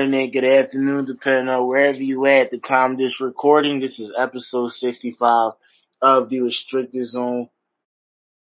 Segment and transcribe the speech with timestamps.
[0.00, 3.80] Good morning good afternoon, depending on wherever you at at the time of this recording.
[3.80, 5.52] This is episode 65
[6.00, 7.50] of the Restricted Zone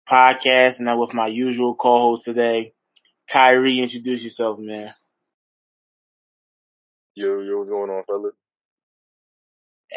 [0.06, 2.74] podcast, and I'm with my usual co-host today,
[3.34, 3.80] Kyrie.
[3.80, 4.94] Introduce yourself, man.
[7.14, 8.32] Yo, yo, what's going on, fella?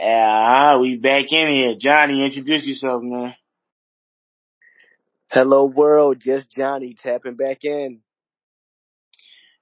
[0.01, 1.75] Ah, we back in here.
[1.77, 3.35] Johnny, introduce yourself, man.
[5.33, 7.99] Hello world, just Johnny tapping back in.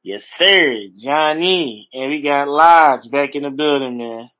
[0.07, 1.89] Yes, sir, Johnny.
[1.93, 4.31] And we got Lodge back in the building, man.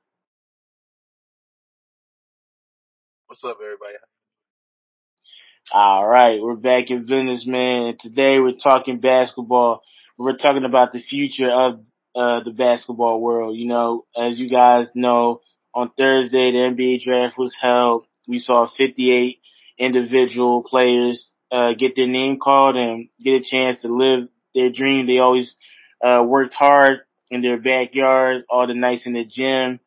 [3.27, 3.95] What's up, everybody?
[5.73, 7.87] All right, we're back in business, man.
[7.87, 9.83] And today we're talking basketball.
[10.17, 11.81] We're talking about the future of
[12.15, 13.57] uh, the basketball world.
[13.57, 15.41] You know, as you guys know,
[15.75, 18.05] on Thursday the NBA draft was held.
[18.29, 19.41] We saw 58
[19.79, 25.07] individual players uh, get their name called and get a chance to live their dream.
[25.07, 25.55] They always
[26.03, 29.79] uh, worked hard in their backyard, all the nights in the gym,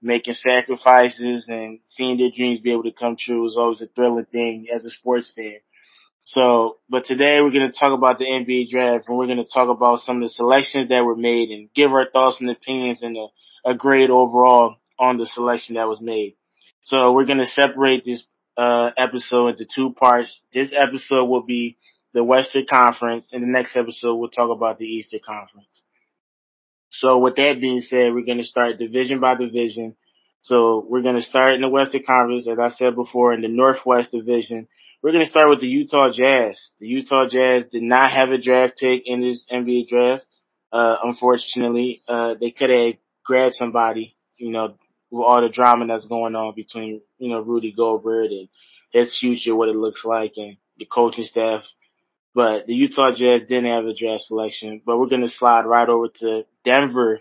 [0.00, 4.26] making sacrifices and seeing their dreams be able to come true is always a thrilling
[4.26, 5.56] thing as a sports fan.
[6.24, 9.48] So, but today we're going to talk about the NBA draft and we're going to
[9.50, 13.02] talk about some of the selections that were made and give our thoughts and opinions
[13.02, 16.36] and a, a grade overall on the selection that was made.
[16.84, 18.24] So we're going to separate this
[18.58, 20.42] uh, episode into two parts.
[20.52, 21.78] This episode will be
[22.14, 25.82] the Western Conference, in the next episode we'll talk about the Eastern Conference.
[26.90, 29.96] So with that being said, we're going to start division by division.
[30.40, 33.48] So we're going to start in the Western Conference, as I said before, in the
[33.48, 34.68] Northwest Division.
[35.02, 36.72] We're going to start with the Utah Jazz.
[36.78, 40.24] The Utah Jazz did not have a draft pick in this NBA draft.
[40.72, 44.74] Uh, unfortunately, uh, they could have grabbed somebody, you know,
[45.10, 48.48] with all the drama that's going on between, you know, Rudy Gobert and
[48.90, 51.62] his future, what it looks like and the coaching staff
[52.38, 54.80] but the Utah Jazz didn't have a draft selection.
[54.86, 57.20] But we're going to slide right over to Denver.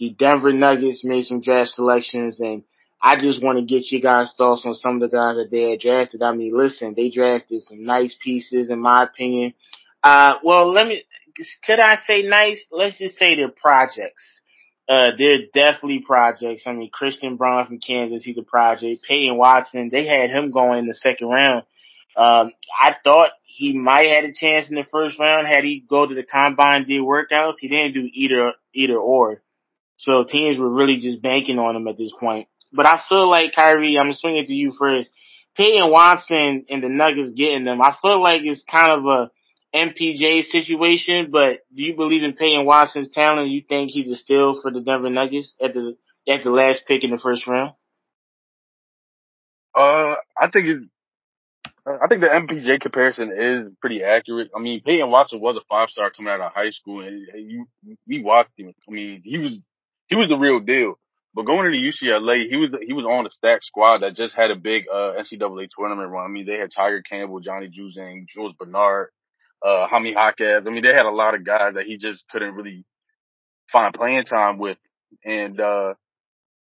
[0.00, 2.62] The Denver Nuggets made some draft selections and
[2.98, 5.72] I just want to get you guys thoughts on some of the guys that they
[5.72, 6.22] had drafted.
[6.22, 9.52] I mean, listen, they drafted some nice pieces in my opinion.
[10.02, 11.04] Uh, well, let me,
[11.66, 12.64] could I say nice?
[12.72, 14.40] Let's just say they're projects.
[14.88, 16.62] Uh, they're definitely projects.
[16.66, 19.04] I mean, Christian Braun from Kansas, he's a project.
[19.06, 21.64] Peyton Watson, they had him going in the second round.
[22.16, 25.84] Um, I thought he might have had a chance in the first round had he
[25.88, 27.54] go to the combine did workouts.
[27.58, 29.42] He didn't do either either or.
[29.96, 32.48] So teams were really just banking on him at this point.
[32.72, 35.10] But I feel like Kyrie, I'm swinging to you first.
[35.56, 37.80] Peyton Watson and the Nuggets getting them.
[37.80, 39.30] I feel like it's kind of a
[39.74, 43.50] MPJ situation, but do you believe in Peyton Watson's talent?
[43.50, 45.96] You think he's a steal for the Denver Nuggets at the
[46.28, 47.72] at the last pick in the first round?
[49.74, 50.88] Uh, I think
[51.86, 54.50] I think the MPJ comparison is pretty accurate.
[54.56, 57.66] I mean, Peyton Watson was a five star coming out of high school, and you
[58.08, 58.72] we watched him.
[58.88, 59.60] I mean, he was
[60.08, 60.94] he was the real deal.
[61.34, 64.50] But going into UCLA, he was he was on a stacked squad that just had
[64.50, 66.24] a big uh, NCAA tournament run.
[66.24, 69.08] I mean, they had Tiger Campbell, Johnny Juzang, Jules Bernard,
[69.62, 70.62] uh, Jaime Jaquez.
[70.66, 72.84] I mean, they had a lot of guys that he just couldn't really
[73.70, 74.78] find playing time with.
[75.24, 75.94] And uh,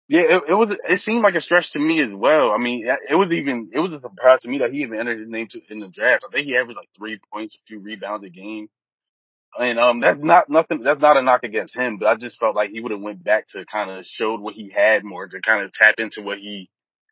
[0.07, 0.75] yeah, it, it, was.
[0.87, 2.51] It seemed like a stretch to me as well.
[2.51, 3.71] I mean, it was even.
[3.73, 5.87] It was a surprise to me that he even entered his name to, in the
[5.87, 6.25] draft.
[6.27, 8.67] I think he averaged like three points, a few rebounds a game,
[9.57, 10.83] and um, that's not nothing.
[10.83, 13.23] That's not a knock against him, but I just felt like he would have went
[13.23, 16.37] back to kind of showed what he had more to kind of tap into what
[16.37, 16.69] he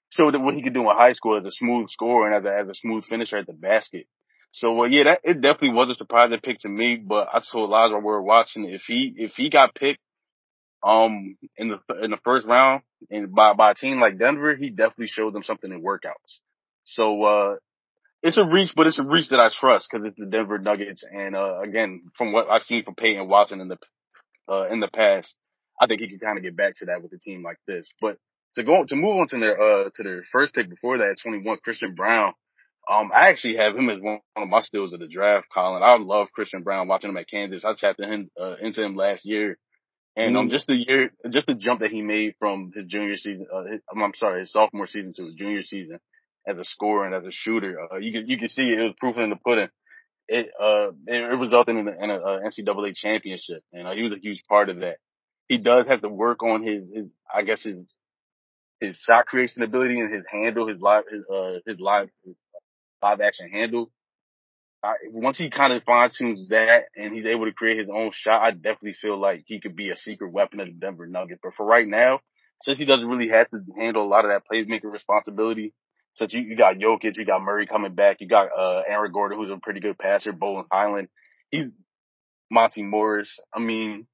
[0.09, 2.57] showed what he could do in high school as a smooth scorer and as a
[2.57, 4.05] as a smooth finisher at the basket.
[4.51, 6.97] So yeah, that it definitely was a surprising pick to me.
[6.97, 10.01] But I told while we were watching if he if he got picked
[10.83, 14.69] um in the in the first round and by by a team like Denver, he
[14.69, 16.39] definitely showed them something in workouts.
[16.83, 17.55] So uh
[18.23, 21.03] it's a reach, but it's a reach that I trust because it's the Denver Nuggets.
[21.09, 23.77] And uh again, from what I've seen from Peyton Watson in the
[24.49, 25.33] uh in the past,
[25.79, 27.91] I think he can kind of get back to that with a team like this.
[28.01, 28.17] But
[28.55, 31.47] to go to move on to their uh to their first pick before that, twenty
[31.47, 32.33] one, Christian Braun.
[32.89, 35.83] Um, I actually have him as one of my steals of the draft, Colin.
[35.83, 36.87] I love Christian Braun.
[36.87, 37.63] watching him at Kansas.
[37.63, 39.57] I chatted him uh, into him last year
[40.15, 40.53] and um, mm-hmm.
[40.53, 43.81] just the year, just the jump that he made from his junior season, uh, his,
[43.89, 45.99] I'm sorry, his sophomore season to his junior season
[46.47, 48.83] as a scorer and as a shooter, uh, you can you can see it, it
[48.83, 49.69] was proof in the pudding.
[50.27, 54.03] It uh it, it resulted in, a, in a, a NCAA championship, and uh, he
[54.03, 54.97] was a huge part of that.
[55.47, 57.93] He does have to work on his, his I guess his
[58.79, 62.35] his shot creation ability and his handle, his live his uh his live his
[63.01, 63.91] live action handle.
[64.83, 68.11] I, once he kind of fine tunes that and he's able to create his own
[68.13, 71.39] shot, I definitely feel like he could be a secret weapon of the Denver Nuggets.
[71.43, 72.21] But for right now,
[72.63, 75.73] since he doesn't really have to handle a lot of that playmaker responsibility,
[76.15, 79.37] since you, you got Jokic, you got Murray coming back, you got uh Aaron Gordon,
[79.37, 81.09] who's a pretty good passer, Bones Hyland,
[81.51, 81.65] he's
[82.49, 83.39] Monte Morris.
[83.53, 84.07] I mean,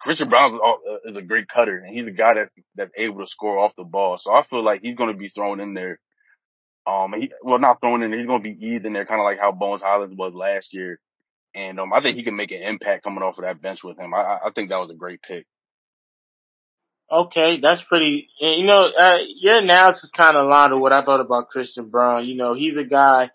[0.00, 0.58] Christian Braun
[1.04, 3.84] is a great cutter, and he's a guy that's that's able to score off the
[3.84, 4.18] ball.
[4.18, 5.98] So I feel like he's going to be thrown in there.
[6.88, 8.12] Um, he, well, not thrown in.
[8.12, 10.72] He's going to be eased in there, kind of like how Bones Hyland was last
[10.72, 10.98] year.
[11.54, 13.98] And um, I think he can make an impact coming off of that bench with
[13.98, 14.14] him.
[14.14, 15.46] I, I think that was a great pick.
[17.10, 18.28] Okay, that's pretty.
[18.40, 22.26] You know, uh, your analysis kind of aligned with what I thought about Christian Braun.
[22.26, 23.30] You know, he's a guy.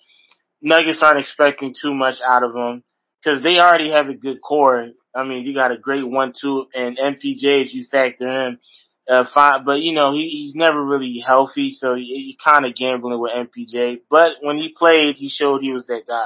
[0.61, 2.83] Nuggets aren't expecting too much out of him
[3.21, 4.89] because they already have a good core.
[5.13, 8.59] I mean, you got a great one-two and MPJ if you factor in.
[9.07, 12.73] Uh, fine, but you know he, he's never really healthy, so you, you're kind of
[12.73, 13.99] gambling with MPJ.
[14.09, 16.25] But when he played, he showed he was that guy.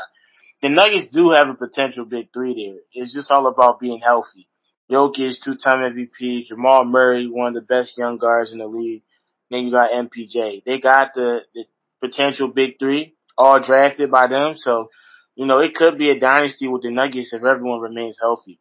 [0.62, 2.82] The Nuggets do have a potential big three there.
[3.04, 4.48] It's just all about being healthy.
[4.92, 9.04] Jokic, two-time MVP, Jamal Murray, one of the best young guards in the league.
[9.50, 10.64] Then you got MPJ.
[10.64, 11.66] They got the, the
[12.02, 14.56] potential big three, all drafted by them.
[14.56, 14.90] So,
[15.36, 18.60] you know, it could be a dynasty with the Nuggets if everyone remains healthy.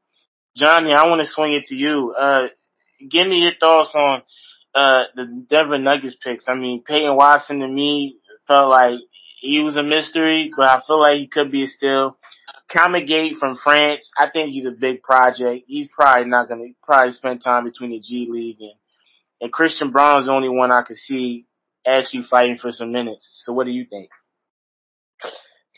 [0.56, 2.14] Johnny, I want to swing it to you.
[2.18, 2.48] Uh,
[3.00, 4.22] give me your thoughts on
[4.74, 6.44] uh, the Denver Nuggets picks.
[6.48, 8.98] I mean, Peyton Watson to me felt like
[9.40, 12.18] he was a mystery, but I feel like he could be a steal.
[12.70, 15.64] Kamagate from France, I think he's a big project.
[15.68, 18.72] He's probably not going to probably spend time between the G League and
[19.40, 21.46] and Christian Braun's the only one I could see
[21.86, 23.42] actually fighting for some minutes.
[23.44, 24.08] So what do you think?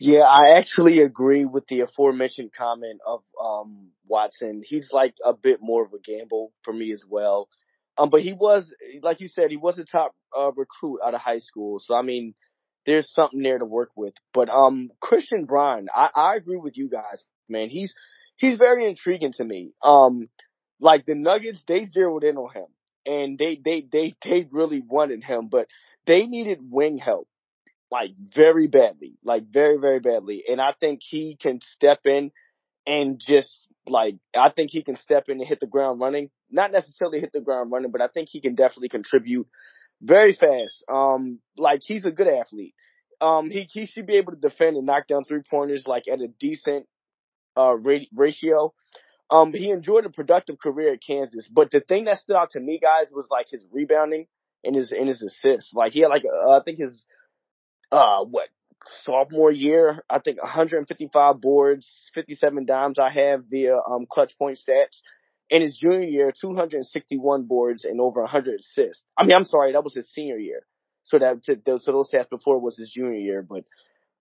[0.00, 4.62] Yeah, I actually agree with the aforementioned comment of um Watson.
[4.64, 7.48] He's like a bit more of a gamble for me as well.
[7.96, 8.72] Um, but he was,
[9.02, 11.80] like you said, he was a top uh, recruit out of high school.
[11.80, 12.34] So I mean,
[12.86, 14.14] there's something there to work with.
[14.32, 17.68] But um, Christian Braun, I, I agree with you guys, man.
[17.68, 17.92] He's
[18.36, 19.72] he's very intriguing to me.
[19.82, 20.28] Um,
[20.80, 22.66] like the Nuggets, they zeroed in on him,
[23.04, 25.66] and they they they they really wanted him, but
[26.06, 27.26] they needed wing help
[27.90, 30.44] like very badly, like very, very badly.
[30.48, 32.32] And I think he can step in
[32.86, 36.30] and just like, I think he can step in and hit the ground running.
[36.50, 39.46] Not necessarily hit the ground running, but I think he can definitely contribute
[40.02, 40.84] very fast.
[40.88, 42.74] Um, like he's a good athlete.
[43.20, 46.20] Um, he, he should be able to defend and knock down three pointers like at
[46.20, 46.86] a decent,
[47.56, 47.76] uh,
[48.14, 48.72] ratio.
[49.30, 52.60] Um, he enjoyed a productive career at Kansas, but the thing that stood out to
[52.60, 54.26] me, guys, was like his rebounding
[54.64, 55.74] and his and his assists.
[55.74, 57.04] Like he had like uh, I think his
[57.90, 58.48] uh, what,
[59.02, 65.00] sophomore year, I think 155 boards, 57 dimes I have via, um, clutch point stats.
[65.50, 69.02] In his junior year, 261 boards and over 100 assists.
[69.16, 70.66] I mean, I'm sorry, that was his senior year.
[71.04, 73.64] So that, so those stats before was his junior year, but,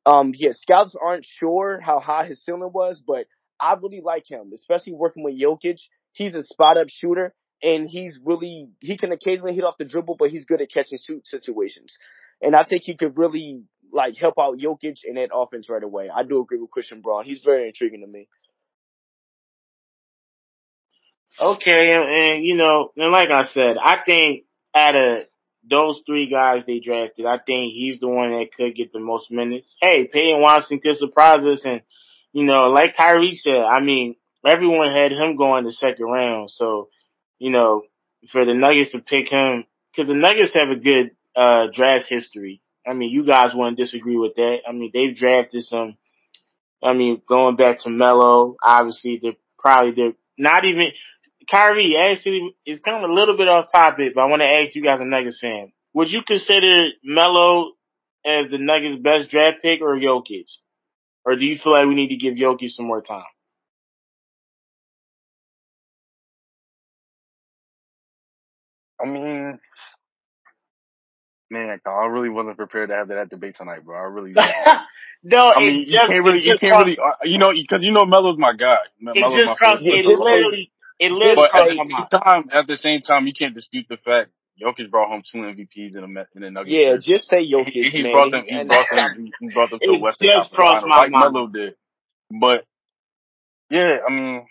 [0.06, 3.28] um, yeah, scouts aren't sure how high his ceiling was, but
[3.60, 5.80] I really like him, especially working with Jokic.
[6.13, 10.16] He's a spot up shooter and he's really, he can occasionally hit off the dribble,
[10.18, 11.98] but he's good at catching shoot situations.
[12.42, 16.10] And I think he could really like help out Jokic in that offense right away.
[16.10, 17.25] I do agree with Christian Braun.
[17.25, 18.28] He's very intriguing to me.
[21.39, 24.45] Okay, and, and you know, and like I said, I think
[24.75, 25.24] out of
[25.69, 29.30] those three guys they drafted, I think he's the one that could get the most
[29.31, 29.75] minutes.
[29.80, 31.81] Hey, Peyton Watson could surprise us, and
[32.34, 34.15] you know, like Kyrie said, I mean,
[34.46, 36.89] everyone had him going the second round, so
[37.38, 37.84] you know,
[38.32, 42.62] for the Nuggets to pick him, because the Nuggets have a good uh, draft history.
[42.86, 44.62] I mean, you guys wouldn't disagree with that.
[44.67, 45.98] I mean, they've drafted some.
[46.84, 50.88] I mean, going back to Melo, obviously they're probably they're not even
[51.50, 51.96] Kyrie.
[51.96, 54.84] Actually, it's kind of a little bit off topic, but I want to ask you
[54.84, 57.72] guys, a Nuggets fan, would you consider Melo
[58.25, 60.48] as the Nuggets' best draft pick or Jokic,
[61.25, 63.24] or do you feel like we need to give Jokic some more time?
[69.00, 69.60] I mean,
[71.50, 73.98] Man, I really wasn't prepared to have that debate tonight, bro.
[73.98, 74.34] I really.
[75.24, 78.06] no, I mean, you can't really, you can't really, uh, you know, because you know,
[78.06, 78.77] Melo's my guy.
[79.00, 82.77] Melo's it just crossed, it literally, it literally but at the same time, at the
[82.77, 84.30] same time, you can't dispute the fact
[84.62, 86.74] Jokic brought home two MVPs in a in a Nuggets.
[86.74, 86.98] Yeah, year.
[86.98, 87.72] just say Jokic.
[87.72, 88.12] He, he man.
[88.12, 88.44] brought them.
[88.48, 89.32] He brought them.
[89.39, 91.34] He brought them to the Western just crossed my like mind.
[91.34, 91.75] Melo did.
[92.32, 92.66] But
[93.70, 94.46] yeah, I mean,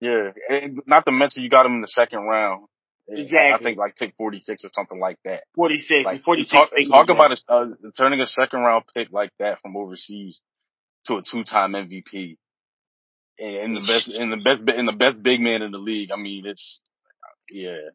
[0.00, 2.66] yeah, and not to mention you got him in the second round.
[3.10, 3.52] Exactly.
[3.52, 5.42] I think like pick 46 or something like that.
[5.56, 6.04] 46.
[6.04, 6.50] Like, 46.
[6.52, 10.38] Talk, talk about a, uh, turning a second round pick like that from overseas
[11.06, 12.36] to a two time MVP.
[13.38, 16.10] And, the best, and the best, and the best big man in the league.
[16.12, 16.78] I mean, it's,
[17.50, 17.88] yeah.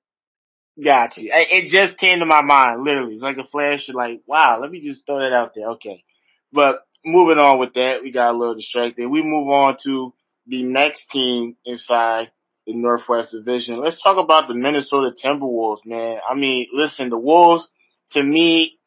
[0.83, 1.31] Got you.
[1.31, 3.13] It just came to my mind, literally.
[3.13, 3.87] It's like a flash.
[3.87, 5.69] You're like, wow, let me just throw that out there.
[5.71, 6.03] Okay.
[6.51, 9.07] But moving on with that, we got a little distracted.
[9.07, 10.13] We move on to
[10.47, 12.31] the next team inside
[12.65, 13.79] the Northwest Division.
[13.79, 16.19] Let's talk about the Minnesota Timberwolves, man.
[16.29, 17.69] I mean, listen, the Wolves,
[18.11, 18.77] to me,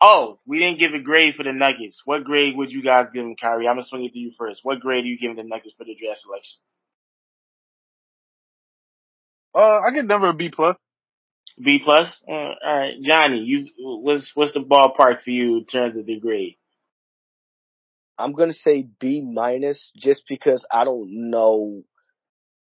[0.00, 2.02] oh, we didn't give a grade for the Nuggets.
[2.04, 3.66] What grade would you guys give them, Kyrie?
[3.66, 4.60] I'm gonna swing it to you first.
[4.62, 6.60] What grade are you giving the Nuggets for the draft selection?
[9.54, 10.76] Uh, I give Denver a B plus.
[11.62, 12.22] B plus.
[12.28, 16.18] Uh, all right, Johnny, you what's what's the ballpark for you in terms of the
[16.18, 16.56] grade?
[18.18, 21.82] I'm gonna say B minus just because I don't know.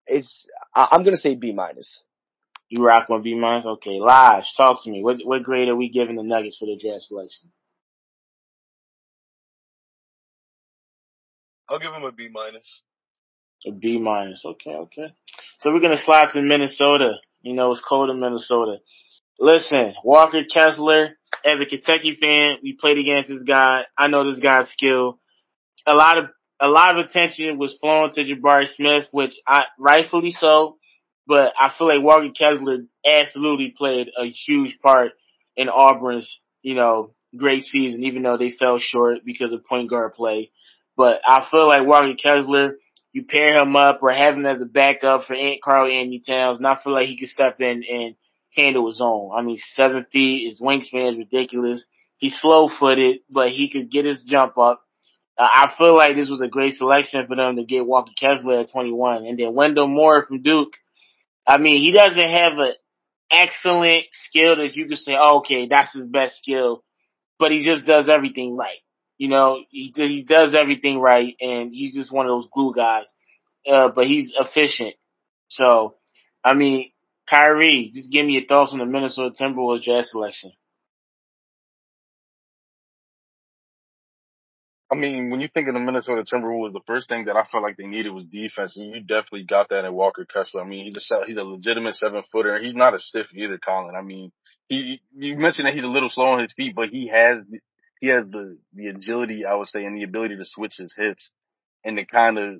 [0.07, 0.45] It's
[0.75, 2.03] I, I'm gonna say B minus.
[2.69, 3.65] You rock on B minus.
[3.65, 5.03] Okay, Lodge, talk to me.
[5.03, 7.51] What what grade are we giving the Nuggets for the draft selection?
[11.69, 12.81] I'll give him a B minus.
[13.65, 14.43] A B minus.
[14.45, 15.13] Okay, okay.
[15.59, 17.13] So we're gonna slide to Minnesota.
[17.41, 18.77] You know, it's cold in Minnesota.
[19.39, 23.83] Listen, Walker Kessler, as a Kentucky fan, we played against this guy.
[23.97, 25.19] I know this guy's skill.
[25.85, 26.25] A lot of
[26.59, 30.77] a lot of attention was flowing to Jabari Smith, which I rightfully so.
[31.27, 35.11] But I feel like Walker Kessler absolutely played a huge part
[35.57, 40.13] in Auburn's, you know, great season, even though they fell short because of point guard
[40.13, 40.51] play.
[40.95, 42.77] But I feel like Walker Kessler,
[43.11, 46.67] you pair him up or have him as a backup for Aunt Karl-Anthony Towns, and
[46.67, 48.15] I feel like he could step in and
[48.55, 49.31] handle his own.
[49.35, 51.85] I mean, seven feet, his wingspan is ridiculous.
[52.17, 54.81] He's slow footed, but he could get his jump up.
[55.37, 58.61] Uh, I feel like this was a great selection for them to get Walker Kessler
[58.61, 59.25] at 21.
[59.25, 60.73] And then Wendell Moore from Duke.
[61.45, 62.73] I mean, he doesn't have an
[63.31, 66.83] excellent skill that you can say, oh, okay, that's his best skill,
[67.39, 68.79] but he just does everything right.
[69.17, 73.11] You know, he he does everything right, and he's just one of those glue guys.
[73.69, 74.93] Uh, but he's efficient.
[75.47, 75.95] So,
[76.43, 76.91] I mean,
[77.29, 80.51] Kyrie, just give me your thoughts on the Minnesota Timberwolves draft selection.
[84.89, 87.63] I mean, when you think of the Minnesota Timberwolves, the first thing that I felt
[87.63, 90.61] like they needed was defense, and you definitely got that in Walker Kessler.
[90.61, 93.57] I mean, he's a he's a legitimate seven footer, and he's not a stiff either,
[93.57, 93.95] Colin.
[93.95, 94.31] I mean,
[94.69, 97.39] he you mentioned that he's a little slow on his feet, but he has
[97.99, 101.29] he has the the agility, I would say, and the ability to switch his hips
[101.83, 102.55] and to kind of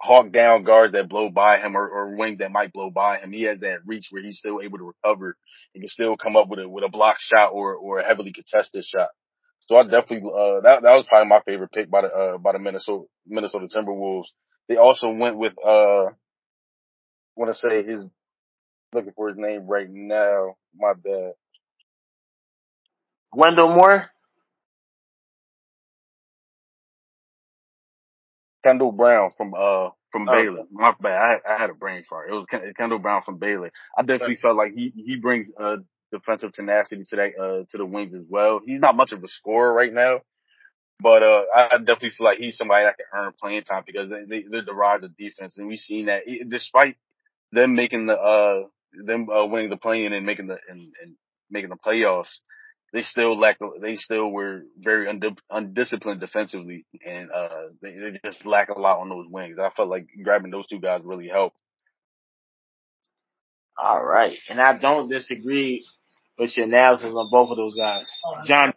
[0.00, 3.32] hawk down guards that blow by him or, or wing that might blow by him.
[3.32, 5.36] He has that reach where he's still able to recover.
[5.72, 8.32] He can still come up with a with a block shot or or a heavily
[8.32, 9.08] contested shot.
[9.70, 12.50] So I definitely uh that that was probably my favorite pick by the uh by
[12.54, 14.26] the Minnesota Minnesota Timberwolves.
[14.68, 16.10] They also went with uh I
[17.36, 18.04] want to say his
[18.92, 20.56] looking for his name right now.
[20.74, 21.34] My bad.
[23.32, 24.10] Wendell Moore.
[28.64, 30.32] Kendall Brown from uh from Oh.
[30.32, 30.64] Baylor.
[30.72, 31.12] My bad.
[31.46, 32.28] I, I had a brain fart.
[32.28, 32.44] It was
[32.76, 33.70] Kendall Brown from Baylor.
[33.96, 35.76] I definitely felt like he he brings uh
[36.12, 38.60] defensive tenacity to that uh to the wings as well.
[38.64, 40.20] He's not much of a scorer right now,
[41.00, 44.24] but uh I definitely feel like he's somebody that can earn playing time because they,
[44.24, 46.96] they they're the rise of defense, and we've seen that despite
[47.52, 48.64] them making the uh
[49.06, 51.16] them uh, winning the play-in and making the and, and
[51.50, 52.28] making the playoffs.
[52.92, 53.58] They still lack.
[53.80, 59.00] They still were very undip- undisciplined defensively, and uh, they, they just lack a lot
[59.00, 59.58] on those wings.
[59.62, 61.56] I felt like grabbing those two guys really helped.
[63.82, 65.84] All right, and I don't disagree
[66.40, 68.10] with your analysis on both of those guys.
[68.46, 68.72] John?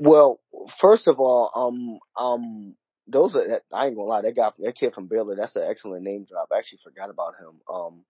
[0.00, 0.40] Well,
[0.80, 2.74] first of all, um, um,
[3.06, 6.02] those are I ain't gonna lie, that guy, that kid from Baylor, that's an excellent
[6.04, 6.48] name drop.
[6.52, 7.60] I actually forgot about him.
[7.72, 8.04] Um,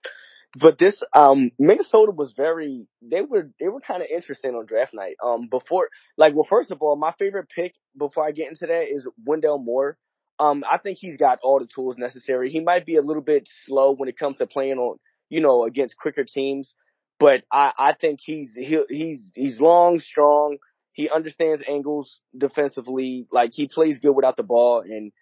[0.58, 4.94] but this, um, Minnesota was very, they were, they were kind of interesting on draft
[4.94, 5.16] night.
[5.22, 8.84] Um, before, like, well, first of all, my favorite pick before I get into that
[8.88, 9.98] is Wendell Moore.
[10.38, 12.50] Um, I think he's got all the tools necessary.
[12.50, 15.64] He might be a little bit slow when it comes to playing on, you know,
[15.64, 16.74] against quicker teams,
[17.18, 20.58] but I, I think he's, he, he's, he's long, strong.
[20.92, 23.26] He understands angles defensively.
[23.30, 25.12] Like he plays good without the ball and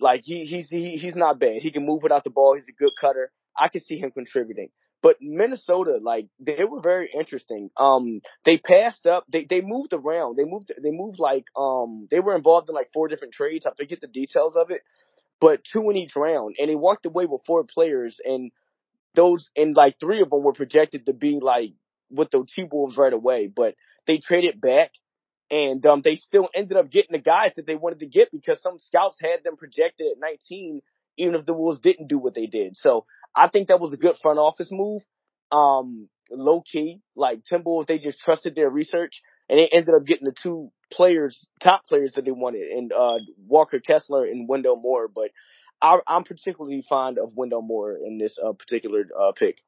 [0.00, 1.62] like he, he's, he, he's not bad.
[1.62, 2.54] He can move without the ball.
[2.54, 3.30] He's a good cutter.
[3.56, 4.70] I can see him contributing.
[5.02, 7.70] But Minnesota, like they were very interesting.
[7.76, 9.24] Um, they passed up.
[9.28, 10.36] They they moved around.
[10.36, 10.70] They moved.
[10.80, 12.06] They moved like um.
[12.08, 13.66] They were involved in like four different trades.
[13.66, 14.82] I forget the details of it,
[15.40, 16.54] but two in each round.
[16.58, 18.52] And they walked away with four players, and
[19.14, 21.72] those and like three of them were projected to be like
[22.10, 23.48] with the T Wolves right away.
[23.48, 23.74] But
[24.06, 24.92] they traded back,
[25.50, 28.60] and um, they still ended up getting the guys that they wanted to get because
[28.62, 30.80] some scouts had them projected at 19,
[31.18, 32.76] even if the Wolves didn't do what they did.
[32.76, 35.02] So I think that was a good front office move.
[35.50, 40.24] Um, low key, like Timberwolves, they just trusted their research and they ended up getting
[40.24, 45.08] the two players, top players that they wanted, and uh, Walker Kessler and Wendell Moore.
[45.08, 45.30] But
[45.82, 49.58] I, I'm particularly fond of Wendell Moore in this uh, particular uh, pick.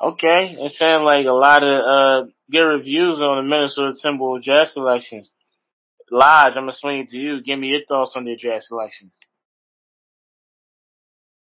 [0.00, 4.72] Okay, it sounds like a lot of uh good reviews on the Minnesota Timberwolves draft
[4.72, 5.28] selections.
[6.10, 7.42] Lodge, I'm gonna swing it to you.
[7.42, 9.18] Give me your thoughts on their draft selections.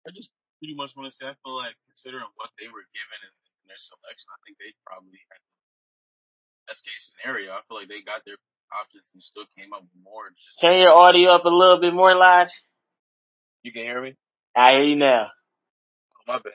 [0.07, 0.31] I just
[0.62, 3.64] pretty much want to say I feel like considering what they were given in, in
[3.67, 7.59] their selection, I think they probably had the best case scenario.
[7.59, 8.38] I feel like they got their
[8.73, 10.30] options and still came up with more.
[10.30, 12.52] Just Turn your audio up a little bit more, Lodge.
[13.62, 14.16] You can hear me?
[14.54, 15.33] I hear you now.
[15.33, 16.54] Oh, my bad.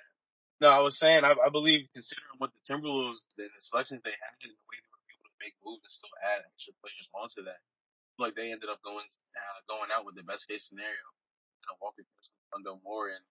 [0.59, 4.11] No, I was saying I, I believe considering what the Timberwolves, the, the selections they
[4.11, 7.07] had, and the way they were able to make moves and still add extra players
[7.15, 7.63] onto that,
[8.19, 10.99] like they ended up going uh, going out with the best case scenario.
[11.63, 12.03] You know, Walker
[12.51, 13.23] Wendell Moore, and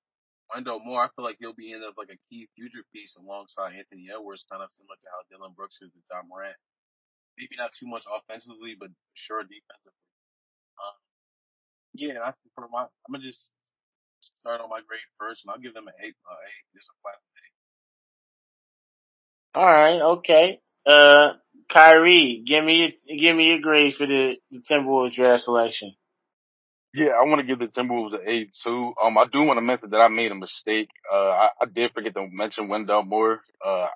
[0.48, 1.04] Wendell Moore.
[1.04, 4.48] I feel like he'll be in of like a key future piece alongside Anthony Edwards,
[4.48, 6.56] kind of similar to how Dillon Brooks is with Ja Morant.
[7.38, 10.10] Maybe not too much offensively, but sure defensively.
[10.82, 10.96] Um,
[11.94, 13.50] yeah, I for my, I'm gonna just
[14.40, 16.16] start on my grade first, and I'll give them an eight.
[16.26, 16.64] Uh, eight.
[16.74, 17.54] Just a flat eight.
[19.54, 20.60] All right, okay.
[20.84, 21.34] Uh,
[21.68, 25.94] Kyrie, give me give me a grade for the the Timberwolves draft selection.
[26.94, 28.94] Yeah, I want to give the Timberwolves an eight too.
[29.02, 30.88] Um, I do want to mention that I made a mistake.
[31.12, 33.40] Uh, I, I did forget to mention Wendell Moore.
[33.64, 33.88] Uh,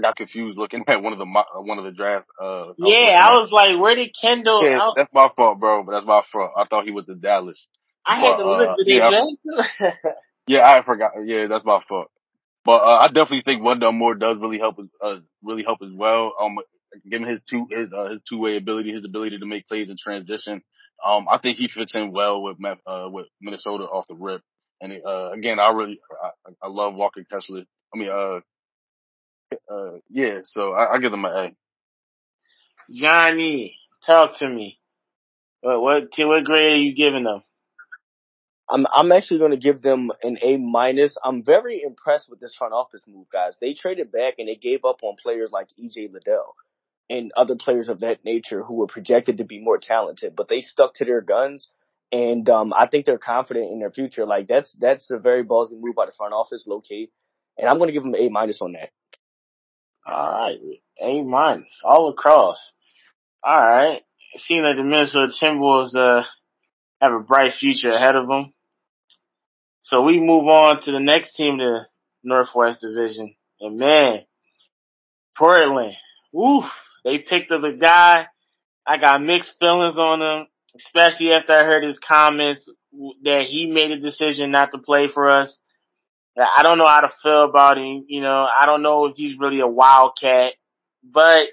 [0.00, 1.26] I got confused looking at one of the
[1.62, 2.26] one of the draft.
[2.40, 4.64] Uh, yeah, I was like, where did Kendall?
[4.64, 5.82] Yeah, that's my fault, bro.
[5.82, 6.52] But that's my fault.
[6.56, 7.66] I thought he was the Dallas.
[8.06, 9.90] I but, had to look uh, yeah,
[10.46, 11.12] yeah, I forgot.
[11.24, 12.10] Yeah, that's my fault.
[12.64, 14.76] But uh, I definitely think Wendell Moore does really help.
[15.00, 16.32] Uh, really help as well.
[16.40, 16.56] Um,
[17.08, 19.96] given his two his uh, his two way ability, his ability to make plays in
[20.02, 20.62] transition.
[21.04, 24.42] Um, I think he fits in well with uh with Minnesota off the rip.
[24.82, 27.64] And uh, again, I really I, I love Walker Kessler.
[27.94, 28.40] I mean, uh,
[29.70, 30.40] uh, yeah.
[30.44, 32.92] So I, I give them an A.
[32.92, 34.78] Johnny, talk to me.
[35.60, 37.42] What what what grade are you giving them?
[38.70, 41.16] I'm I'm actually going to give them an A minus.
[41.24, 43.56] I'm very impressed with this front office move, guys.
[43.60, 46.54] They traded back and they gave up on players like EJ Liddell
[47.10, 50.60] and other players of that nature who were projected to be more talented, but they
[50.60, 51.70] stuck to their guns.
[52.12, 54.26] And um, I think they're confident in their future.
[54.26, 57.10] Like that's that's a very ballsy move by the front office, low key.
[57.58, 58.90] And I'm going to give them an A minus on that.
[60.10, 60.58] All right,
[61.00, 62.72] A minus all across.
[63.44, 64.02] All right,
[64.34, 66.24] it seems like the Minnesota Timberwolves uh,
[67.00, 68.52] have a bright future ahead of them.
[69.82, 71.86] So we move on to the next team, the
[72.24, 74.24] Northwest Division, and man,
[75.36, 75.94] Portland.
[76.32, 76.64] Woof,
[77.04, 78.26] they picked up a guy.
[78.86, 80.46] I got mixed feelings on him,
[80.76, 82.68] especially after I heard his comments
[83.22, 85.56] that he made a decision not to play for us.
[86.56, 88.04] I don't know how to feel about him.
[88.08, 90.54] You know, I don't know if he's really a wildcat,
[91.02, 91.44] but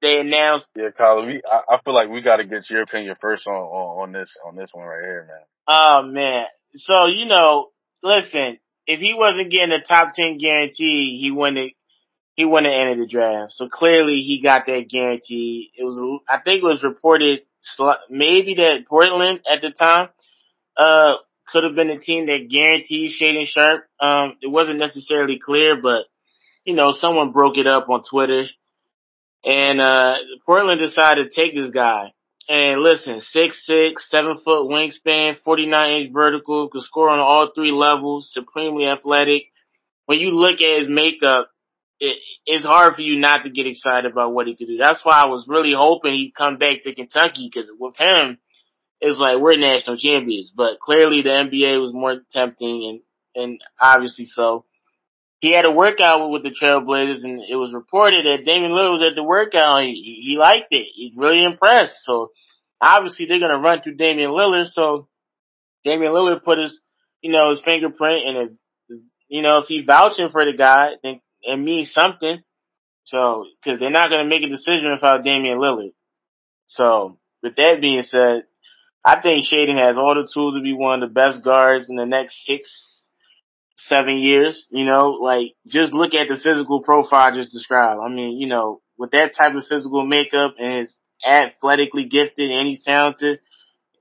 [0.00, 0.68] they announced.
[0.76, 3.54] Yeah, Colin, we, I, I feel like we got to get your opinion first on,
[3.54, 5.46] on, on this, on this one right here, man.
[5.68, 6.46] Oh man.
[6.74, 7.68] So, you know,
[8.02, 11.72] listen, if he wasn't getting a top 10 guarantee, he wouldn't
[12.34, 13.52] he wouldn't have entered the draft.
[13.52, 15.70] So clearly he got that guarantee.
[15.76, 17.40] It was, I think it was reported
[18.08, 20.08] maybe that Portland at the time,
[20.76, 21.16] uh,
[21.52, 23.84] could have been a team that guaranteed Shaedon Sharpe.
[24.00, 26.06] Um, it wasn't necessarily clear, but
[26.64, 28.46] you know, someone broke it up on Twitter
[29.44, 32.12] and, uh, Portland decided to take this guy.
[32.48, 37.70] And listen, six six, seven foot wingspan, 49 inch vertical, could score on all three
[37.70, 39.44] levels, supremely athletic.
[40.06, 41.50] When you look at his makeup,
[42.00, 44.76] it, it's hard for you not to get excited about what he could do.
[44.76, 48.38] That's why I was really hoping he'd come back to Kentucky because with him,
[49.02, 50.52] it's like we're national champions.
[50.54, 53.02] But clearly the NBA was more tempting
[53.34, 54.64] and, and obviously so.
[55.40, 59.10] He had a workout with the Trailblazers and it was reported that Damian Lillard was
[59.10, 59.82] at the workout.
[59.82, 60.86] He, he liked it.
[60.94, 61.96] He's really impressed.
[62.04, 62.30] So
[62.80, 64.68] obviously they're going to run through Damian Lillard.
[64.68, 65.08] So
[65.84, 66.80] Damian Lillard put his,
[67.22, 71.20] you know, his fingerprint and if, you know, if he's vouching for the guy, then
[71.40, 72.40] it means something.
[73.02, 75.92] So, cause they're not going to make a decision without Damian Lillard.
[76.68, 78.44] So with that being said,
[79.04, 81.96] I think Shaedon has all the tools to be one of the best guards in
[81.96, 82.70] the next six,
[83.76, 84.68] seven years.
[84.70, 88.00] You know, like just look at the physical profile I just described.
[88.00, 92.68] I mean, you know, with that type of physical makeup and is athletically gifted and
[92.68, 93.40] he's talented,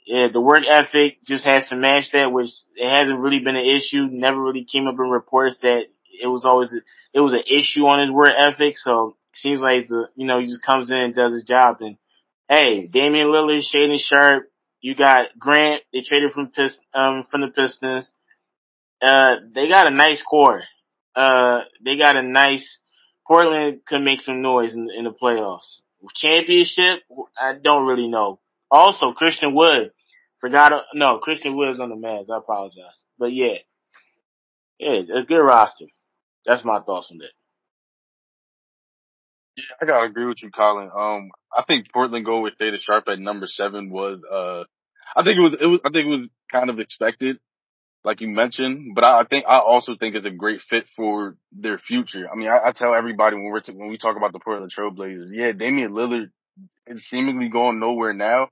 [0.06, 3.66] yeah, the work ethic just has to match that, which it hasn't really been an
[3.66, 4.08] issue.
[4.12, 5.86] Never really came up in reports that
[6.22, 6.78] it was always, a,
[7.14, 8.78] it was an issue on his work ethic.
[8.78, 11.44] So it seems like he's the, you know, he just comes in and does his
[11.44, 11.78] job.
[11.82, 11.98] And
[12.50, 14.51] hey, Damian Lillard, Shaedon Sharpe,
[14.82, 15.84] you got Grant.
[15.94, 18.12] They traded from Pist- um from the Pistons.
[19.02, 20.64] Uh, they got a nice core.
[21.16, 22.78] Uh, they got a nice.
[23.28, 25.80] Portland could make some noise in, in the playoffs.
[26.16, 27.04] Championship,
[27.40, 28.40] I don't really know.
[28.70, 29.92] Also, Christian Wood.
[30.40, 32.30] Forgot, no, Christian Wood is on the Mavs.
[32.32, 33.04] I apologize.
[33.20, 33.58] But yeah.
[34.80, 35.86] Yeah, a good roster.
[36.46, 37.32] That's my thoughts on that.
[39.82, 40.90] I gotta agree with you, Colin.
[40.96, 44.64] Um, I think Portland going with Shaedon Sharpe at number seven was, uh,
[45.16, 47.38] I think it was, it was, I think it was kind of expected,
[48.04, 51.36] like you mentioned, but I, I think, I also think it's a great fit for
[51.52, 52.28] their future.
[52.32, 54.72] I mean, I, I tell everybody when we're, t- when we talk about the Portland
[54.78, 56.32] Trailblazers, yeah, Damian Lillard
[56.88, 58.48] is seemingly going nowhere now,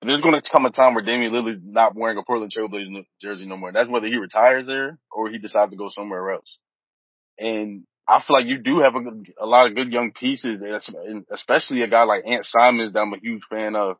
[0.00, 3.06] But there's going to come a time where Damian Lillard's not wearing a Portland Trailblazers
[3.20, 3.72] jersey no more.
[3.72, 6.58] That's whether he retires there or he decides to go somewhere else.
[7.38, 10.60] And I feel like you do have a, a lot of good young pieces,
[11.32, 13.96] especially a guy like Ant Simons that I'm a huge fan of.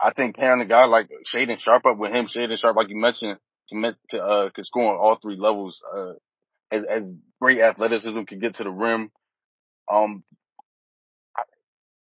[0.00, 2.96] I think pairing a guy like Shaedon Sharpe up with him, Shaedon Sharpe, like you
[2.96, 6.12] mentioned, can, uh, can score on all three levels, uh,
[6.70, 7.02] as, as
[7.40, 9.10] great athleticism can get to the rim.
[9.92, 10.22] Um,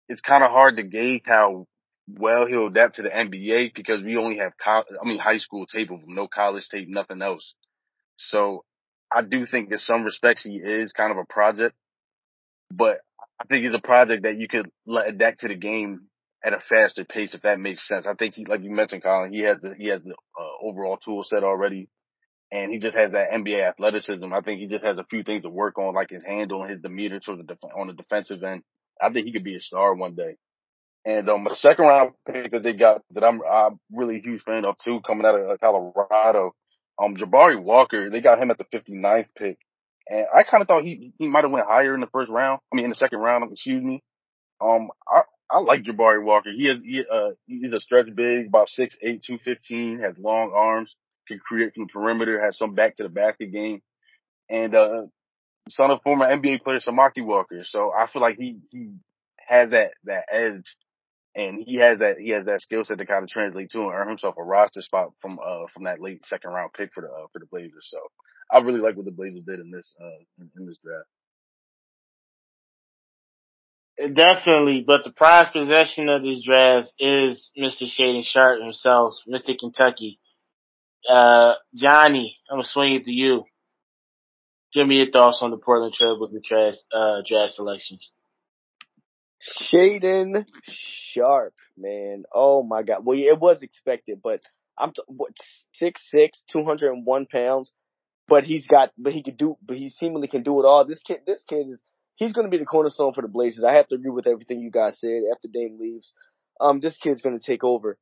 [0.08, 1.68] it's kind of hard to gauge how
[2.08, 5.66] well he'll adapt to the NBA because we only have, co- I mean, high school
[5.66, 7.54] tape of him, no college tape, nothing else.
[8.18, 8.66] So
[9.14, 11.76] I do think in some respects he is kind of a project,
[12.72, 12.98] but
[13.40, 16.08] I think he's a project that you could let adapt to the game
[16.44, 18.08] at a faster pace, if that makes sense.
[18.08, 20.98] I think he, like you mentioned, Colin, he has the, he has the uh, overall
[20.98, 21.90] tool set already
[22.54, 24.32] and he just has that NBA athleticism.
[24.32, 26.72] I think he just has a few things to work on, like his handle and
[26.72, 28.62] his demeanor of def- on the defensive end.
[29.02, 30.36] I think he could be a star one day.
[31.04, 34.66] And um, second round pick that they got that I'm I'm really a huge fan
[34.66, 36.54] of too, coming out of uh, Colorado,
[37.02, 39.58] um, Jabari Walker, they got him at the 59th pick,
[40.08, 42.60] and I kind of thought he he might have went higher in the first round.
[42.72, 44.02] I mean, in the second round, excuse me.
[44.62, 46.52] Um, I I like Jabari Walker.
[46.56, 50.52] He is he uh he's a stretch big, about six eight, two fifteen, has long
[50.54, 50.96] arms,
[51.28, 53.82] can create from the perimeter, has some back to the basket game,
[54.50, 55.04] and uh
[55.70, 57.64] son of former NBA player Samaki Walker.
[57.64, 58.92] So I feel like he he
[59.48, 60.76] has that that edge
[61.36, 63.94] and he has that he has that skill set to kind of translate to and
[63.94, 67.08] earn himself a roster spot from uh from that late second round pick for the
[67.08, 67.88] uh, for the Blazers.
[67.90, 68.00] So
[68.52, 71.08] I really like what the Blazers did in this uh in, in this draft.
[74.16, 77.84] Definitely, but the prized possession of this draft is Mr.
[77.84, 79.58] Shaedon Sharpe himself, Mr.
[79.58, 80.20] Kentucky.
[81.08, 83.44] Uh, Johnny, I'm gonna swing it to you.
[84.74, 88.12] Give me your thoughts on the Portland Trail Blazers draft, uh, draft selections.
[89.44, 92.24] Shaedon Sharpe, man.
[92.34, 93.06] Oh my God.
[93.06, 94.42] Well, it was expected, but
[94.78, 95.32] I'm t- what
[95.74, 97.74] six six, two hundred and one pounds.
[98.28, 100.86] But he's got, but he could do, but he seemingly can do it all.
[100.86, 101.82] This kid, this kid is,
[102.16, 103.66] he's going to be the cornerstone for the Blazers.
[103.66, 105.24] I have to agree with everything you guys said.
[105.32, 106.14] After Dame leaves,
[106.62, 107.98] um, this kid's going to take over.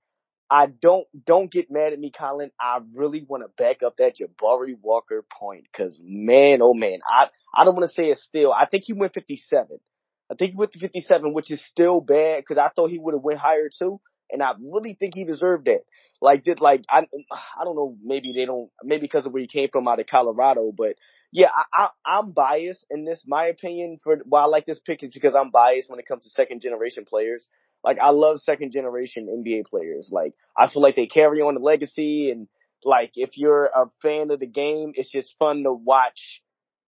[0.51, 2.51] I don't don't get mad at me, Colin.
[2.59, 7.27] I really want to back up that Jabari Walker point because man, oh man, I
[7.55, 8.51] I don't want to say it's still.
[8.51, 9.79] I think he went 57.
[10.31, 13.13] I think he went to 57, which is still bad because I thought he would
[13.13, 13.99] have went higher too,
[14.31, 15.81] and I really think he deserved that.
[16.21, 19.47] Like did like I I don't know maybe they don't maybe because of where he
[19.47, 20.95] came from out of Colorado, but
[21.31, 23.23] yeah I, I I'm biased in this.
[23.25, 26.23] My opinion for why I like this pick is because I'm biased when it comes
[26.23, 27.49] to second generation players.
[27.83, 30.09] Like I love second generation NBA players.
[30.11, 32.47] Like I feel like they carry on the legacy and
[32.85, 36.43] like if you're a fan of the game, it's just fun to watch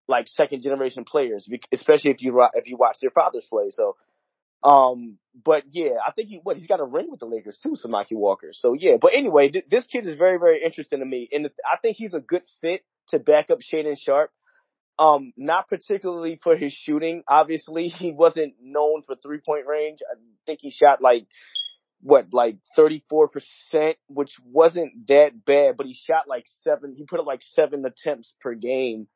[0.08, 3.70] like second generation players, especially if you if you watch their fathers play.
[3.70, 3.96] So,
[4.63, 7.76] um, but yeah, I think he what he's got a ring with the Lakers too,
[7.84, 8.50] Samaki Walker.
[8.52, 11.78] So yeah, but anyway, th- this kid is very very interesting to me, and I
[11.78, 14.32] think he's a good fit to back up Shaedon Sharpe.
[15.00, 17.24] Um, not particularly for his shooting.
[17.28, 20.00] Obviously, he wasn't known for three point range.
[20.10, 21.26] I think he shot like
[22.04, 23.30] what, like 34%,
[24.08, 28.36] which wasn't that bad, but he shot like seven, he put up like seven attempts
[28.42, 29.08] per game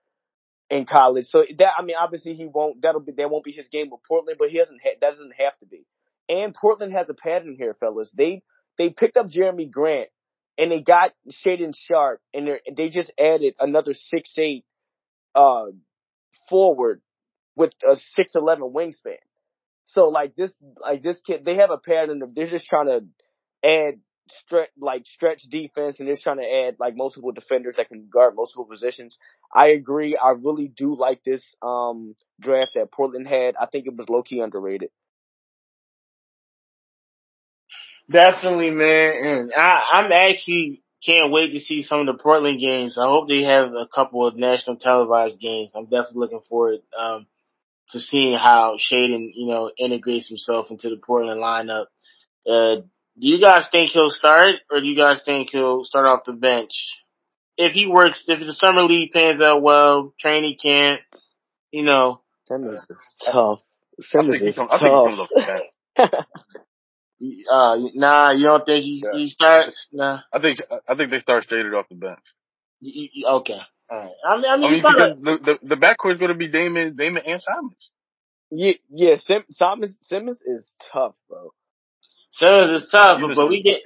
[0.70, 1.28] in college.
[1.28, 2.82] So that I mean, obviously he won't.
[2.82, 4.82] That'll be that won't be his game with Portland, but he doesn't.
[4.84, 5.86] Ha- that doesn't have to be.
[6.30, 8.12] And Portland has a pattern here, fellas.
[8.16, 8.44] They
[8.78, 10.10] they picked up Jerami Grant
[10.58, 14.66] and they got Shaedon Sharpe and they just added another six eight
[15.36, 15.66] uh
[16.50, 17.02] forward
[17.56, 19.18] with a six eleven wingspan.
[19.86, 20.52] So like this
[20.82, 24.00] like this kid, they have a pattern of they're just trying to add
[24.30, 28.36] stretch like stretch defense and they're trying to add like multiple defenders that can guard
[28.36, 29.18] multiple positions.
[29.54, 30.18] I agree.
[30.18, 33.56] I really do like this um draft that Portland had.
[33.60, 34.90] I think it was low key underrated.
[38.10, 39.14] Definitely, man.
[39.16, 42.98] And I, I'm actually can't wait to see some of the Portland games.
[42.98, 45.72] I hope they have a couple of national televised games.
[45.76, 47.28] I'm definitely looking forward um,
[47.90, 51.86] to seeing how Shaedon, you know, integrates himself into the Portland lineup.
[52.50, 52.82] Uh,
[53.20, 56.34] do you guys think he'll start, or do you guys think he'll start off the
[56.34, 56.72] bench?
[57.58, 61.02] If he works, if the summer league pans out well, training camp,
[61.72, 62.22] you know.
[62.46, 63.60] Simons is tough.
[64.00, 64.70] Simons is tough.
[64.72, 64.94] I think
[65.98, 66.20] he comes
[67.20, 69.18] the uh, nah, you don't think he, yeah.
[69.18, 69.88] he starts?
[69.92, 70.20] Nah.
[70.32, 72.20] I think I think they start straight off the bench.
[72.84, 73.60] Okay.
[73.90, 74.12] All right.
[74.28, 76.48] I mean, I mean, I mean gotta, the, the the backcourt is going to be
[76.48, 77.92] Damon, Damon, and Simons.
[78.52, 79.16] Yeah, yeah.
[79.18, 81.52] Sim, Simons, Simons is tough, bro.
[82.32, 83.82] Simons is tough, but, but we get.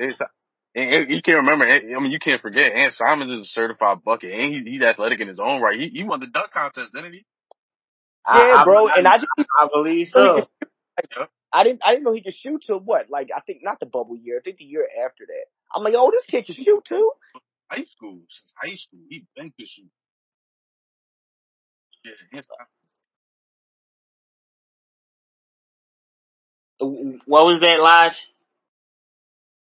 [0.73, 1.65] And you can't remember.
[1.65, 2.71] I mean, you can't forget.
[2.73, 5.79] Ant Simons is a certified bucket, and he, he's athletic in his own right.
[5.79, 7.25] He, he won the dunk contest, didn't he?
[8.33, 8.87] Yeah, I, bro.
[8.87, 10.47] I, and I just, I believe so.
[10.97, 13.09] I I didn't I didn't know he could shoot till what?
[13.09, 14.37] Like I think not the bubble year.
[14.39, 15.45] I think the year after that.
[15.75, 17.11] I'm like, oh, this kid can shoot too.
[17.69, 19.89] High school, since high school, he been to shoot.
[22.05, 22.41] Yeah,
[26.81, 28.17] What was that, Lodge?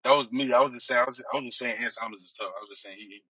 [0.03, 0.51] That was me.
[0.53, 1.01] I was just saying.
[1.01, 1.21] I was.
[1.21, 1.75] I was just saying.
[1.79, 2.51] Hans Thomas is tough.
[2.55, 3.23] I was just saying he.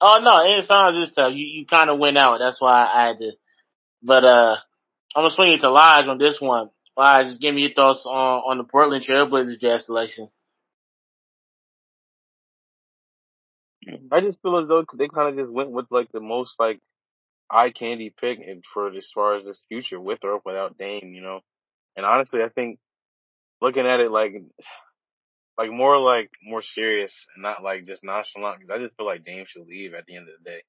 [0.00, 1.32] Oh no, it sounds just tough.
[1.34, 2.38] You you kind of went out.
[2.38, 3.32] That's why I had to.
[4.02, 4.56] But uh,
[5.14, 6.70] I'm gonna swing it to Lodge on this one.
[6.96, 10.34] Lodge, just give me your thoughts on on the Portland Trailblazers draft selections.
[14.10, 16.80] I just feel as though they kind of just went with like the most like
[17.50, 18.38] eye candy pick
[18.72, 21.40] for as far as this future with or without Dame, you know.
[21.96, 22.78] And honestly, I think
[23.62, 24.34] looking at it like
[25.56, 28.60] like more like more serious and not like just nonchalant.
[28.60, 30.62] Cause I just feel like Dame should leave at the end of the day.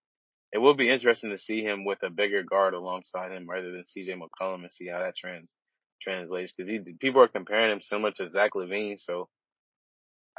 [0.53, 3.83] It will be interesting to see him with a bigger guard alongside him rather than
[3.83, 5.51] CJ McCollum and see how that trans
[5.99, 6.53] translates.
[6.55, 8.99] Because people are comparing him similar to Zach LaVine.
[8.99, 9.27] so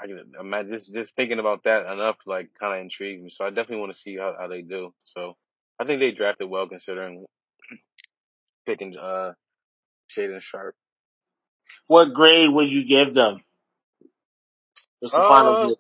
[0.01, 3.31] I can imagine just just thinking about that enough like kind of intrigues me.
[3.31, 4.95] So I definitely want to see how, how they do.
[5.03, 5.37] So
[5.81, 7.25] I think they drafted well considering
[8.67, 9.33] picking uh
[10.17, 10.77] Shaedon Sharpe.
[11.87, 13.43] What grade would you give them?
[15.01, 15.77] What's the Uh, final grade?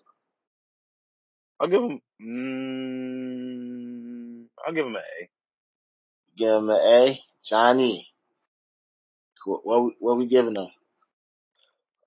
[1.61, 2.01] I'll give them.
[2.23, 3.44] Mm,
[4.66, 5.29] I'll give them an A.
[6.37, 7.20] Give them an A.
[7.44, 8.09] Johnny.
[9.44, 10.68] What what, we- what we giving them?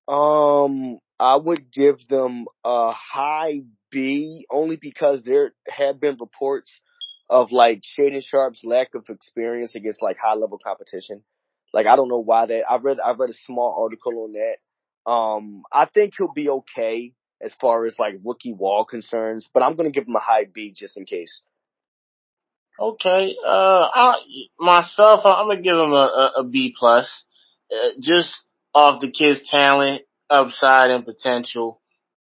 [0.07, 3.61] Um, I would give them a high
[3.91, 6.81] B only because there have been reports
[7.29, 11.23] of like Shaedon Sharpe's lack of experience against like high level competition.
[11.73, 12.63] Like I don't know why that.
[12.69, 15.11] I read I read a small article on that.
[15.11, 19.75] Um, I think he'll be okay as far as like rookie wall concerns, but I'm
[19.75, 21.41] gonna give him a high B just in case.
[22.79, 23.35] Okay.
[23.45, 24.15] Uh, I,
[24.59, 27.23] myself, I'm gonna give him a, a, a B plus,
[27.71, 28.33] uh, just
[28.73, 31.81] off the kid's talent, upside, and potential.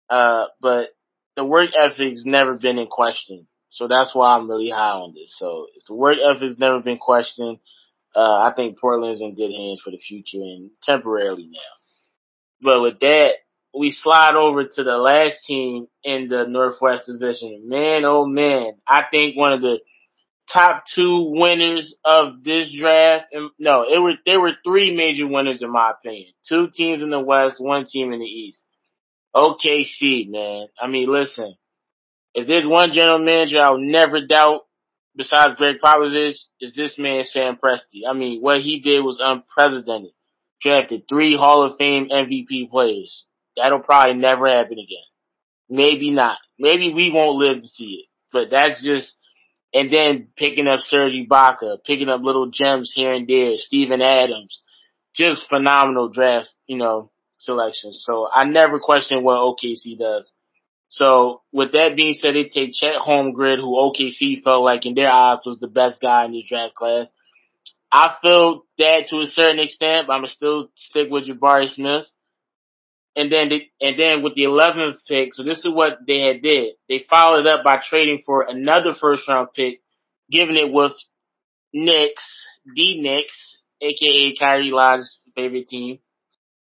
[0.10, 0.90] Uh, but
[1.36, 5.34] the work ethic's never been in question, so that's why I'm really high on this.
[5.38, 7.60] So if the work ethic's never been questioned,
[8.16, 11.60] uh, I think Portland's in good hands for the future and temporarily now.
[12.62, 13.32] But with that,
[13.78, 17.68] we slide over to the last team in the Northwest Division.
[17.68, 19.80] Man, oh man, I think one of the
[20.52, 23.26] top two winners of this draft.
[23.60, 26.34] No, it were there were three major winners in my opinion.
[26.48, 28.64] Two teams in the West, one team in the East.
[29.36, 30.68] OKC, man.
[30.80, 31.56] I mean, listen,
[32.36, 34.62] if there's one general manager I'll never doubt
[35.16, 38.02] besides Gregg Popovich, is this man Sam Presti.
[38.10, 40.12] I mean, what he did was unprecedented.
[40.62, 43.26] Drafted three Hall of Fame MVP players.
[43.58, 45.06] That'll probably never happen again.
[45.70, 46.38] Maybe not.
[46.58, 48.10] Maybe we won't live to see it.
[48.32, 49.16] But that's just
[49.74, 54.62] and then picking up Serge Ibaka, picking up little gems here and there, Steven Adams,
[55.16, 58.04] just phenomenal draft, you know, selections.
[58.06, 60.32] So I never question what OKC does.
[60.94, 65.10] So with that being said, they take Chet Holmgren, who OKC felt like in their
[65.10, 67.08] eyes was the best guy in this draft class.
[67.92, 72.06] I feel that to a certain extent, but I'm gonna still stick with Jabari Smith.
[73.16, 73.50] And then,
[73.82, 76.76] and then with the 11th pick, so this is what they had did.
[76.88, 79.82] They followed up by trading for another first round pick,
[80.30, 80.94] giving it with
[81.74, 82.24] Knicks,
[82.66, 86.00] the Knicks, aka Kyrie Lodge's favorite team.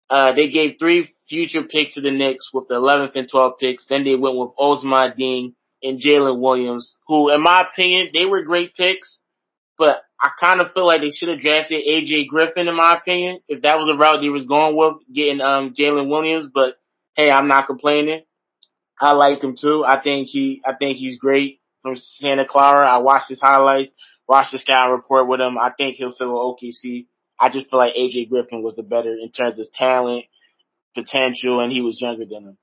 [0.08, 3.86] Uh, they gave three future picks to the Knicks with the 11th and 12th picks.
[3.86, 8.42] Then they went with Ousmane Dieng and Jalen Williams, who, in my opinion, they were
[8.42, 9.20] great picks.
[9.78, 13.40] But I kind of feel like they should have drafted AJ Griffin, in my opinion,
[13.48, 16.48] if that was the route they was going with, getting um Jalen Williams.
[16.52, 16.76] But
[17.14, 18.22] hey, I'm not complaining.
[19.00, 19.84] I like him too.
[19.86, 22.88] I think he, I think he's great from Santa Clara.
[22.88, 23.92] I watched his highlights,
[24.26, 25.58] watched the scout report with him.
[25.58, 27.06] I think he'll fill OKC.
[27.38, 30.24] I just feel like AJ Griffin was the better in terms of talent,
[30.94, 32.58] potential, and he was younger than him.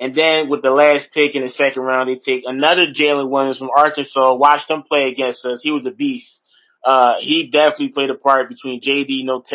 [0.00, 3.58] And then with the last pick in the second round, they take another Jalen Williams
[3.58, 4.34] from Arkansas.
[4.34, 5.60] Watched him play against us.
[5.62, 6.40] He was a beast.
[6.84, 9.46] Uh, he definitely played a part between JD Note,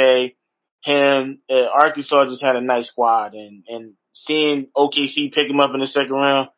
[0.81, 5.71] him, uh, Arkansas just had a nice squad and, and seeing OKC pick him up
[5.73, 6.49] in the second round,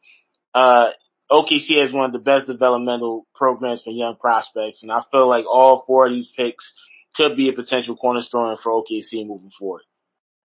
[0.53, 0.91] uh,
[1.31, 4.83] OKC has one of the best developmental programs for young prospects.
[4.83, 6.73] And I feel like all four of these picks
[7.15, 9.81] could be a potential cornerstone for OKC moving forward.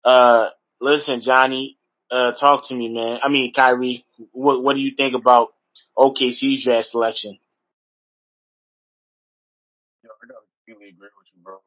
[0.05, 0.51] Uh,
[0.81, 1.79] listen, Johnny,
[2.11, 3.19] uh, talk to me, man.
[3.23, 5.49] I mean, Kyrie, what, what do you think about
[5.97, 7.39] OKC's draft selection?
[10.03, 11.59] Yo, I gotta completely agree with you, bro.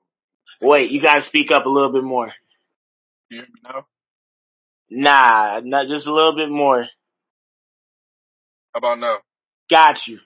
[0.61, 2.31] Wait, you gotta speak up a little bit more.
[3.29, 3.85] You hear me now?
[4.91, 6.87] Nah, not just a little bit more.
[8.73, 9.17] How about now?
[9.69, 10.19] Got you.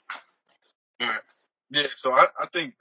[1.69, 2.75] Yeah, so I, I think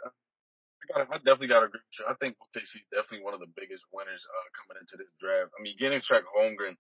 [0.93, 2.05] gotta, I definitely got to agree with you.
[2.05, 5.57] I think OKC is definitely one of the biggest winners uh, coming into this draft.
[5.57, 6.77] I mean, getting Chet Holmgren,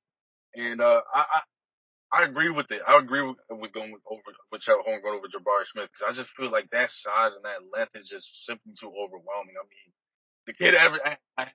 [0.54, 1.40] and uh, I, I
[2.12, 2.82] I agree with it.
[2.86, 4.20] I agree with, with going with over
[4.52, 7.64] with Chet Holmgren over Jabari Smith because I just feel like that size and that
[7.72, 9.56] length is just simply too overwhelming.
[9.56, 9.88] I mean,
[10.44, 11.48] the kid averaged I, I,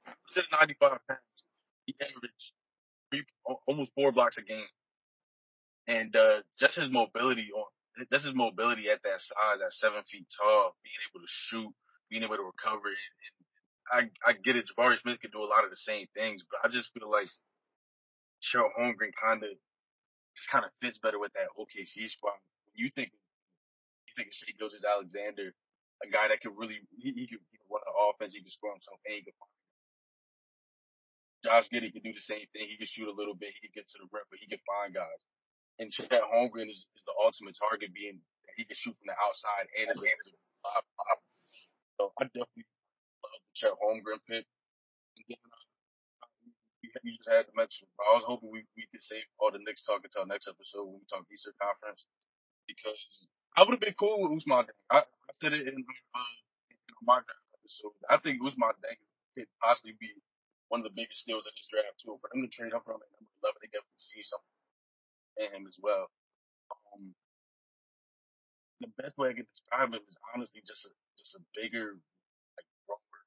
[0.58, 1.22] 95 pounds.
[1.86, 2.46] He averaged
[3.13, 3.24] three,
[3.70, 4.65] almost four blocks a game,
[5.88, 7.70] and uh, just his mobility on
[8.12, 11.74] just his mobility at that size, at seven feet tall, being able to shoot,
[12.10, 13.36] being able to recover, and,
[13.88, 14.67] I I get it.
[14.67, 17.32] Jabari Smith can do a lot of the same things, but I just feel like
[18.43, 19.56] Chet Holmgren kind of
[20.36, 22.04] just kind of fits better with that OKC.
[22.20, 25.56] When you think you think of Shai Gilgeous-Alexander,
[26.04, 28.76] a guy that could really he, he could could run an offense, he could score
[28.76, 29.56] himself, and he could find
[31.46, 32.67] Josh Giddey could do the same thing.
[32.67, 33.56] He could shoot a little bit.
[33.56, 35.22] He could get to the rim, but he could find guys.
[35.80, 38.20] And Chet Holmgren is, is the ultimate target, being
[38.58, 40.34] he can shoot from the outside and is able.
[41.97, 42.65] So I definitely
[43.25, 44.45] love the Chet Holmgren pick.
[45.17, 47.89] And then, uh, you just had to mention.
[47.99, 51.01] I was hoping we, we could save all the Knicks talk until next episode when
[51.01, 52.05] we talk Eastern Conference
[52.67, 54.69] because I would have been cool with Ousmane.
[54.91, 56.33] I, I said it in, uh,
[56.71, 57.95] in my episode.
[58.10, 59.01] I think Ousmane Dieng
[59.36, 60.13] could possibly be
[60.69, 62.19] one of the biggest steals in this draft too.
[62.21, 64.57] For them to trade him from like number eleven, they definitely see something
[65.41, 66.12] in him as well.
[66.93, 67.15] Um,
[68.83, 71.95] the best way I can describe him is honestly just a just a bigger,
[72.58, 73.21] like rougher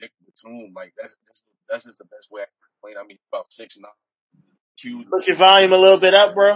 [0.00, 0.72] Nick Batum.
[0.74, 2.96] Like that's just that's just the best way I can explain.
[3.02, 3.92] I mean, about six nine,
[4.78, 5.08] huge.
[5.10, 6.54] Put your volume a little bit up, bro.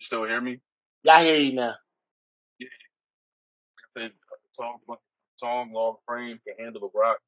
[0.00, 0.60] You still hear me?
[1.04, 1.74] Yeah, I hear you now.
[2.58, 2.68] Yeah.
[3.96, 4.12] I said,
[4.56, 4.80] tall,
[5.40, 7.18] tall, long frame, can handle the rock.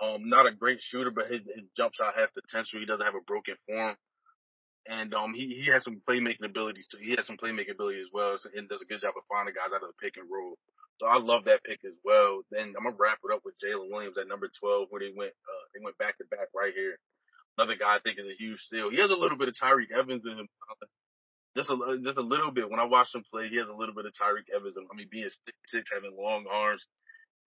[0.00, 2.80] Um, not a great shooter, but his, his jump shot has potential.
[2.80, 3.96] He doesn't have a broken form.
[5.04, 6.96] And, um, he, he has some playmaking abilities too.
[6.96, 9.76] He has some playmaking ability as well and does a good job of finding guys
[9.76, 10.56] out of the pick and roll.
[10.96, 12.40] So I love that pick as well.
[12.50, 15.36] Then I'm to wrap it up with Jalen Williams at number 12 where they went,
[15.44, 16.96] uh, they went back to back right here.
[17.58, 18.90] Another guy I think is a huge steal.
[18.90, 20.48] He has a little bit of Tyreke Evans in him.
[21.56, 22.70] Just a, just a little bit.
[22.70, 24.74] When I watched him play, he has a little bit of Tyreke Evans.
[24.78, 26.82] I mean, being six, six, having long arms,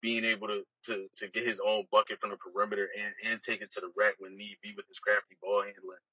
[0.02, 3.62] being able to, to, to get his own bucket from the perimeter and, and take
[3.62, 6.04] it to the rack when need be with his crafty ball handling.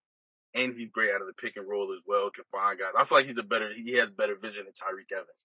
[0.54, 2.94] And he's great out of the pick and roll as well, can find guys.
[2.96, 5.44] I feel like he's a better, he has better vision than Tyreke Evans.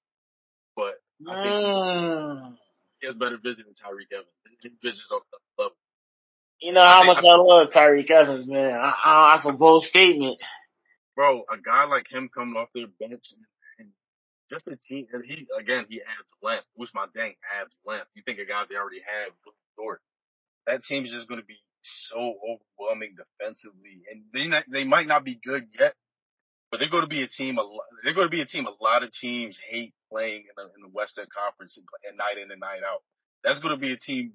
[0.76, 2.56] But I think mm.
[3.02, 4.62] he has better vision than Tyreke Evans.
[4.62, 5.78] His vision's on the level.
[6.62, 8.76] You know how much I love Tyreke Evans, man.
[8.76, 10.38] I, I, that's a bold statement.
[11.16, 13.24] Bro, a guy like him coming off their bench
[13.80, 13.90] and
[14.50, 16.66] just the team, and he again he adds length.
[16.80, 18.08] Ousmane Dieng adds length.
[18.16, 19.34] You think a guy they already have
[19.78, 20.02] short.
[20.68, 25.08] That team is just going to be so overwhelming defensively, and they not, they might
[25.08, 25.96] not be good yet,
[26.72, 27.58] but they're going to be a team.
[27.58, 27.64] A
[28.04, 28.68] they're going to be a team.
[28.68, 32.52] A lot of teams hate playing in the, in the Western Conference and night in
[32.52, 33.02] and night out.
[33.44, 34.34] That's going to be a team.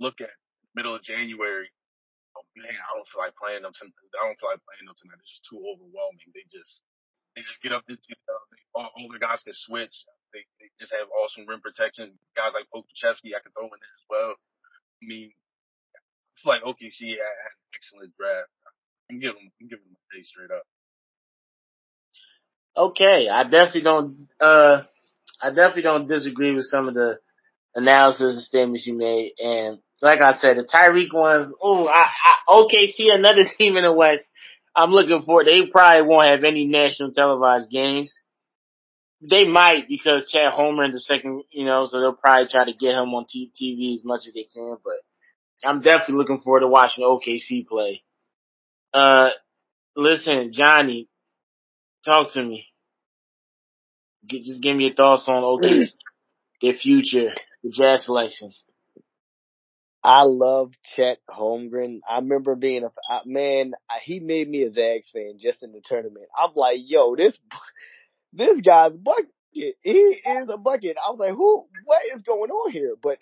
[0.00, 0.32] Look at
[0.74, 1.68] middle of January.
[2.32, 3.76] Oh man, I don't feel like playing them.
[3.76, 3.92] Tonight.
[4.16, 5.20] I don't feel like playing them tonight.
[5.20, 6.32] It's just too overwhelming.
[6.32, 6.80] They just
[7.36, 9.92] they just get up to uh, they, all, all the guys can switch.
[10.32, 12.16] They, they just have awesome rim protection.
[12.32, 14.32] Guys like Pokusevski, I can throw in there as well.
[14.32, 15.32] I mean,
[16.42, 18.48] feel like OKC had, an excellent draft.
[19.10, 20.64] I'm giving I'm giving them a day straight up.
[22.76, 24.28] Okay, I definitely don't.
[24.40, 24.82] uh
[25.40, 27.18] I definitely don't disagree with some of the
[27.74, 29.32] analysis and statements you made.
[29.38, 31.54] And like I said, the Tyreke Evans.
[31.60, 34.24] Oh, I, I OKC, another team in the West
[34.74, 35.44] I'm looking for.
[35.44, 38.14] They probably won't have any national televised games.
[39.20, 42.94] They might because Chet Holmgren the second, you know, so they'll probably try to get
[42.94, 44.76] him on TV as much as they can.
[44.82, 44.94] But
[45.64, 48.02] I'm definitely looking forward to watching OKC play.
[48.92, 49.30] Uh,
[49.96, 51.08] listen, Johnny,
[52.04, 52.66] talk to me.
[54.26, 55.86] Get, just give me your thoughts on OKC,
[56.62, 58.64] their future, the Jazz selections.
[60.04, 62.00] I love Chet Holmgren.
[62.08, 62.90] I remember being a
[63.24, 63.72] man.
[64.02, 66.26] He made me a Zags fan just in the tournament.
[66.36, 67.38] I'm like, yo, this
[68.32, 69.28] this guy's bucket.
[69.52, 70.96] He is a bucket.
[70.96, 71.66] I was like, who?
[71.84, 72.94] What is going on here?
[73.00, 73.18] But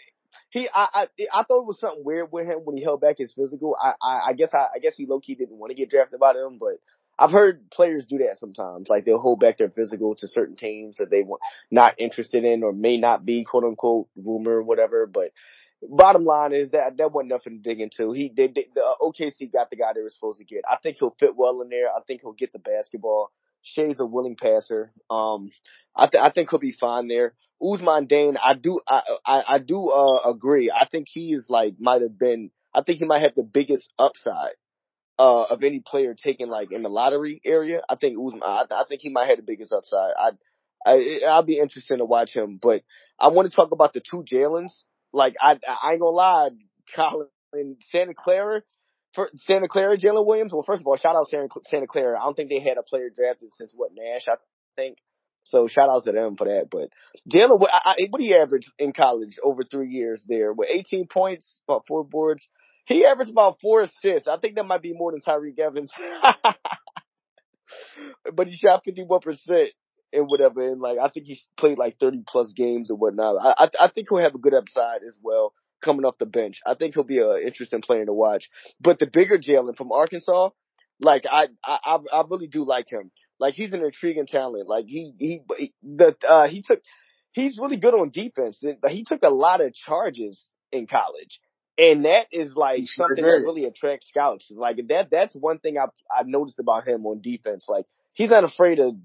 [0.51, 3.19] he, I, I, I thought it was something weird with him when he held back
[3.19, 3.77] his physical.
[3.81, 6.21] I, I, I guess, I, I guess he low key didn't want to get drafted
[6.21, 6.81] by them, but
[7.21, 8.89] I've heard players do that sometimes.
[8.89, 12.63] Like they'll hold back their physical to certain teams that they want not interested in
[12.63, 15.07] or may not be quote unquote rumor or whatever.
[15.07, 15.33] But
[15.83, 18.13] bottom line is that that wasn't nothing to dig into.
[18.13, 20.65] He they, they, the OKC got the guy they were supposed to get.
[20.71, 21.89] I think he'll fit well in there.
[21.89, 23.31] I think he'll get the basketball.
[23.63, 24.91] Shai's a willing passer.
[25.11, 25.51] Um,
[25.95, 27.35] I th- I think he'll be fine there.
[27.63, 30.71] Ousmane Dieng, I do I I, I do uh, agree.
[30.71, 32.51] I think he is like might have been.
[32.75, 34.55] I think he might have the biggest upside
[35.19, 37.83] uh, of any player taken like in the lottery area.
[37.89, 38.43] I think Ousmane.
[38.43, 40.13] I, I think he might have the biggest upside.
[40.19, 40.31] I
[40.85, 42.59] I, I'll be interested to watch him.
[42.61, 42.83] But
[43.19, 44.85] I want to talk about the two Jalen's.
[45.13, 46.51] Like I, I ain't gonna lie,
[46.95, 48.63] Colin in Santa Clara.
[49.15, 50.53] For Santa Clara, Jalen Williams.
[50.53, 52.19] Well, first of all, shout out Santa Clara.
[52.19, 54.37] I don't think they had a player drafted since what Nash, I
[54.77, 54.99] think.
[55.45, 56.69] So shout out to them for that.
[56.71, 56.91] But
[57.33, 60.53] Jalen, what, I, what he average in college over three years there?
[60.53, 62.49] With 18 points, about four boards.
[62.87, 64.29] He averaged about four assists.
[64.29, 65.93] I think that might be more than Tyreke Evans.
[68.33, 69.69] but he shot 51%
[70.13, 70.69] and whatever.
[70.69, 73.37] And like, I think he's played like 30 plus games and whatnot.
[73.41, 76.61] I, I, I think he'll have a good upside as well coming off the bench.
[76.67, 78.51] I think he'll be an interesting player to watch.
[78.81, 80.51] But the bigger Jalen from Arkansas,
[81.01, 83.11] like I, I, I really do like him.
[83.41, 84.69] Like he's an intriguing talent.
[84.69, 85.41] Like he, he,
[85.83, 86.81] the, uh, he took,
[87.33, 91.41] he's really good on defense, but he took a lot of charges in college.
[91.79, 93.33] And that is like sure something did.
[93.33, 94.53] that really attracts scouts.
[94.55, 97.65] Like that, that's one thing I've, I've noticed about him on defense.
[97.69, 98.97] Like he's not afraid of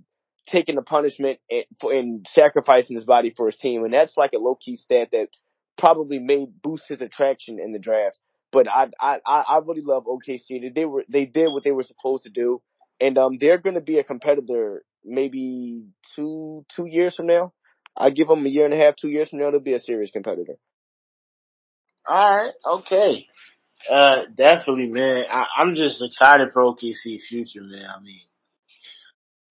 [0.48, 3.86] taking the punishment and, and sacrificing his body for his team.
[3.86, 5.30] And that's like a low key stat that
[5.78, 8.20] probably made boost his attraction in the draft.
[8.52, 10.74] But I I I really love OKC.
[10.74, 12.62] They were they did what they were supposed to do,
[13.00, 15.86] and um they're going to be a competitor maybe
[16.16, 17.54] two two years from now.
[17.98, 19.80] I give them a year and a half, two years from now, they'll be a
[19.80, 20.56] serious competitor.
[22.08, 23.26] All right, okay,
[23.90, 25.26] uh, definitely, man.
[25.30, 27.86] I, I'm just excited for OKC future, man.
[27.86, 28.22] I mean,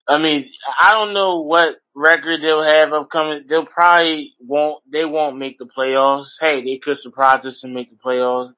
[0.07, 0.49] I mean,
[0.81, 3.45] I don't know what record they'll have upcoming.
[3.47, 4.83] They'll probably won't.
[4.89, 6.27] They won't make the playoffs.
[6.39, 8.53] Hey, they could surprise us and make the playoffs.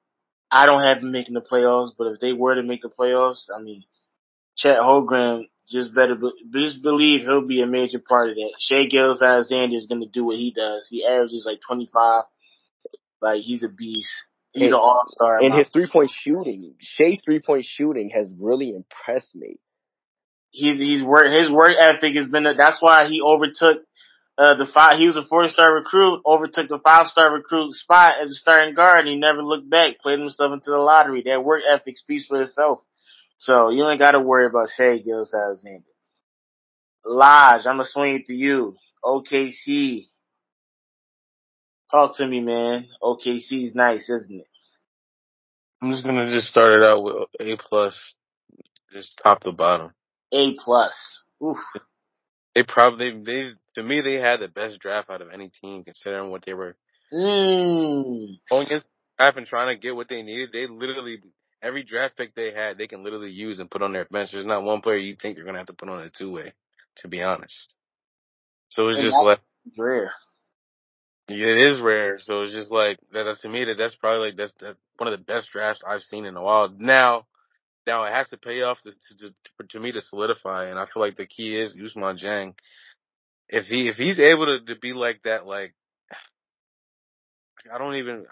[0.51, 3.47] I don't have them making the playoffs, but if they were to make the playoffs,
[3.53, 3.83] I mean,
[4.57, 8.53] Chet Holmgren just better be, just believe he'll be a major part of that.
[8.59, 10.87] Shai Gilgeous-Alexander is going to do what he does.
[10.89, 12.23] He averages like 25.
[13.21, 14.09] Like he's a beast.
[14.53, 15.39] He's and, an all star.
[15.41, 19.59] And his three point shooting, Shai's three point shooting has really impressed me
[20.51, 23.83] he's he's work his work ethic has been that's why he overtook
[24.37, 28.13] uh the five he was a four star recruit, overtook the five star recruit spot
[28.21, 31.23] as a starting guard and he never looked back, played himself into the lottery.
[31.25, 32.83] That work ethic speaks for itself.
[33.37, 35.85] So you ain't gotta worry about Shai Gilgeous-Alexander.
[37.05, 38.75] Lodge, I'm gonna swing it to you.
[39.03, 40.05] OKC.
[41.91, 42.87] Talk to me, man.
[43.01, 44.47] OKC's nice, isn't it?
[45.81, 48.15] I'm just gonna just start it out with A plus,
[48.91, 49.91] just top to bottom.
[50.31, 51.23] A plus.
[51.43, 51.57] Oof.
[52.55, 56.31] They probably they to me they had the best draft out of any team considering
[56.31, 56.75] what they were
[57.13, 58.39] mm.
[58.49, 58.87] going against,
[59.19, 60.49] I've been trying to get what they needed.
[60.51, 61.21] They literally
[61.61, 64.31] every draft pick they had they can literally use and put on their bench.
[64.31, 66.53] There's not one player you think you're gonna have to put on a two way,
[66.97, 67.75] to be honest.
[68.69, 69.39] So it's and just like
[69.77, 70.11] rare.
[71.29, 72.19] It is rare.
[72.19, 73.37] So it's just like that.
[73.41, 76.25] To me, that that's probably like that's that one of the best drafts I've seen
[76.25, 76.69] in a while.
[76.69, 77.25] Now
[77.85, 80.85] now it has to pay off to, to, to, to me to solidify, and I
[80.85, 82.53] feel like the key is Ousmane Dieng.
[83.49, 85.73] If he if he's able to, to be like that, like
[87.73, 88.25] I don't even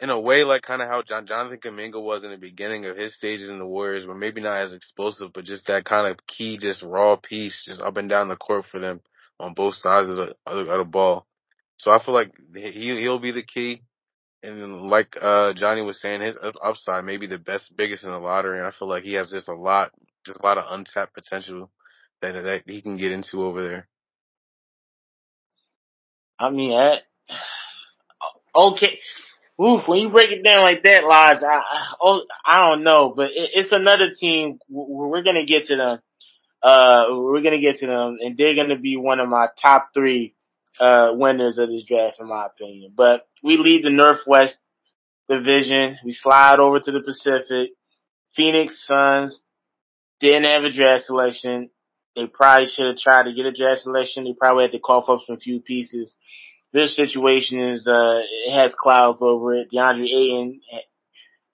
[0.00, 2.96] in a way like kind of how John Jonathan Kuminga was in the beginning of
[2.96, 6.24] his stages in the Warriors, but maybe not as explosive, but just that kind of
[6.26, 9.00] key, just raw piece, just up and down the court for them
[9.40, 11.26] on both sides of the of the, ball.
[11.76, 13.82] So I feel like he he'll be the key.
[14.40, 18.18] And like uh Johnny was saying, his upside may be the best, biggest in the
[18.18, 18.58] lottery.
[18.58, 19.90] And I feel like he has just a lot,
[20.24, 21.70] just a lot of untapped potential
[22.22, 23.88] that that he can get into over there.
[26.38, 27.00] I mean, I,
[28.54, 29.00] okay.
[29.60, 33.12] Oof, when you break it down like that, Lodge, I, I, oh, I don't know,
[33.16, 34.60] but it, it's another team.
[34.68, 35.98] We're gonna get to them.
[36.62, 40.34] Uh, we're gonna get to them, and they're gonna be one of my top three
[40.78, 42.92] uh, winners of this draft, in my opinion.
[42.96, 44.56] But we lead the Northwest
[45.28, 45.98] Division.
[46.04, 47.70] We slide over to the Pacific.
[48.36, 49.44] Phoenix Suns
[50.20, 51.70] didn't have a draft selection.
[52.14, 54.24] They probably should have tried to get a draft selection.
[54.24, 56.16] They probably had to cough up some few pieces.
[56.72, 59.68] This situation is, uh, it has clouds over it.
[59.72, 60.60] DeAndre Ayton,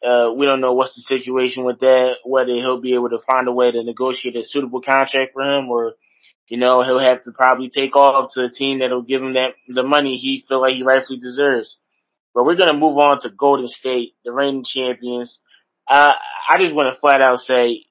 [0.04, 3.46] uh, we don't know what's the situation with that, whether he'll be able to find
[3.48, 5.94] a way to negotiate a suitable contract for him or
[6.48, 9.54] you know, he'll have to probably take off to a team that'll give him that
[9.68, 11.78] the money he feel like he rightfully deserves.
[12.34, 15.40] But we're gonna move on to Golden State, the reigning champions.
[15.88, 16.12] Uh,
[16.50, 17.84] I just want to flat out say,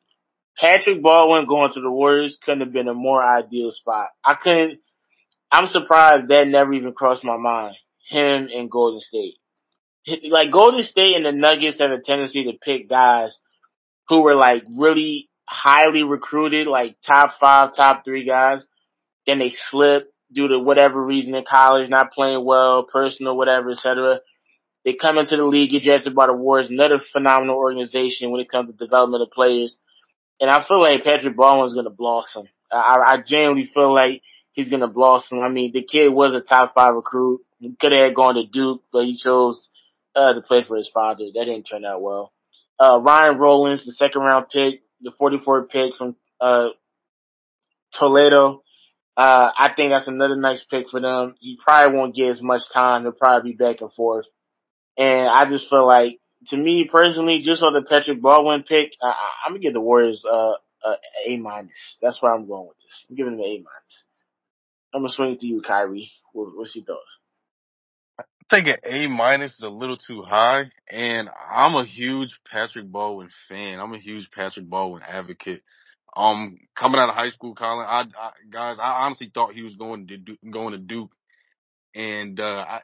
[0.58, 4.10] Patrick Baldwin going to the Warriors couldn't have been a more ideal spot.
[4.24, 4.80] I couldn't.
[5.54, 7.76] I'm surprised that never even crossed my mind.
[8.10, 9.36] Him and Golden State.
[10.28, 13.40] Like Golden State and the Nuggets have a tendency to pick guys
[14.10, 18.62] who were like really highly recruited, like top five, top three guys.
[19.28, 24.22] Then they slip due to whatever reason in college, not playing well, personal, whatever, etc.
[24.84, 28.50] They come into the league, get drafted by the Warriors, another phenomenal organization when it
[28.50, 29.76] comes to development of players.
[30.42, 32.48] And I feel like Patrick Baldwin is going to blossom.
[32.72, 34.24] I, I genuinely feel like
[34.54, 35.42] he's gonna blossom.
[35.42, 37.42] I mean, the kid was a top five recruit.
[37.60, 39.70] He could have gone to Duke, but he chose
[40.16, 41.26] uh, to play for his father.
[41.34, 42.32] That didn't turn out well.
[42.80, 46.70] Uh, Ryan Rollins, the second round pick, the 44 pick from uh,
[47.94, 48.64] Toledo.
[49.16, 51.36] Uh, I think that's another nice pick for them.
[51.40, 53.04] He probably won't get as much time.
[53.04, 54.26] He'll probably be back and forth.
[54.98, 59.14] And I just feel like, to me personally, just on the Patrick Baldwin pick, I,
[59.46, 60.96] I'm gonna give the Warriors uh, uh,
[61.28, 61.98] A minus.
[62.02, 63.06] That's where I'm going with this.
[63.10, 64.04] I'm giving them an A minus.
[64.94, 66.12] I'm gonna swing it to you, Kyrie.
[66.34, 67.20] What, what's your thoughts?
[68.20, 72.92] I think an A minus is a little too high, and I'm a huge Patrick
[72.92, 73.80] Baldwin fan.
[73.80, 75.64] I'm a huge Patrick Baldwin advocate.
[76.16, 79.76] Um, coming out of high school, Colin, I, I guys, I honestly thought he was
[79.76, 81.12] going to Duke, going to Duke,
[81.96, 82.82] and uh, I,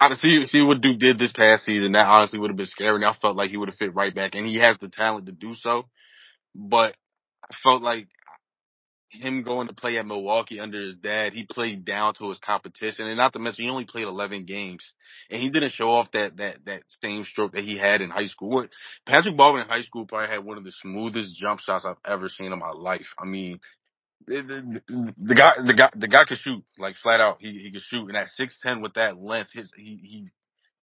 [0.00, 1.92] honestly, see what Duke did this past season.
[1.92, 3.04] That honestly would have been scary.
[3.04, 5.32] I felt like he would have fit right back, and he has the talent to
[5.32, 5.84] do so.
[6.54, 6.96] But
[7.44, 8.08] I felt like
[9.12, 13.06] him going to play at Milwaukee under his dad, he played down to his competition,
[13.06, 14.92] and not to mention he only played 11 games,
[15.30, 18.26] and he didn't show off that that that same stroke that he had in high
[18.26, 18.66] school.
[19.06, 22.28] Patrick Baldwin in high school probably had one of the smoothest jump shots I've ever
[22.28, 23.14] seen in my life.
[23.18, 23.60] I mean,
[24.26, 24.42] the,
[24.88, 27.38] the, the guy, the guy, the guy could shoot like flat out.
[27.40, 30.30] He he could shoot, and at six ten with that length, his he he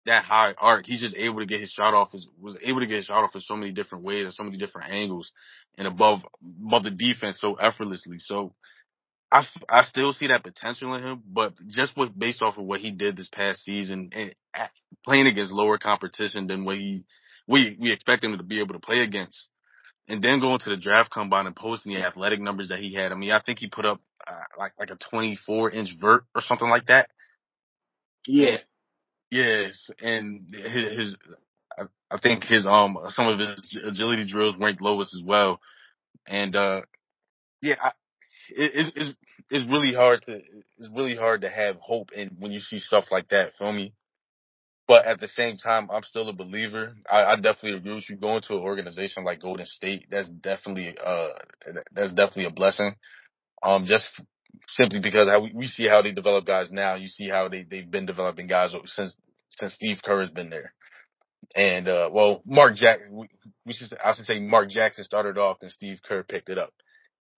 [0.07, 2.13] that high arc, he's just able to get his shot off.
[2.13, 4.43] His was able to get his shot off in so many different ways and so
[4.43, 5.31] many different angles,
[5.79, 8.19] and above above the defense so effortlessly.
[8.19, 8.55] So.
[9.33, 12.81] I, I still see that potential in him, but just with based off of what
[12.81, 14.35] he did this past season and
[15.05, 17.05] playing against lower competition than what he
[17.47, 19.49] we we expect him to be able to play against,
[20.09, 23.13] and then going to the draft combine and posting the athletic numbers that he had.
[23.13, 26.43] I mean, I think he put up uh, like like a 24 inch vert or
[26.43, 27.11] something like that.
[28.27, 28.59] Yeah.
[29.31, 31.17] Yes, and his, his
[31.81, 31.85] I,
[32.17, 35.61] I think his um some of his agility drills ranked lowest as well,
[36.27, 36.83] and uh
[37.63, 37.89] yeah, I,
[38.51, 39.15] it, it's it's
[39.51, 43.07] it's really hard to it's really hard to have hope in when you see stuff
[43.11, 43.55] like that.
[43.59, 43.95] Feel me?
[44.89, 46.95] But at the same time, I'm still a believer.
[47.11, 48.17] I, I definitely agree with you.
[48.17, 51.29] Going to an organization like Golden State, that's definitely uh
[51.93, 52.95] that's definitely a blessing.
[53.63, 54.05] Um, just
[54.69, 56.97] simply because how we, we see how they develop guys now.
[56.97, 59.17] You see how they they've been developing guys since
[59.51, 60.75] since Steve Kerr has been there.
[61.55, 63.29] And uh, well, Mark Jack, we,
[63.67, 66.73] we should I should say Mark Jackson started off, and Steve Kerr picked it up.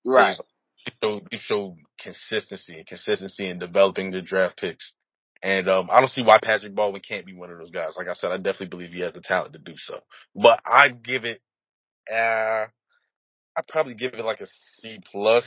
[0.05, 0.37] Right.
[0.85, 4.93] They showed, they showed consistency and consistency in developing the draft picks.
[5.43, 7.95] And um, I don't see why Patrick Baldwin can't be one of those guys.
[7.97, 10.01] Like I said, I definitely believe he has the talent to do so.
[10.35, 11.41] But I'd give it,
[12.13, 12.67] uh,
[13.57, 14.47] I'd probably give it like a
[14.81, 15.45] C plus.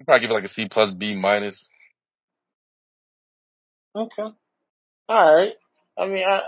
[0.00, 1.68] I'd probably give it like a C plus B minus.
[3.94, 4.22] Okay.
[4.22, 5.52] All right.
[5.96, 6.42] I mean, I,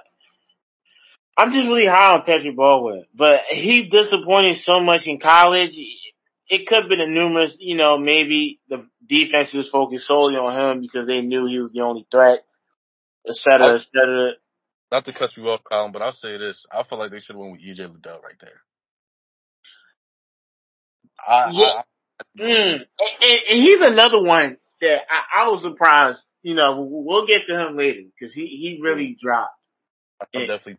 [1.36, 5.76] I'm just really high on Patrick Baldwin, but he disappointed so much in college
[6.48, 10.58] it could have been a numerous, you know, maybe the defense was focused solely on
[10.58, 12.44] him because they knew he was the only threat,
[13.26, 14.32] et cetera, et cetera.
[14.92, 16.66] Not to cut you off, Colin, but I'll say this.
[16.70, 18.60] I feel like they should have went with EJ Liddell right there.
[21.26, 21.64] I, yeah.
[21.64, 21.82] I,
[22.20, 22.74] I, mm.
[22.74, 26.22] and, and, he's another one that I, I was surprised.
[26.42, 29.54] You know, we'll get to him later because he, he really dropped.
[30.20, 30.78] I definitely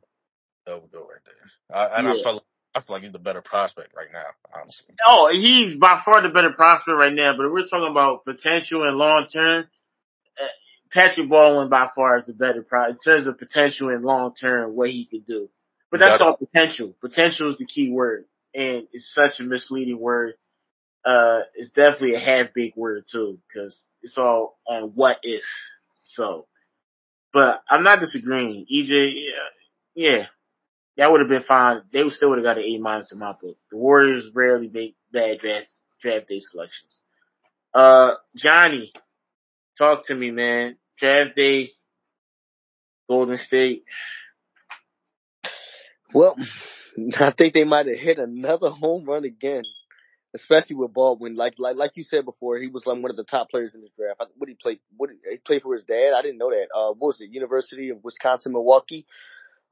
[0.65, 1.77] that would go right there.
[1.77, 2.13] I, and yeah.
[2.13, 2.43] I felt
[2.75, 4.95] I feel like he's the better prospect right now, honestly.
[5.07, 8.97] Oh, he's by far the better prospect right now, but we're talking about potential and
[8.97, 9.65] long term.
[10.39, 10.47] Uh,
[10.91, 14.75] Patrick Baldwin by far is the better pro in terms of potential and long term
[14.75, 15.49] what he could do.
[15.89, 16.93] But that's all potential.
[16.99, 20.33] Potential is the key word, and it's such a misleading word.
[21.05, 25.43] Uh, it's definitely a half big word too, because it's all on what if.
[26.03, 26.47] So,
[27.31, 28.65] but I'm not disagreeing.
[28.73, 29.31] EJ, yeah,
[29.93, 30.25] yeah,
[30.97, 31.81] that would have been fine.
[31.93, 33.57] They would still would have got an A minus in my book.
[33.71, 35.67] The Warriors rarely make bad draft
[36.01, 37.01] draft day selections.
[37.73, 38.91] Uh, Johnny,
[39.77, 40.77] talk to me, man.
[40.97, 41.71] Draft day,
[43.07, 43.83] Golden State.
[46.13, 46.35] Well,
[47.19, 49.63] I think they might have hit another home run again,
[50.35, 51.35] especially with Baldwin.
[51.35, 53.81] Like like like you said before, he was like one of the top players in
[53.81, 54.21] this draft.
[54.37, 54.79] What he played?
[54.95, 56.11] What he played for his dad?
[56.15, 56.67] I didn't know that.
[56.75, 57.31] Uh, what was it?
[57.31, 59.07] University of Wisconsin Milwaukee.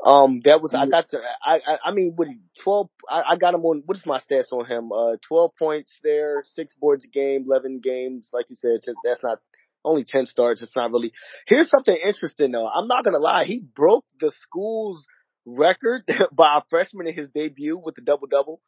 [0.03, 2.27] Um, that was I got to I I, I mean what
[2.61, 4.91] twelve I, I got him on what is my stats on him?
[4.91, 8.29] Uh, twelve points there, six boards a game, eleven games.
[8.33, 9.39] Like you said, that's not
[9.85, 10.61] only ten starts.
[10.61, 11.13] It's not really.
[11.45, 12.67] Here's something interesting though.
[12.67, 13.45] I'm not gonna lie.
[13.45, 15.07] He broke the school's
[15.45, 16.03] record
[16.33, 18.61] by a freshman in his debut with the double double,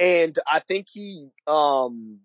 [0.00, 2.20] and I think he um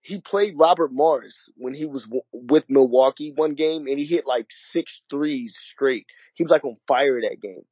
[0.00, 4.26] he played Robert Morris when he was w- with Milwaukee one game, and he hit
[4.26, 6.06] like six threes straight.
[6.34, 7.64] He was like on fire that game.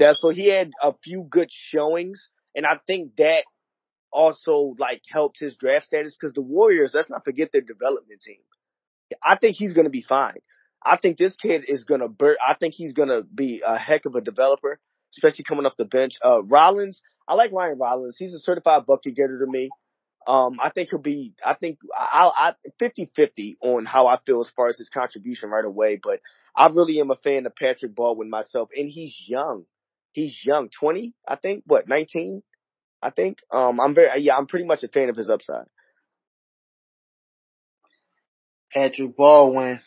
[0.00, 3.44] That so he had a few good showings, and I think that
[4.12, 8.40] also like helped his draft status because the Warriors, let's not forget their development team.
[9.22, 10.38] I think he's to be fine.
[10.84, 14.16] I think this kid is to bur- I think he's to be a heck of
[14.16, 14.78] a developer,
[15.16, 16.14] especially coming off the bench.
[16.24, 18.16] Uh, Rollins, I like Ryan Rollins.
[18.18, 19.70] He's a certified bucket getter to me.
[20.26, 24.50] Um, I think he'll be, I think I'll, I, 50-50 on how I feel as
[24.50, 26.20] far as his contribution right away, but
[26.56, 29.64] I really am a fan of Patrick Baldwin myself, and he's young.
[30.12, 32.42] He's young, 20, I think, what, 19?
[33.02, 33.38] I think.
[33.50, 35.66] Um, I'm very, yeah, I'm pretty much a fan of his upside.
[38.72, 39.80] Patrick Baldwin,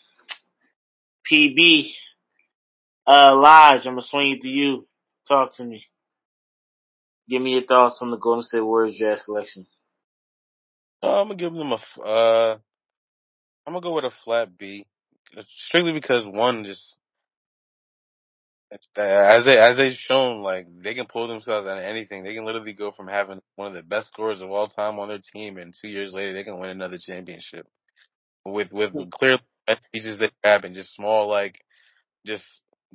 [1.30, 1.92] PB,
[3.08, 4.86] uh, I'm gonna swing it to you.
[5.26, 5.87] Talk to me.
[7.28, 9.66] Give me your thoughts on the Golden State Warriors draft selection.
[11.02, 12.00] Uh, I'm gonna give them a.
[12.00, 12.58] Uh,
[13.66, 14.86] I'm gonna go with a flat B,
[15.46, 16.96] strictly because one just
[18.70, 22.24] as they as they've shown, like they can pull themselves out of anything.
[22.24, 25.08] They can literally go from having one of the best scorers of all time on
[25.08, 27.66] their team, and two years later they can win another championship
[28.44, 29.38] with with clear
[29.92, 31.60] pieces they have and just small like
[32.26, 32.44] just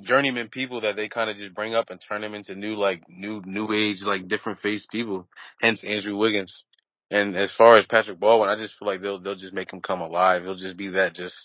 [0.01, 3.03] journeyman people that they kind of just bring up and turn them into new like
[3.07, 5.27] new new age like different face people.
[5.61, 6.65] Hence Andrew Wiggins.
[7.11, 9.81] And as far as Patrick Baldwin, I just feel like they'll they'll just make him
[9.81, 10.43] come alive.
[10.43, 11.35] He'll just be that just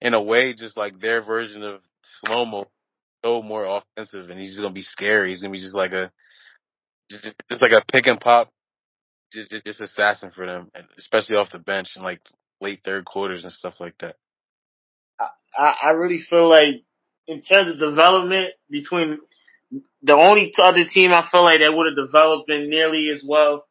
[0.00, 1.80] in a way, just like their version of
[2.24, 2.66] slow mo,
[3.24, 5.30] so more offensive, and he's just gonna be scary.
[5.30, 6.10] He's gonna be just like a
[7.10, 8.50] just, just like a pick and pop,
[9.32, 12.20] just, just just assassin for them, especially off the bench and like
[12.60, 14.16] late third quarters and stuff like that.
[15.56, 16.84] I, I really feel like
[17.30, 19.20] in terms of development between
[20.02, 23.66] the only other team I feel like that would have developed in nearly as well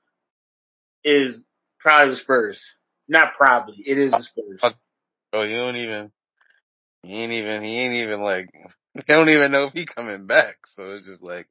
[1.04, 1.44] is
[1.80, 2.64] probably the Spurs.
[3.10, 4.74] Not probably, it is the Spurs.
[5.34, 6.12] Oh, you don't even.
[7.04, 7.64] He ain't even.
[7.64, 8.50] He ain't even like.
[8.96, 10.58] They don't even know if he coming back.
[10.66, 11.48] So it's just like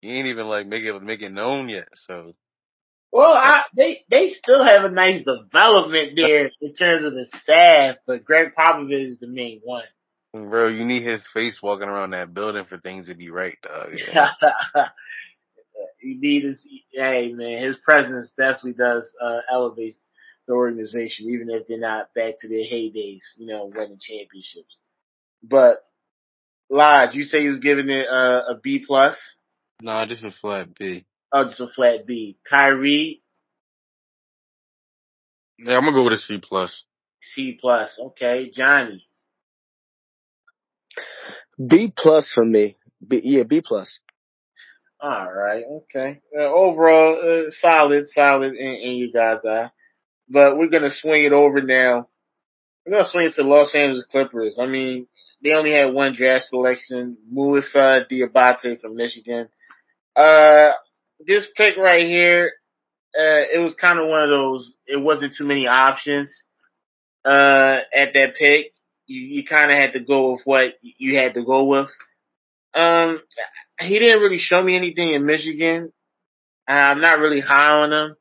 [0.00, 1.88] he ain't even like make it make it known yet.
[1.94, 2.34] So.
[3.12, 7.96] Well, I, they they still have a nice development there in terms of the staff,
[8.06, 9.84] but Gregg Popovich is the main one.
[10.34, 13.92] Bro, you need his face walking around that building for things to be right, dog.
[14.12, 14.30] Yeah.
[16.02, 19.94] you need his, hey man, his presence definitely does, uh, elevate
[20.48, 24.76] the organization, even if they're not back to their heydays, you know, winning championships.
[25.40, 25.76] But,
[26.68, 29.16] Lodge, you say he was giving it a, a B plus?
[29.80, 31.04] No, nah, just a flat B.
[31.32, 32.38] Oh, just a flat B.
[32.48, 33.22] Kyrie?
[35.58, 36.82] Yeah, I'm gonna go with a C plus.
[37.20, 38.50] C plus, okay.
[38.52, 39.06] Johnny?
[41.64, 42.76] B plus for me.
[43.06, 44.00] B, yeah, B plus.
[45.00, 46.20] All right, okay.
[46.36, 49.70] Uh, overall, uh, solid, solid in, in you guys' eye.
[50.28, 52.08] But we're gonna swing it over now.
[52.86, 54.56] We're gonna swing it to Los Angeles Clippers.
[54.58, 55.06] I mean,
[55.42, 59.48] they only had one draft selection, Moussa Diabate from Michigan.
[60.16, 60.72] Uh,
[61.26, 62.52] this pick right here,
[63.18, 66.34] uh, it was kind of one of those, it wasn't too many options,
[67.24, 68.72] uh, at that pick.
[69.06, 71.88] You, you kind of had to go with what you had to go with.
[72.74, 73.20] Um,
[73.80, 75.92] he didn't really show me anything in Michigan.
[76.66, 78.16] I'm not really high on him.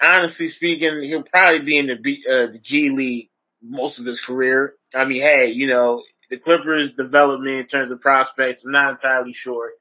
[0.00, 3.30] Honestly speaking, he'll probably be in the B, uh, the G League
[3.62, 4.74] most of his career.
[4.94, 9.32] I mean, hey, you know, the Clippers development in terms of prospects, I'm not entirely
[9.32, 9.72] sure.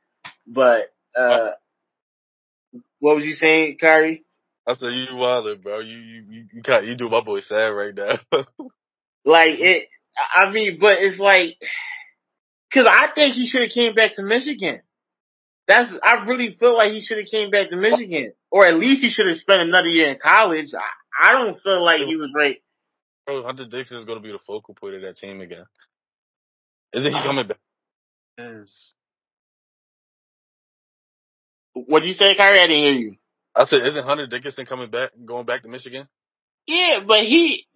[0.48, 0.86] But
[1.16, 1.52] uh
[3.00, 4.24] what was you saying, Kyrie?
[4.66, 5.80] I said you wilder, bro.
[5.80, 8.16] You you you you, you do my boy sad right now.
[9.28, 9.88] like it,
[10.36, 11.58] I mean, but it's like,
[12.74, 14.82] cause I think he should have came back to Michigan.
[15.68, 19.04] That's I really feel like he should have came back to Michigan, or at least
[19.04, 20.74] he should have spent another year in college.
[20.74, 22.58] I, I don't feel like he was right.
[23.26, 25.66] Bro, Hunter Dickinson is going to be the focal point of that team again.
[26.94, 27.58] Isn't he coming back?
[28.38, 28.94] Yes.
[31.74, 32.60] What did you say, Kyrie?
[32.60, 33.16] I didn't hear you.
[33.54, 36.08] I said, isn't Hunter Dickinson coming back, going back to Michigan?
[36.66, 37.68] Yeah, but he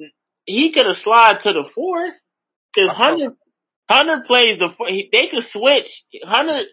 [0.45, 2.09] he could have slid to the four
[2.73, 3.35] because Hunter
[3.89, 4.87] Hunter plays the four.
[4.89, 5.89] They could switch.
[6.23, 6.63] Hunter.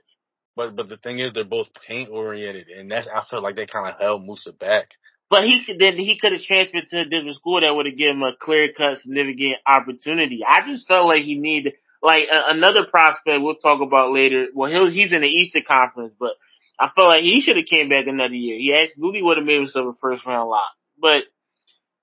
[0.57, 3.67] But but the thing is, they're both paint oriented, and that's I feel like they
[3.67, 4.91] kind of held Moussa back.
[5.31, 7.99] But he could then he could have transferred to a different school that would have
[7.99, 10.41] given him a clear cut, significant opportunity.
[10.47, 14.47] I just felt like he needed like a, another prospect we'll talk about later.
[14.55, 16.33] Well, he he's in the Eastern Conference, but
[16.81, 18.57] I felt like he should have came back another year.
[18.57, 20.73] He absolutely would have made himself a first round lock.
[21.01, 21.25] But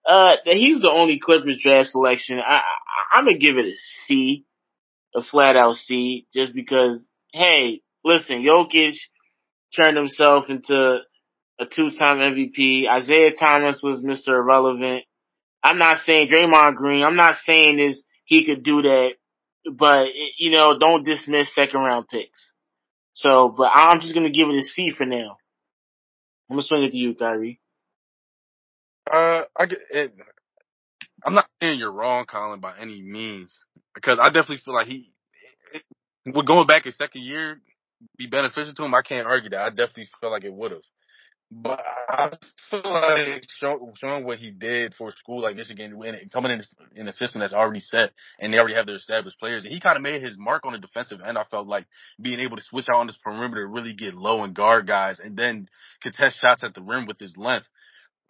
[0.06, 2.39] uh, he's the only Clippers draft selection.
[2.39, 2.62] I, I
[3.14, 3.76] I'm gonna give it a
[4.06, 4.45] C,
[5.16, 7.12] a flat out C, just because.
[7.34, 8.95] Hey, listen, Jokic
[9.76, 10.99] turned himself into
[11.60, 12.88] a two time MVP.
[12.89, 14.30] Isaiah Thomas was Mr.
[14.30, 15.03] Irrelevant.
[15.64, 17.03] I'm not saying Draymond Green.
[17.03, 19.12] I'm not saying this he could do that,
[19.74, 22.53] but you know, don't dismiss second round picks.
[23.14, 25.38] So, but I'm just gonna give it a C for now.
[26.49, 27.60] I'm gonna swing it to you, Kyrie.
[29.12, 30.14] Uh, I get it.
[31.24, 33.58] I'm not saying you're wrong, Colin, by any means,
[33.93, 35.14] because I definitely feel like he,
[35.74, 35.84] it,
[36.26, 37.60] with going back his second year,
[38.18, 38.93] be beneficial to him.
[38.93, 39.60] I can't argue that.
[39.60, 40.82] I definitely feel like it would have.
[41.51, 41.80] But
[42.10, 42.32] I
[42.70, 45.93] feel like show, showing what he did for school like Michigan,
[46.34, 46.64] coming in
[46.95, 49.80] in a system that's already set, and they already have their established players, and he
[49.80, 51.38] kind of made his mark on the defensive end.
[51.38, 51.86] I felt like
[52.20, 55.38] being able to switch out on this perimeter, really get low and guard guys, and
[55.38, 55.70] then
[56.01, 57.68] contest shots at the rim with his length.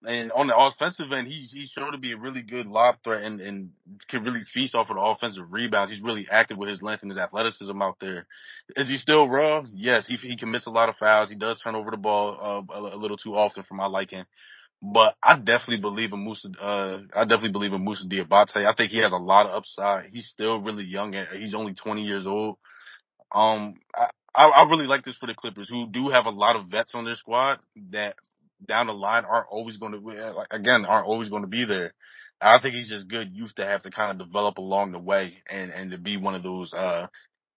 [0.04, 3.24] And on the offensive end, he's he's shown to be a really good lob threat
[3.24, 3.72] and, and
[4.08, 5.92] can really feast off of the offensive rebounds.
[5.92, 8.28] He's really active with his length and his athleticism out there.
[8.76, 9.64] Is he still raw?
[9.74, 11.30] Yes, he he can miss a lot of fouls.
[11.30, 14.26] He does turn over the ball uh, a, a little too often for my liking.
[14.82, 16.50] But I definitely believe in Moussa.
[16.60, 18.58] Uh, I definitely believe in Moussa Diabate.
[18.58, 20.12] I think he has a lot of upside.
[20.12, 21.16] He's still really young.
[21.34, 22.58] He's only 20 years old.
[23.32, 23.76] Um,
[24.36, 26.92] I, I really like this for the Clippers, who do have a lot of vets
[26.94, 27.60] on their squad
[27.92, 28.16] that
[28.68, 31.94] down the line aren't always going to like again aren't always going to be there.
[32.42, 35.38] I think he's just good youth to have to kind of develop along the way
[35.50, 37.08] and and to be one of those uh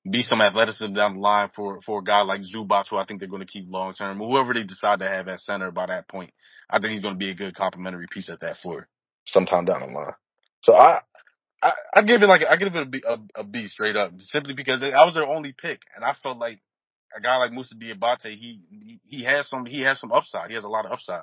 [0.09, 3.21] be some athleticism down the line for for a guy like Zubac, who I think
[3.21, 4.19] they're going to keep long term.
[4.19, 6.31] Whoever they decide to have at center by that point,
[6.71, 8.89] I think he's going to be a good complementary piece at that floor
[9.27, 10.15] sometime down the line.
[10.63, 11.01] So I.
[11.61, 14.13] I, I give it like I give it a B, a, a B straight up,
[14.21, 16.61] simply because I was their only pick, and I felt like
[17.17, 20.49] a guy like Moussa Diabate, he, he he has some he has some upside.
[20.49, 21.23] He has a lot of upside.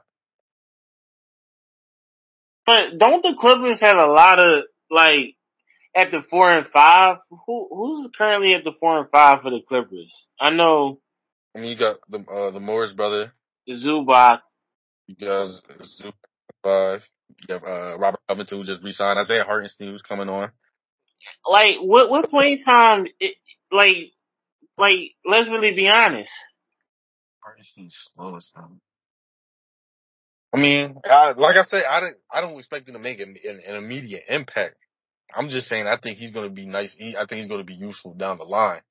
[2.65, 5.35] But don't the Clippers have a lot of like
[5.95, 7.17] at the four and five?
[7.29, 10.29] Who who's currently at the four and five for the Clippers?
[10.39, 10.99] I know.
[11.55, 13.31] I mean, you got the uh, the Morris brother,
[13.67, 14.39] the Zubac.
[15.07, 15.49] You got
[16.01, 16.13] Zubac
[16.63, 17.03] five.
[17.47, 19.19] You have uh, Robert Covington who just resigned.
[19.19, 20.51] Isaiah Hartenstein who's coming on.
[21.47, 23.07] Like what what point in time?
[23.19, 23.35] It,
[23.71, 24.11] like
[24.77, 26.29] like, let's really be honest.
[27.43, 28.77] Hartenstein's slow as hell.
[30.53, 33.35] I mean, I, like I said, I don't, I don't expect him to make an,
[33.43, 34.75] an immediate impact.
[35.35, 36.95] I'm just saying, I think he's going to be nice.
[36.99, 38.81] I think he's going to be useful down the line.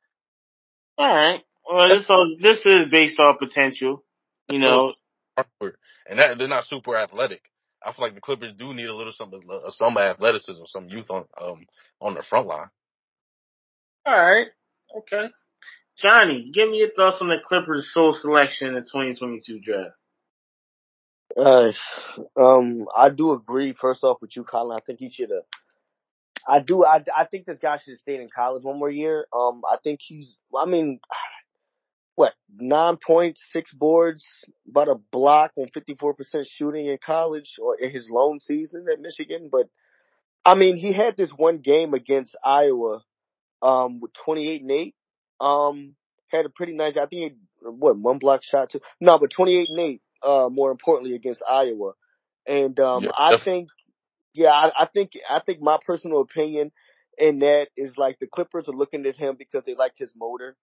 [0.99, 1.41] All right.
[1.71, 4.05] Well, this, so this is based off potential,
[4.49, 4.93] you know.
[6.07, 7.43] And that, they're not super athletic.
[7.83, 9.33] I feel like the Clippers do need a little some
[9.71, 11.67] some athleticism, some youth on um
[12.01, 12.69] on the front line.
[14.07, 14.49] All right.
[14.99, 15.31] Okay.
[15.97, 19.95] Johnny, give me your thoughts on the Clippers' sole selection in the 2022 draft.
[21.37, 21.73] Uh,
[22.37, 23.75] um, I do agree.
[23.79, 24.79] First off, with you, Colin.
[24.81, 25.45] I think he should have.
[26.47, 26.85] I do.
[26.85, 29.27] I, I think this guy should have stayed in college one more year.
[29.33, 30.37] Um, I think he's.
[30.57, 31.01] I mean,
[32.15, 34.25] what nine points, six boards,
[34.69, 38.87] about a block on fifty four percent shooting in college or in his lone season
[38.93, 39.49] at Michigan.
[39.51, 39.69] But
[40.45, 43.03] I mean, he had this one game against Iowa,
[43.63, 44.95] um, with twenty eight and eight,
[45.41, 45.95] um,
[46.29, 46.97] had a pretty nice.
[46.97, 48.81] I think he had, what one block shot too.
[49.01, 50.03] No, but twenty eight and eight.
[50.23, 51.93] Uh, more importantly against Iowa,
[52.47, 53.69] and um, yeah, I think,
[54.33, 56.73] yeah, I, I think I think my personal opinion
[57.19, 60.57] in that is like the Clippers are looking at him because they liked his motor.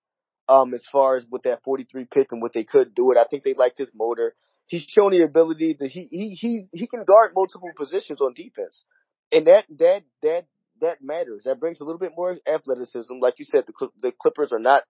[0.49, 3.26] Um, as far as with that 43 pick and what they could do it, I
[3.26, 4.36] think they liked his motor.
[4.65, 8.84] He's shown the ability that he he he he can guard multiple positions on defense,
[9.32, 10.45] and that that that
[10.82, 11.44] that matters.
[11.46, 13.14] That brings a little bit more athleticism.
[13.20, 14.84] Like you said, the the Clippers are not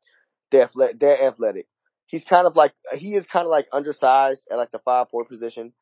[0.52, 1.02] that athletic.
[1.02, 1.68] Athletic.
[2.08, 5.26] He's kind of like he is kind of like undersized at like the five four
[5.26, 5.74] position,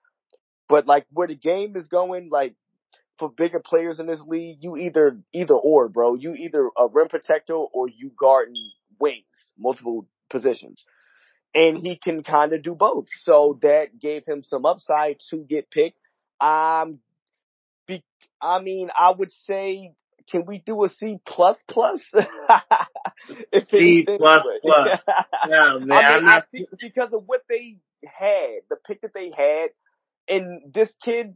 [0.68, 2.56] but like where the game is going, like
[3.20, 6.16] for bigger players in this league, you either either or, bro.
[6.16, 8.50] You either a rim protector or you guard
[9.00, 9.26] wings,
[9.58, 10.86] multiple positions.
[11.54, 13.08] And he can kind of do both.
[13.22, 15.98] So that gave him some upside to get picked.
[16.40, 17.00] Um,
[17.88, 18.04] be,
[18.40, 19.94] I mean, I would say
[20.30, 22.02] can we do a C plus plus?
[23.72, 25.04] C plus plus.
[25.48, 29.32] No, man, I mean, I see, because of what they had, the pick that they
[29.32, 29.70] had,
[30.28, 31.36] and this kid,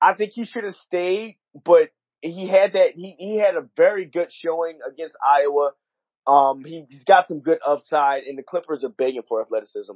[0.00, 2.92] I think he should have stayed, but he had that.
[2.92, 5.72] He he had a very good showing against Iowa.
[6.26, 9.92] Um, he, he's got some good upside, and the Clippers are begging for athleticism.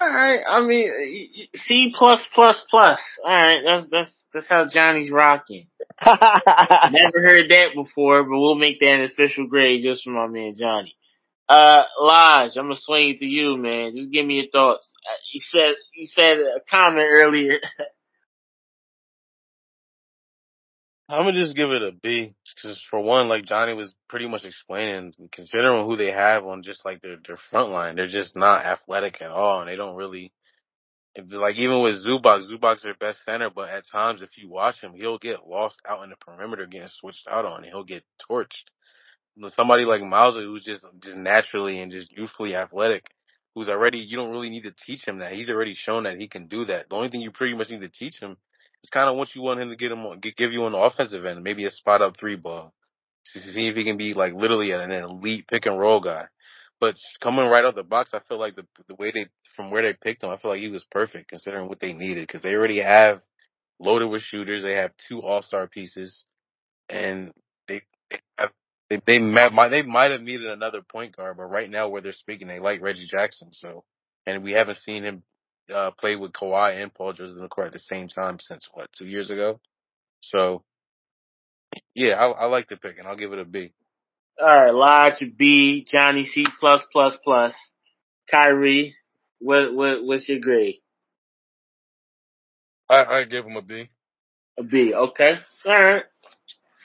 [0.00, 0.40] All right.
[0.46, 0.90] I mean,
[1.54, 3.00] C plus plus plus.
[3.24, 3.62] All right.
[3.64, 5.68] That's that's that's how Johnny's rocking.
[6.06, 10.54] Never heard that before, but we'll make that an official grade just for my man
[10.58, 10.94] Johnny.
[11.48, 13.94] Uh, Lodge, I'm gonna swing it to you, man.
[13.94, 14.90] Just give me your thoughts.
[15.06, 17.58] Uh, you said you said a comment earlier.
[21.08, 24.44] I'm gonna just give it a B, because for one, like Johnny was pretty much
[24.44, 28.64] explaining, considering who they have on just like their their front line, they're just not
[28.64, 30.32] athletic at all, and they don't really.
[31.16, 34.94] Like even with Zubac, Zubac's their best center, but at times if you watch him,
[34.94, 38.64] he'll get lost out in the perimeter, getting switched out on, and he'll get torched.
[39.54, 43.04] Somebody like Moussa, who's just just naturally and just youthfully athletic,
[43.54, 45.34] who's already, you don't really need to teach him that.
[45.34, 46.88] He's already shown that he can do that.
[46.88, 48.36] The only thing you pretty much need to teach him
[48.84, 50.78] is kind of what you want him to get him on, give you on the
[50.78, 52.74] offensive end, maybe a spot up three ball.
[53.24, 56.26] See if he can be like literally an elite pick and roll guy.
[56.80, 59.82] But coming right out the box, I feel like the the way they from where
[59.82, 62.54] they picked him, I feel like he was perfect considering what they needed because they
[62.54, 63.22] already have
[63.80, 64.62] loaded with shooters.
[64.62, 66.26] They have two All Star pieces,
[66.90, 67.32] and
[67.68, 68.52] they they have,
[68.90, 72.14] they they might they might have needed another point guard, but right now where they're
[72.14, 73.50] speaking, they like Reggie Jackson.
[73.52, 73.84] So,
[74.26, 75.22] and we haven't seen him
[75.72, 78.66] uh, play with Kawhi and Paul George in the court at the same time since
[78.72, 79.60] what two years ago.
[80.20, 80.62] So,
[81.94, 83.72] yeah, I, I like the pick, and I'll give it a B.
[84.40, 87.54] All right, Lodge B, Johnny C plus plus plus,
[88.30, 88.94] Kyrie.
[89.38, 90.76] What what what's your grade?
[92.88, 93.88] I I give him a B.
[94.58, 95.34] A B, okay.
[95.66, 96.04] All right.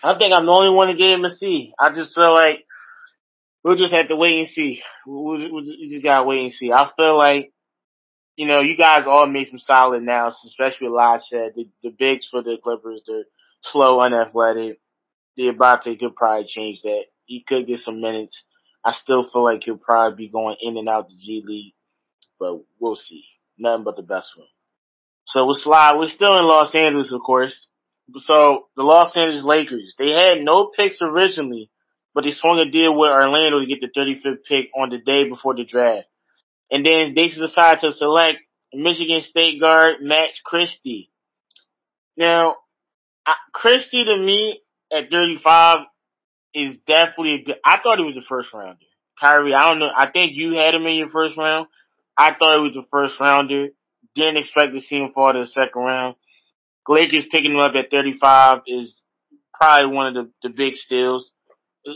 [0.04, 1.74] I think I'm the only one to give him a C.
[1.80, 2.66] I just feel like
[3.64, 4.82] we'll just have to wait and see.
[5.06, 6.72] We'll, we'll, we just gotta wait and see.
[6.72, 7.52] I feel like,
[8.40, 11.52] you know, you guys all made some solid analysis, especially what said.
[11.58, 13.26] The, the bigs for the Clippers, they're
[13.62, 14.80] slow, unathletic.
[15.38, 17.04] Diabate could probably change that.
[17.26, 18.42] He could get some minutes.
[18.82, 21.74] I still feel like he'll probably be going in and out the G League,
[22.40, 23.26] but we'll see.
[23.58, 24.46] Nothing but the best him.
[25.26, 25.98] So we'll slide.
[25.98, 27.68] We're still in Los Angeles, of course.
[28.20, 31.70] So the Los Angeles Lakers, they had no picks originally,
[32.16, 35.28] but they swung a deal with Orlando to get the 35th pick on the day
[35.28, 36.08] before the draft.
[36.72, 38.40] And then they decided to select
[38.74, 41.10] Michigan State guard Max Christie.
[42.16, 42.56] Now,
[43.54, 44.62] Christie to me
[44.92, 45.86] at 35
[46.54, 48.78] is definitely a good, I thought he was a first rounder.
[49.20, 49.92] Kyrie, I don't know.
[49.96, 51.68] I think you had him in your first round.
[52.18, 53.70] I thought he was a first rounder.
[54.16, 56.16] Didn't expect to see him fall to the second round.
[56.88, 59.00] Lakers picking him up at 35 is
[59.54, 61.32] probably one of the, the big steals.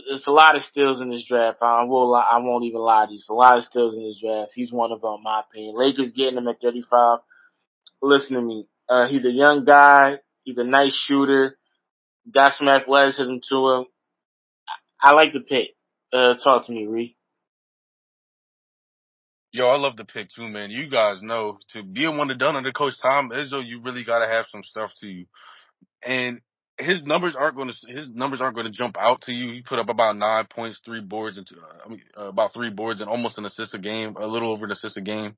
[0.08, 1.58] It's a lot of steals in this draft.
[1.60, 3.16] I will, I won't even lie to you.
[3.16, 4.52] It's a lot of steals in this draft.
[4.54, 5.76] He's one of them, my opinion.
[5.76, 7.18] Lakers getting him at 35.
[8.02, 8.66] Listen to me.
[8.88, 10.18] Uh, he's a young guy.
[10.42, 11.56] He's a nice shooter.
[12.32, 13.84] Got some athleticism to him.
[15.00, 15.70] I like the pick.
[16.12, 17.16] Uh, talk to me, Ree.
[19.52, 20.70] Yo, I love the pick too, man.
[20.70, 24.02] You guys know to be a one and done under Coach Tom Izzo, you really
[24.02, 25.26] got to have some stuff to you.
[26.04, 26.40] And
[26.78, 29.52] his numbers aren't going to his numbers aren't going to jump out to you.
[29.52, 32.70] He put up about nine points, three boards, and uh, I mean uh, about three
[32.70, 35.36] boards and almost an assist a game, a little over an assist a game.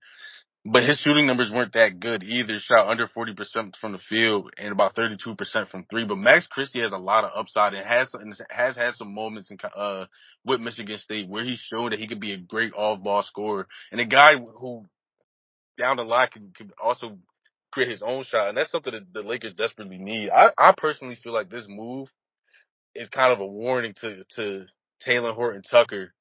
[0.69, 2.59] But his shooting numbers weren't that good either.
[2.59, 6.05] Shot under 40% from the field and about 32% from three.
[6.05, 9.49] But Max Christie has a lot of upside and has, and has had some moments
[9.53, 10.07] in, uh,
[10.45, 13.69] with Michigan State where he's shown that he could be a great off ball scorer
[13.93, 14.85] and a guy who
[15.79, 17.17] down the line could, could also
[17.73, 18.49] create his own shot.
[18.49, 20.31] And that's something that the Lakers desperately need.
[20.31, 22.09] I, I personally feel like this move
[22.95, 24.67] is kind of a warning to, to
[25.07, 26.13] Talen Horton Tucker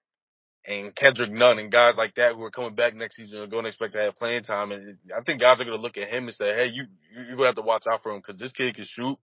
[0.68, 3.64] and Kendrick Nunn and guys like that who are coming back next season are going
[3.64, 4.72] to expect to have playing time.
[4.72, 7.26] And I think guys are going to look at him and say, "Hey, you you're
[7.26, 9.18] going to have to watch out for him because this kid can shoot.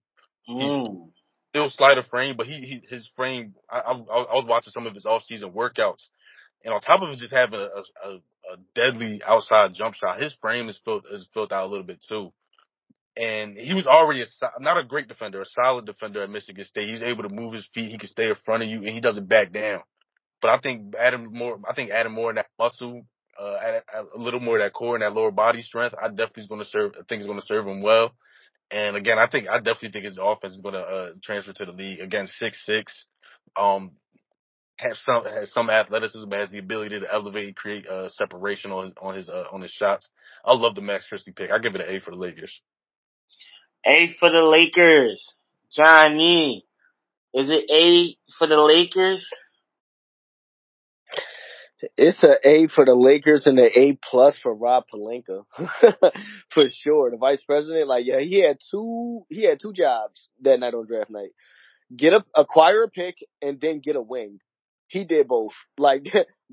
[0.44, 1.10] He's mm.
[1.50, 3.54] still slight of frame, but he, he his frame.
[3.68, 6.08] I, I, I was watching some of his off season workouts,
[6.64, 8.18] and on top of just having a, a, a
[8.74, 12.32] deadly outside jump shot, his frame is filled is filled out a little bit too.
[13.14, 14.26] And he was already a,
[14.60, 16.88] not a great defender, a solid defender at Michigan State.
[16.88, 17.90] He's able to move his feet.
[17.90, 19.82] He can stay in front of you, and he doesn't back down.
[20.40, 23.02] But I think Adam more, I think adding more in that muscle,
[23.38, 26.08] uh, add, add a little more of that core and that lower body strength, I
[26.08, 26.92] definitely is going to serve.
[26.98, 28.12] I think is going to serve him well.
[28.70, 31.66] And again, I think I definitely think his offense is going to uh, transfer to
[31.66, 32.00] the league.
[32.00, 33.06] Again, six six,
[33.56, 33.92] um,
[34.82, 38.84] have some has some athleticism, has the ability to elevate and create uh, separation on
[38.84, 40.08] his on his uh, on his shots.
[40.44, 41.50] I love the Max Christie pick.
[41.50, 42.60] I give it an A for the Lakers.
[43.86, 45.24] A for the Lakers,
[45.74, 46.64] Johnny.
[47.34, 49.26] Is it A for the Lakers?
[51.96, 55.44] It's an A for the Lakers and an A plus for Rob Pelinka,
[56.50, 57.10] for sure.
[57.10, 60.86] The vice president, like yeah, he had two he had two jobs that night on
[60.86, 61.30] draft night.
[61.94, 64.38] Get a acquire a pick and then get a wing.
[64.92, 65.54] He did both.
[65.78, 66.06] Like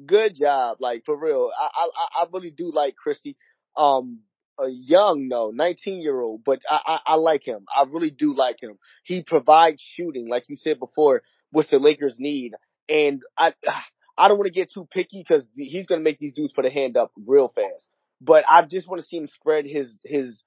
[0.05, 0.77] good job.
[0.79, 1.51] Like for real.
[1.59, 3.35] I I I really do like Christie.
[3.77, 4.19] Um
[4.57, 7.65] a young no, 19 year old, but I, I I like him.
[7.73, 8.77] I really do like him.
[9.03, 11.21] He provides shooting, like you said before,
[11.51, 12.53] what the Lakers need.
[12.87, 13.53] And I
[14.17, 16.65] I don't want to get too picky because he's going to make these dudes put
[16.65, 17.89] a hand up real fast.
[18.21, 20.43] But I just want to see him spread his his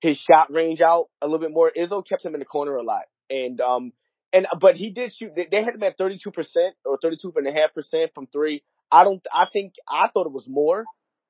[0.00, 1.70] his shot range out a little bit more.
[1.76, 3.92] Izzo kept him in the corner a lot, and um
[4.32, 5.32] and uh, but he did shoot.
[5.34, 8.12] They, they had him at thirty two percent or thirty two and a half percent
[8.14, 8.62] from three.
[8.90, 9.24] I don't.
[9.32, 10.84] I think I thought it was more.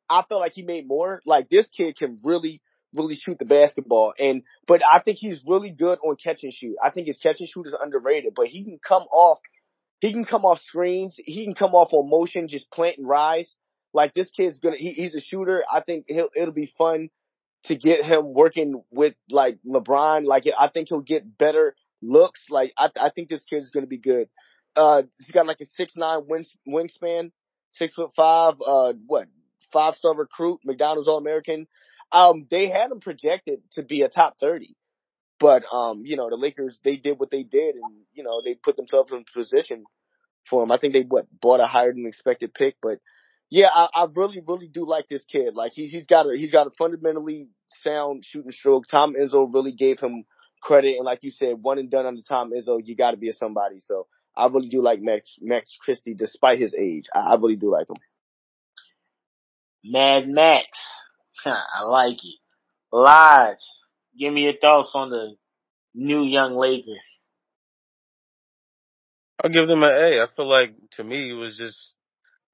[0.09, 1.21] I felt like he made more.
[1.27, 2.61] Like this kid can really
[2.95, 4.15] really shoot the basketball.
[4.19, 6.77] And but I think he's really good on catch and shoot.
[6.83, 9.39] I think his catch and shoot is underrated, but he can come off
[10.01, 11.19] he can come off screens.
[11.19, 13.55] He can come off on motion, just plant and rise.
[13.95, 15.65] Like this kid's gonna, he, he's a shooter.
[15.71, 17.09] I think he'll, it'll be fun
[17.65, 20.27] to get him working with like LeBron.
[20.27, 22.47] Like I think he'll get better looks.
[22.51, 24.29] Like I, I think this kid's gonna be good.
[24.75, 27.31] Uh, he's got like a six nine wing, wingspan,
[27.71, 28.55] six foot five.
[28.65, 29.27] Uh, what
[29.73, 31.67] five star recruit, McDonald's All American.
[32.13, 34.77] Um, they had him projected to be a top thirty,
[35.41, 38.55] but um, you know the Lakers they did what they did, and you know they
[38.55, 39.85] put themselves in position
[40.49, 40.71] for him.
[40.71, 42.99] I think they what bought a higher than expected pick, but
[43.51, 45.55] yeah, I, I really really do like this kid.
[45.55, 48.85] Like he's he's got a he's got a fundamentally sound shooting stroke.
[48.91, 50.25] Tom Izzo really gave him
[50.63, 53.29] credit, and like you said, one and done under Tom Izzo, you got to be
[53.29, 53.81] a somebody.
[53.81, 57.07] So I really do like Max Max Christie, despite his age.
[57.15, 57.97] I, I really do like him.
[59.85, 60.67] Mad Max,
[61.45, 62.39] I like it.
[62.93, 63.57] Lodge,
[64.19, 65.37] give me your thoughts on the
[65.95, 67.01] new young Lakers.
[69.43, 70.23] I'll give them an A.
[70.23, 71.95] I feel like to me it was just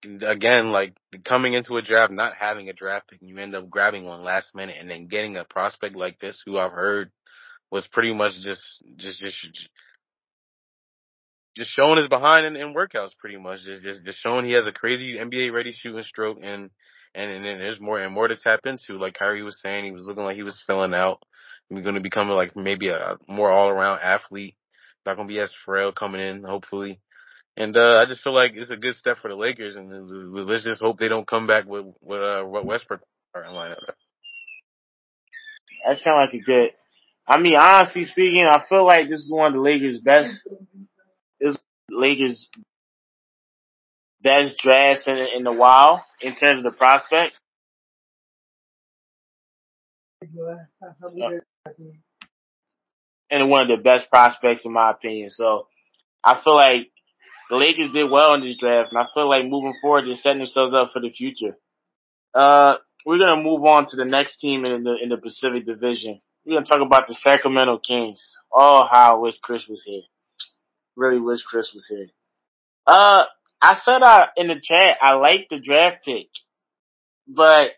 [0.05, 0.95] again like
[1.25, 4.23] coming into a draft, not having a draft pick, and you end up grabbing one
[4.23, 7.11] last minute, and then getting a prospect like this, who I've heard
[7.73, 8.63] was pretty much just
[8.97, 9.69] just just
[11.57, 14.67] just showing his behind in, in workouts, pretty much just, just just showing he has
[14.67, 16.71] a crazy NBA ready shooting stroke, and
[17.15, 18.99] and and, and there's more and more to tap into.
[18.99, 21.23] Like Kyrie was saying, he was looking like he was filling out.
[21.71, 24.55] He's going to become like maybe a more all around athlete.
[25.07, 27.01] Not going to be as frail coming in, hopefully.
[27.57, 29.91] And uh, I just feel like it's a good step for the Lakers, and
[30.47, 33.01] let's just hope they don't come back with with uh, what Westbrook
[33.35, 33.77] lineup.
[35.87, 36.71] That sounds like a good.
[37.33, 40.35] I mean, honestly speaking, I feel like this is one of the Lakers' best.
[41.41, 41.57] This
[41.89, 42.47] Lakers'
[44.23, 47.35] best drafts in in a while in terms of the prospect.
[53.31, 55.31] And one of the best prospects in my opinion.
[55.31, 55.69] So
[56.23, 56.91] I feel like
[57.49, 60.41] the Lakers did well in this draft, and I feel like moving forward, they're setting
[60.41, 61.57] themselves up for the future.
[62.35, 62.77] Uh,
[63.07, 66.21] we're gonna move on to the next team in the in the Pacific Division.
[66.45, 68.37] We're gonna talk about the Sacramento Kings.
[68.53, 70.03] Oh, how I wish Chris was here.
[70.97, 72.09] Really wish Chris was here.
[72.87, 73.25] Uh,
[73.61, 76.27] I said uh, in the chat I like the draft pick,
[77.29, 77.69] but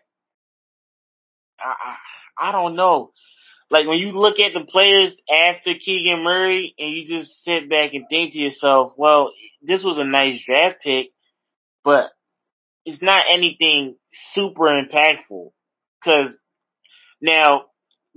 [1.59, 1.95] I, I
[2.37, 3.11] I don't know.
[3.69, 7.93] Like when you look at the players after Keegan Murray and you just sit back
[7.93, 11.07] and think to yourself, well, this was a nice draft pick,
[11.83, 12.11] but
[12.85, 15.51] it's not anything super impactful.
[16.03, 16.39] Cause
[17.21, 17.65] now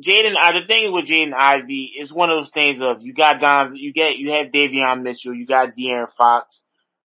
[0.05, 3.41] Jaden, uh, the thing with Jaden Ivey is one of those things of you got
[3.41, 6.63] Don, you get, you have Davion Mitchell, you got De'Aaron Fox.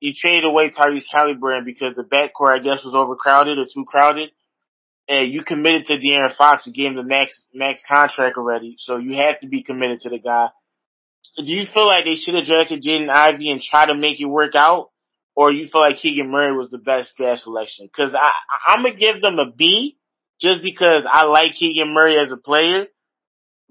[0.01, 4.31] You traded away Tyrese Halliburton because the backcourt, I guess, was overcrowded or too crowded
[5.09, 6.67] and you committed to De'Aaron Fox.
[6.67, 10.11] You gave him the max max contract already, so you have to be committed to
[10.11, 10.49] the guy.
[11.37, 14.27] Do you feel like they should have drafted Jaden Ivey and try to make it
[14.27, 14.91] work out,
[15.35, 17.87] or you feel like Keegan Murray was the best draft selection?
[17.87, 18.29] Because I
[18.69, 19.99] I'm gonna give them a B
[20.45, 22.87] just because I like Keegan Murray as a player,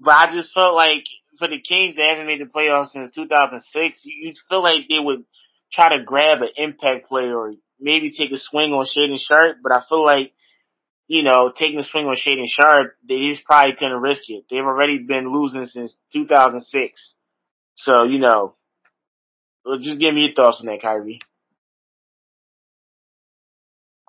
[0.00, 1.04] but I just felt like
[1.38, 4.02] for the Kings they haven't made the playoffs since 2006.
[4.04, 5.24] You, feel like they would
[5.72, 9.76] try to grab an impact player or maybe take a swing on Shaedon Sharpe, but
[9.76, 10.32] I feel like
[11.06, 14.44] you know, taking a swing on Shaedon Sharpe, they just probably couldn't risk it.
[14.50, 17.14] They've already been losing since 2006.
[17.76, 18.54] So, you know,
[19.80, 21.20] just give me your thoughts on that, Kyrie.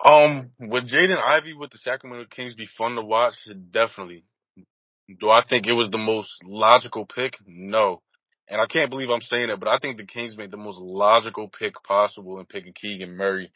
[0.03, 3.33] Um, would Jaden Ivey with the Sacramento Kings be fun to watch?
[3.71, 4.23] Definitely.
[5.19, 7.37] Do I think it was the most logical pick?
[7.47, 8.01] No.
[8.47, 10.79] And I can't believe I'm saying it, but I think the Kings made the most
[10.79, 13.51] logical pick possible in picking Keegan Murray.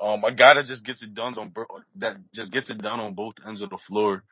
[0.00, 1.52] Um, a guy that just gets it done on
[1.96, 4.24] that just gets it done on both ends of the floor.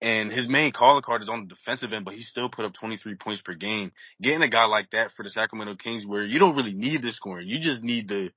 [0.00, 2.74] And his main calling card is on the defensive end, but he still put up
[2.74, 3.92] 23 points per game.
[4.20, 7.12] Getting a guy like that for the Sacramento Kings, where you don't really need the
[7.12, 8.30] scoring, you just need the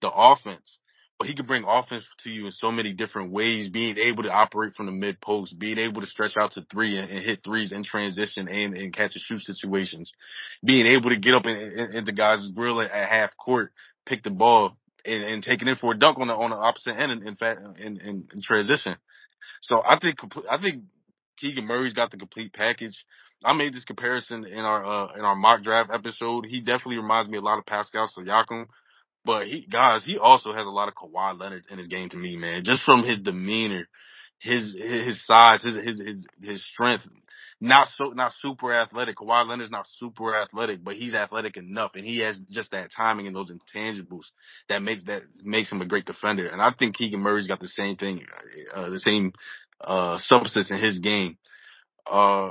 [0.00, 0.78] the offense.
[1.22, 3.70] He can bring offense to you in so many different ways.
[3.70, 6.98] Being able to operate from the mid post, being able to stretch out to three
[6.98, 10.12] and, and hit threes in transition and, and catch and shoot situations,
[10.64, 13.72] being able to get up in, in, into guys' grill at half court,
[14.06, 16.56] pick the ball, and, and taking it in for a dunk on the on the
[16.56, 18.96] opposite end in in, fact, in, in, in transition.
[19.62, 20.18] So I think
[20.50, 20.82] I think
[21.38, 23.04] Keegan Murray's got the complete package.
[23.44, 26.46] I made this comparison in our uh, in our mock draft episode.
[26.46, 28.66] He definitely reminds me a lot of Pascal Siakam,
[29.24, 32.16] but he guys he also has a lot of Kawhi Leonard in his game to
[32.16, 32.64] me, man.
[32.64, 33.88] Just from his demeanor,
[34.38, 37.06] his his size, his his his his strength
[37.60, 39.16] not so not super athletic.
[39.16, 43.26] Kawhi Leonard's not super athletic, but he's athletic enough, and he has just that timing
[43.26, 44.26] and those intangibles
[44.68, 46.46] that makes that makes him a great defender.
[46.46, 48.26] And I think Keegan Murray's got the same thing,
[48.74, 49.32] uh, the same
[49.80, 51.38] uh, substance in his game.
[52.06, 52.50] Uh,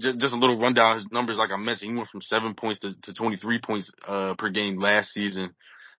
[0.00, 0.96] just, just a little rundown.
[0.96, 4.34] His numbers, like I mentioned, he went from seven points to, to 23 points uh,
[4.36, 5.54] per game last season.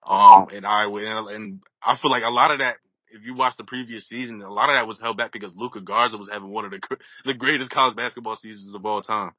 [0.06, 2.78] Um, in Iowa, and, and I feel like a lot of that
[3.12, 5.82] if you watch the previous season, a lot of that was held back because Luka
[5.82, 6.80] Garza was having one of the
[7.26, 9.32] the greatest college basketball seasons of all time.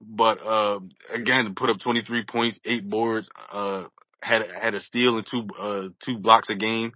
[0.00, 0.80] But uh,
[1.12, 3.84] again, put up 23 points, eight boards, uh,
[4.20, 6.92] had had a steal and two uh, two blocks a game.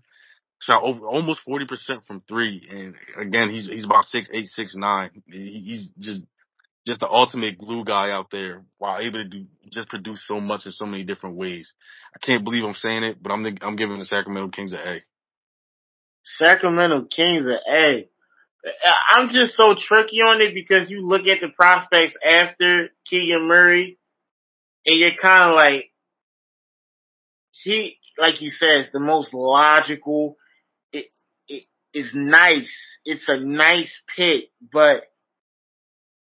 [0.62, 5.10] Shot over almost 40% from three, and again, he's he's about six eight, six nine.
[5.26, 6.22] He, he's just
[6.86, 10.66] just the ultimate glue guy out there, while able to do just produce so much
[10.66, 11.72] in so many different ways.
[12.14, 14.78] I can't believe I'm saying it, but I'm the, I'm giving the Sacramento Kings an
[14.78, 15.00] A.
[16.24, 18.08] Sacramento Kings an A.
[19.10, 23.98] I'm just so tricky on it because you look at the prospects after Keegan Murray,
[24.84, 25.90] and you're kind of like,
[27.52, 30.36] he, like you said, is the most logical.
[30.92, 31.06] It,
[31.48, 31.64] it
[31.94, 32.74] is nice.
[33.04, 35.04] It's a nice pick, but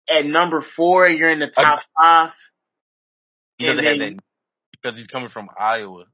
[0.10, 2.32] at number four, you're in the top five.
[3.58, 4.20] He doesn't have that
[4.72, 6.06] because he's coming from Iowa.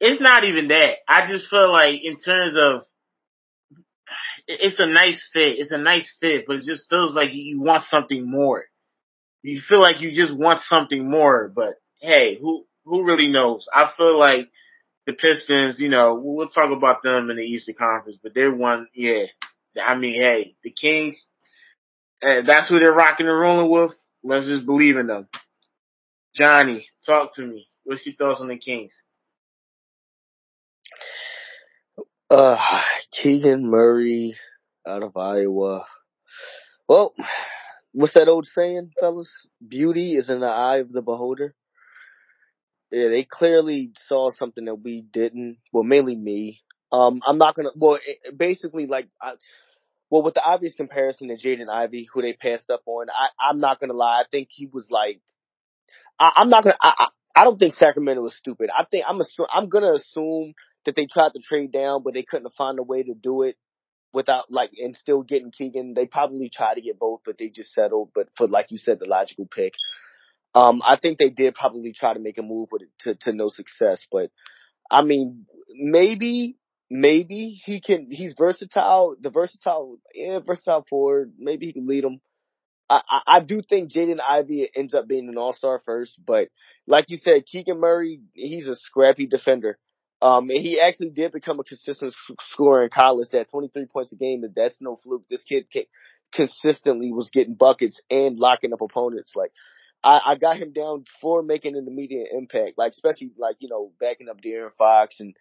[0.00, 0.96] It's not even that.
[1.08, 2.82] I just feel like in terms of
[4.46, 5.58] it's a nice fit.
[5.58, 8.64] It's a nice fit, but it just feels like you want something more.
[9.42, 13.66] You feel like you just want something more, but hey, who who really knows?
[13.72, 14.50] I feel like
[15.06, 18.88] the Pistons, you know, we'll talk about them in the Eastern Conference, but they're one,
[18.94, 19.24] yeah.
[19.82, 21.22] I mean, hey, the Kings,
[22.22, 23.92] uh, that's who they're rocking and rolling with.
[24.22, 25.28] Let's just believe in them.
[26.34, 27.68] Johnny, talk to me.
[27.84, 28.92] What's your thoughts on the Kings?
[32.30, 32.56] Uh,
[33.12, 34.34] Keegan Murray
[34.86, 35.84] out of Iowa.
[36.88, 37.14] Well,
[37.92, 39.30] what's that old saying, fellas?
[39.66, 41.54] Beauty is in the eye of the beholder.
[42.90, 45.58] Yeah, they clearly saw something that we didn't.
[45.72, 46.60] Well, mainly me.
[46.92, 47.70] Um, I'm not gonna.
[47.74, 49.32] Well, it, basically, like, I,
[50.14, 53.58] well, with the obvious comparison to Jaden Ivey, who they passed up on, I, I'm
[53.58, 54.20] not gonna lie.
[54.20, 55.20] I think he was like,
[56.20, 56.76] I, I'm not gonna.
[56.80, 58.70] I, I, I don't think Sacramento was stupid.
[58.70, 59.18] I think I'm.
[59.18, 60.54] Assu- I'm gonna assume
[60.84, 63.56] that they tried to trade down, but they couldn't find a way to do it
[64.12, 65.94] without like and still getting Keegan.
[65.94, 68.10] They probably tried to get both, but they just settled.
[68.14, 69.72] But for like you said, the logical pick.
[70.54, 73.48] Um, I think they did probably try to make a move but to, to no
[73.48, 74.30] success, but
[74.88, 76.56] I mean, maybe,
[76.90, 81.32] maybe he can, he's versatile, the versatile, yeah, versatile forward.
[81.38, 82.20] Maybe he can lead them.
[82.88, 86.48] I, I, I do think Jaden Ivey ends up being an all-star first, but
[86.86, 89.78] like you said, Keegan Murray, he's a scrappy defender.
[90.22, 93.28] Um, and he actually did become a consistent scorer in college.
[93.32, 95.28] That 23 points a game, and that's no fluke.
[95.28, 95.66] This kid
[96.32, 99.32] consistently was getting buckets and locking up opponents.
[99.36, 99.52] Like,
[100.02, 103.92] I, I got him down for making an immediate impact, like especially like you know
[104.00, 105.34] backing up De'Aaron Fox and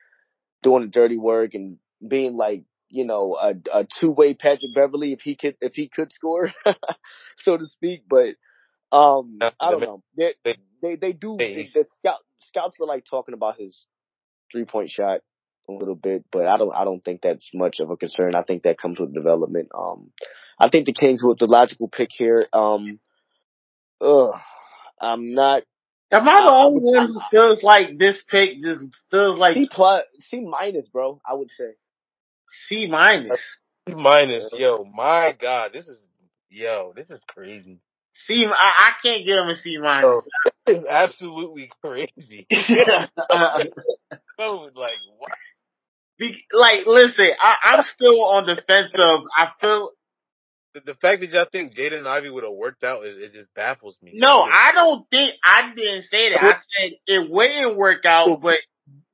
[0.63, 5.13] doing the dirty work and being like you know a, a two way Patrick Beverley
[5.13, 6.51] if he could if he could score,
[7.37, 8.03] so to speak.
[8.09, 8.35] But
[8.95, 10.03] um, I don't know.
[10.17, 10.33] They
[10.81, 11.37] they they do.
[11.37, 13.85] The scout scouts were like talking about his
[14.51, 15.21] three point shot
[15.69, 18.35] a little bit, but I don't I don't think that's much of a concern.
[18.35, 19.69] I think that comes with development.
[19.77, 20.11] Um,
[20.59, 22.47] I think the Kings with the logical pick here.
[22.53, 22.99] Um,
[24.01, 24.35] ugh,
[25.01, 25.63] I'm not.
[26.13, 30.03] Am I the only one who feels like this pick just feels like C plus,
[30.29, 31.19] C minus, bro?
[31.27, 31.71] I would say
[32.67, 33.41] C minus.
[33.87, 35.99] C minus, yo, my God, this is
[36.49, 37.79] yo, this is crazy.
[38.13, 40.27] C, I, I can't give him a C minus.
[40.65, 42.47] It's absolutely crazy.
[42.51, 42.69] so
[44.75, 45.31] like what?
[46.17, 49.23] Be, like, listen, I, I'm still on the fence of.
[49.37, 49.91] I feel
[50.73, 53.31] the, the fact that y'all think Jaden and Ivey would have worked out, it, it
[53.31, 54.11] just baffles me.
[54.13, 56.43] No, I don't think I didn't say that.
[56.43, 58.57] I said it wouldn't work out, but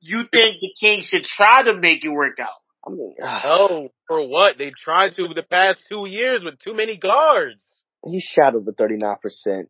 [0.00, 2.48] you think the Kings should try to make it work out.
[2.86, 4.56] I mean, no, for what?
[4.56, 7.62] They tried to the past two years with too many guards.
[8.04, 9.68] He shot over thirty nine percent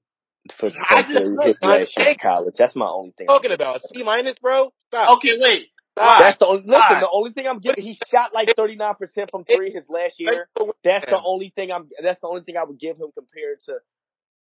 [0.56, 2.54] for for his last year in college.
[2.56, 3.26] That's my only thing.
[3.26, 4.72] Talking about C minus, bro.
[4.86, 5.18] Stop.
[5.18, 5.68] Okay, wait.
[5.96, 7.00] That's the only, listen.
[7.00, 10.48] The only thing I'm getting, he shot like 39 percent from three his last year.
[10.84, 11.88] That's the only thing I'm.
[12.02, 13.74] That's the only thing I would give him compared to.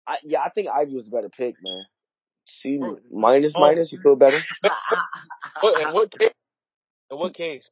[0.07, 1.83] I, yeah, I think Ivey was a better pick, man.
[2.61, 2.79] See,
[3.11, 3.71] minus Oh.
[3.91, 4.39] you feel better?
[5.61, 6.31] What, in what case?
[7.11, 7.67] In what case?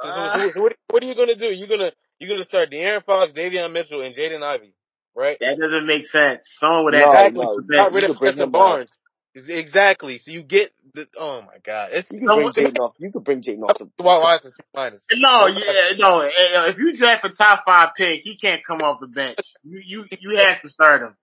[0.00, 1.46] So, so, Uh, so what, what are you gonna do?
[1.46, 4.74] You're gonna you're gonna start De'Aaron Fox, Davion Mitchell, and Jaden Ivey,
[5.16, 5.36] right?
[5.40, 6.44] that doesn't make sense.
[6.60, 8.50] Someone would No, have no, to Got you rid of bring him.
[8.50, 8.98] Barnes.
[9.34, 10.18] Exactly.
[10.18, 11.06] So you get the.
[11.16, 11.90] Oh my God.
[11.92, 12.94] It's You can bring Someone- Jaden off.
[12.98, 13.88] You could bring Jaden off the.
[13.98, 15.02] why why is it C minus?
[15.12, 16.20] No, yeah, no.
[16.66, 19.38] If you draft a top five pick, he can't come off the bench.
[19.62, 21.16] You you you have to start him.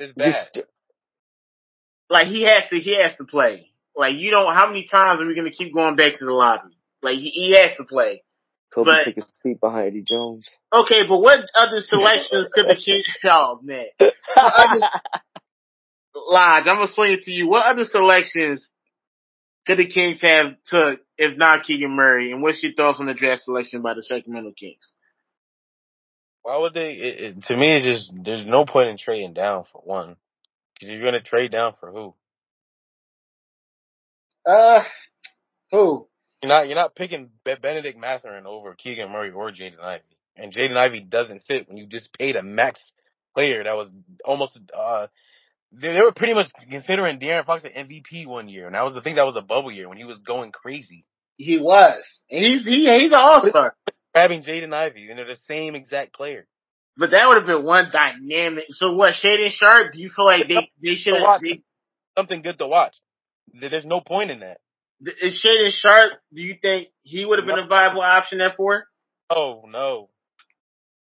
[0.00, 0.48] It's bad.
[0.54, 0.66] st-
[2.10, 3.70] Like he has to he has to play.
[3.94, 4.52] Like you don't.
[4.54, 6.76] How many times are we gonna keep going back to the lobby?
[7.02, 8.22] Like he, he has to play.
[8.74, 10.48] Kobe But- took his seat behind Eddie Jones.
[10.72, 13.06] Okay, but what other selections could the Kings?
[13.24, 13.86] Oh man,
[16.14, 17.48] Lodge, I'm gonna swing it to you.
[17.48, 18.66] What other selections
[19.66, 22.32] could the Kings have took if not Keegan Murray?
[22.32, 24.92] And what's your thoughts on the draft selection by the Sacramento Kings?
[26.42, 26.92] Why would they?
[26.92, 30.16] It, it, to me, it's just there's no point in trading down for one,
[30.74, 32.14] because you're gonna trade down for who?
[34.46, 34.82] Uh,
[35.70, 36.08] who?
[36.42, 40.04] You're not you're not picking Benedict Mathurin over Keegan Murray or Jaden Ivey,
[40.36, 42.92] and Jaden Ivey doesn't fit when you just paid a max
[43.34, 43.90] player that was
[44.24, 45.08] almost uh
[45.72, 48.94] they, they were pretty much considering De'Aaron Fox an MVP one year, and that was
[48.94, 51.04] the thing that was a bubble year when he was going crazy.
[51.36, 52.02] He was.
[52.26, 53.74] He's he, he's an all star.
[54.14, 56.46] Grabbing Jaden Ivey, and they're the same exact player.
[56.96, 58.64] But that would have been one dynamic.
[58.70, 59.92] So what, Shaedon Sharpe?
[59.92, 61.40] Do you feel like they they should have
[62.16, 62.96] something good to watch?
[63.52, 64.58] There's no point in that.
[65.22, 66.12] Is Shaedon Sharpe?
[66.34, 68.86] Do you think he would have been a viable option at four?
[69.30, 70.08] Oh no,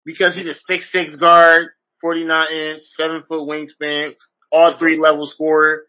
[0.06, 1.70] because he's a six six guard,
[2.00, 4.14] forty nine inch, seven foot wingspan,
[4.52, 5.84] all three level scorer.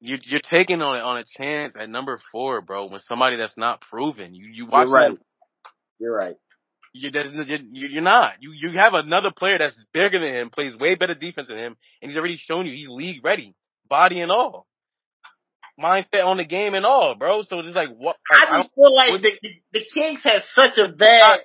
[0.00, 3.80] You, you're taking on on a chance at number four, bro, with somebody that's not
[3.80, 4.34] proven.
[4.34, 5.18] You you watch You're right.
[5.98, 6.36] You're right.
[6.94, 7.10] You,
[7.72, 8.34] you're not.
[8.40, 11.76] You you have another player that's bigger than him, plays way better defense than him,
[12.00, 13.54] and he's already shown you he's league ready,
[13.88, 14.66] body and all,
[15.78, 17.42] mindset on the game and all, bro.
[17.42, 18.16] So it's like what?
[18.30, 21.40] Like, I just I feel like the, the, the Kings have such a bad.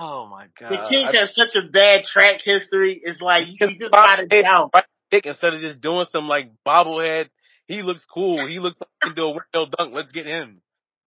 [0.00, 0.70] Oh my god!
[0.70, 3.00] The Kings I, have such a bad track history.
[3.02, 4.70] It's like you, you just gotta doubt.
[4.74, 7.28] Right instead of just doing some like bobblehead.
[7.66, 8.46] He looks cool.
[8.46, 9.92] He looks like he can do a window dunk.
[9.92, 10.62] Let's get him.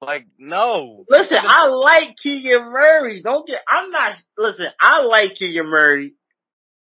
[0.00, 1.04] Like, no.
[1.08, 3.22] Listen, I like Keegan Murray.
[3.22, 6.14] Don't get, I'm not, listen, I like Keegan Murray.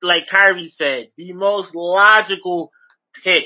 [0.01, 2.70] Like Kyrie said, the most logical
[3.24, 3.44] pick.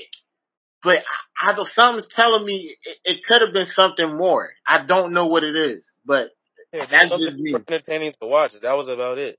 [0.82, 0.98] But
[1.40, 4.50] I, I something's telling me it, it could have been something more.
[4.66, 6.30] I don't know what it is, but
[6.72, 7.54] yeah, that's just me.
[7.54, 8.52] Entertaining to watch.
[8.60, 9.38] That was about it.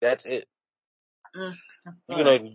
[0.00, 0.46] That's it.
[1.36, 1.54] Mm,
[2.08, 2.50] You're gonna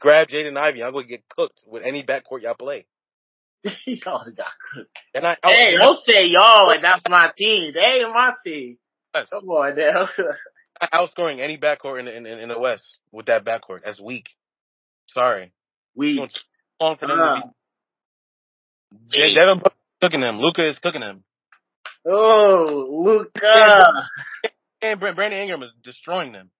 [0.00, 0.82] grab Jaden Ivey.
[0.82, 2.86] I'm gonna get cooked with any backcourt y'all play.
[3.86, 4.98] y'all got cooked.
[5.14, 7.72] And I, hey, don't say y'all like that's my team.
[7.74, 8.78] They ain't my team.
[9.14, 9.28] Yes.
[9.30, 10.08] Come on now.
[10.92, 13.80] Outscoring any backcourt in, in in the West with that backcourt.
[13.84, 14.28] That's weak.
[15.08, 15.52] Sorry.
[15.94, 16.30] Weak.
[16.80, 17.52] On for them uh, to
[19.10, 19.34] be.
[19.34, 19.62] Devin
[20.00, 20.38] cooking them.
[20.38, 21.22] Luka is cooking them.
[22.06, 23.86] Oh, Luka.
[24.80, 26.50] And Brandon Ingram is destroying them.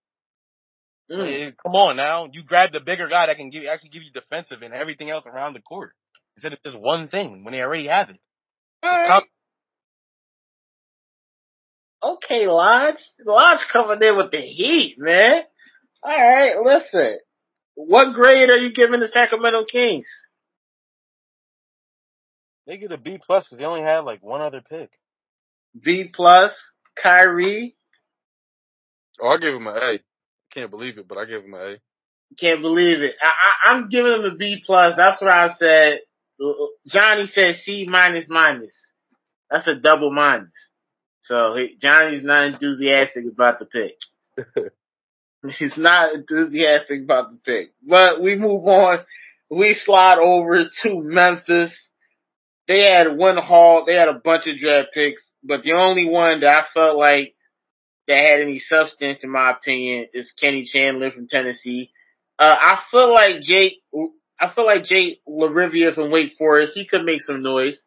[1.13, 1.53] Mm.
[1.61, 2.27] Come on now.
[2.31, 5.25] You grab the bigger guy that can give actually give you defensive and everything else
[5.27, 5.91] around the court
[6.35, 8.19] instead of just one thing when they already have it.
[8.83, 9.23] Right.
[12.03, 12.99] Okay, Lodge.
[13.25, 15.43] Lodge coming in with the heat, man.
[16.03, 17.19] All right, listen.
[17.75, 20.07] What grade are you giving the Sacramento Kings?
[22.67, 24.89] They get a B plus because they only have like one other pick.
[25.81, 26.53] B plus,
[27.01, 27.75] Kyrie.
[29.21, 29.99] Oh, I give him an A.
[30.53, 31.75] Can't believe it, but I give him an A.
[32.39, 33.15] Can't believe it.
[33.21, 34.95] I, I, I'm giving him a B plus.
[34.97, 35.99] That's what I said.
[36.87, 38.75] Johnny said C minus minus.
[39.49, 40.49] That's a double minus.
[41.21, 44.73] So he, Johnny's not enthusiastic about the pick.
[45.59, 47.73] He's not enthusiastic about the pick.
[47.87, 48.99] But we move on.
[49.49, 51.89] We slide over to Memphis.
[52.67, 53.85] They had one haul.
[53.85, 57.35] They had a bunch of draft picks, but the only one that I felt like
[58.07, 61.91] that had any substance, in my opinion, is Kenny Chandler from Tennessee.
[62.37, 63.81] Uh, I feel like Jake
[64.43, 67.79] I feel like Jake LaRavia from Wake Forest, he could make some noise.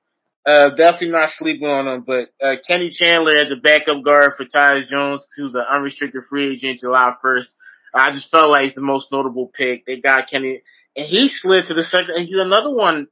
[0.46, 4.46] Uh, definitely not sleeping on him, but, uh, Kenny Chandler as a backup guard for
[4.46, 7.48] Tyus Jones, who's an unrestricted free agent July 1st.
[7.92, 9.84] I just felt like he's the most notable pick.
[9.84, 10.62] They got Kenny,
[10.96, 13.08] and he slid to the second, and he's another one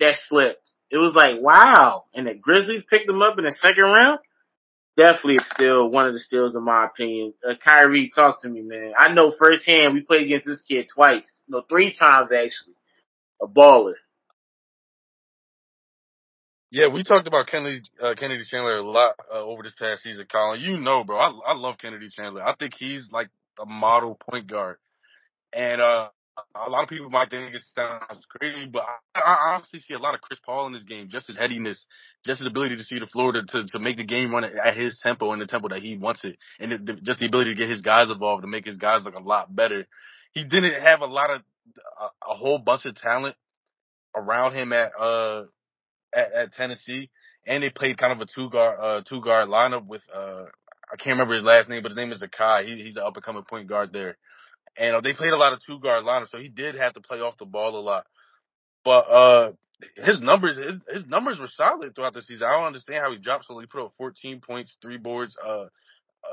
[0.00, 0.72] that slipped.
[0.90, 2.04] It was like, wow.
[2.14, 4.20] And the Grizzlies picked him up in the second round.
[4.98, 7.32] Definitely still one of the steals in my opinion.
[7.48, 8.94] Uh, Kyrie, talk to me, man.
[8.98, 11.44] I know firsthand we played against this kid twice.
[11.46, 12.74] No, three times actually
[13.40, 13.94] a baller.
[16.72, 20.26] Yeah, we talked about Kennedy uh, Kennedy Chandler a lot uh, over this past season,
[20.30, 20.60] Colin.
[20.60, 22.42] You know, bro, I I love Kennedy Chandler.
[22.44, 23.28] I think he's like
[23.60, 24.78] a model point guard,
[25.52, 26.08] and uh,
[26.54, 28.82] a lot of people might think it sounds crazy, but
[29.14, 31.08] I, I honestly see a lot of Chris Paul in this game.
[31.10, 31.84] Just his headiness,
[32.24, 34.76] just his ability to see the floor to to, to make the game run at
[34.76, 37.54] his tempo and the tempo that he wants it, and the, the, just the ability
[37.54, 39.86] to get his guys involved to make his guys look a lot better.
[40.32, 41.42] He didn't have a lot of
[42.00, 43.36] a, a whole bunch of talent
[44.14, 45.44] around him at uh
[46.14, 47.10] at, at Tennessee,
[47.46, 50.44] and they played kind of a two guard uh two guard lineup with uh
[50.90, 52.64] I can't remember his last name, but his name is Zakai.
[52.64, 54.16] He, he's an up and coming point guard there,
[54.78, 57.00] and uh, they played a lot of two guard lineup, so he did have to
[57.00, 58.06] play off the ball a lot.
[58.84, 59.52] But uh
[59.96, 62.46] his numbers his, his numbers were solid throughout the season.
[62.48, 65.66] I don't understand how he dropped so he put up 14 points, three boards, uh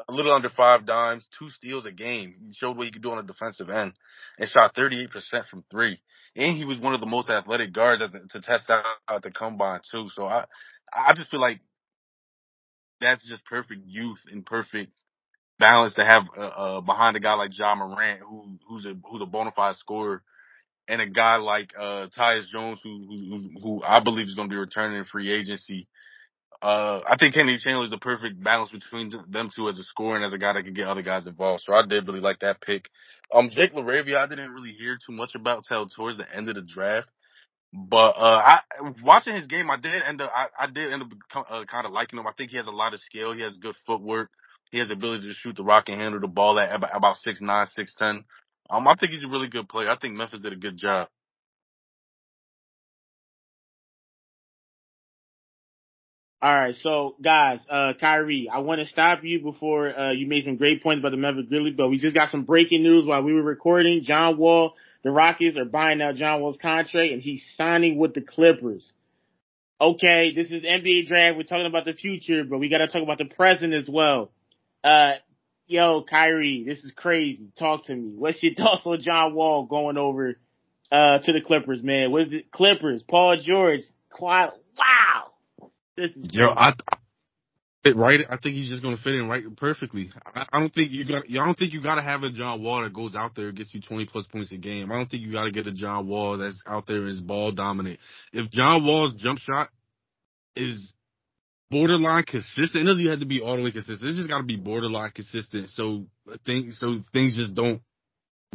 [0.08, 2.36] a little under five dimes, two steals a game.
[2.48, 3.94] He showed what he could do on the defensive end
[4.40, 5.10] and shot 38%
[5.50, 6.00] from three.
[6.36, 9.32] And he was one of the most athletic guards the, to test out at the
[9.32, 10.10] combine too.
[10.10, 10.46] So I,
[10.94, 11.60] I just feel like
[13.00, 14.92] that's just perfect youth and perfect
[15.60, 19.22] balance to have uh, uh, behind a guy like Ja Morant, who who's a who's
[19.22, 20.22] a bona fide scorer,
[20.88, 24.54] and a guy like uh, Tyus Jones, who who who I believe is going to
[24.54, 25.88] be returning in free agency.
[26.62, 30.16] Uh, I think Kennedy Chandler is the perfect balance between them two as a scorer
[30.16, 31.64] and as a guy that can get other guys involved.
[31.64, 32.90] So I did really like that pick.
[33.34, 36.56] Um, Jake LaRavia, I didn't really hear too much about till towards the end of
[36.56, 37.08] the draft.
[37.74, 38.60] But uh, I
[39.04, 41.92] watching his game, I did end up I, I did end up uh, kind of
[41.92, 42.28] liking him.
[42.28, 43.34] I think he has a lot of skill.
[43.34, 44.30] He has good footwork.
[44.76, 47.40] He has the ability to shoot the rock and handle the ball at about, six
[47.40, 48.26] nine, six ten.
[48.70, 49.90] Um, I think he's a really good player.
[49.90, 51.08] I think Memphis did a good job.
[56.42, 60.44] All right, so guys, uh, Kyrie, I want to stop you before uh, you made
[60.44, 63.24] some great points about the Memphis Grizzlies, but we just got some breaking news while
[63.24, 64.04] we were recording.
[64.04, 64.74] John Wall
[65.06, 68.92] the Rockets are buying out John Wall's contract and he's signing with the Clippers.
[69.80, 71.38] Okay, this is NBA draft.
[71.38, 74.32] We're talking about the future, but we got to talk about the present as well.
[74.86, 75.16] Uh,
[75.66, 77.50] yo, Kyrie, this is crazy.
[77.58, 78.14] Talk to me.
[78.16, 80.36] What's your thoughts on John Wall going over
[80.92, 82.12] uh, to the Clippers, man?
[82.12, 83.04] What's the Clippers?
[83.04, 83.82] Paul George.
[84.12, 84.54] Quiet.
[84.78, 85.32] Wow.
[85.98, 86.50] This is yo.
[86.50, 86.74] I
[87.96, 88.22] right.
[88.30, 90.12] I think he's just going to fit in right perfectly.
[90.26, 91.24] I, I don't think you got.
[91.30, 93.58] I don't think you got to have a John Wall that goes out there and
[93.58, 94.92] gets you twenty plus points a game.
[94.92, 97.22] I don't think you got to get a John Wall that's out there and is
[97.22, 98.00] ball dominant.
[98.32, 99.70] If John Wall's jump shot
[100.56, 100.94] is
[101.72, 104.10] borderline consistent, it doesn't have to be all the way consistent.
[104.10, 105.70] It's just got to be borderline consistent.
[105.70, 107.82] So uh, things, so things just don't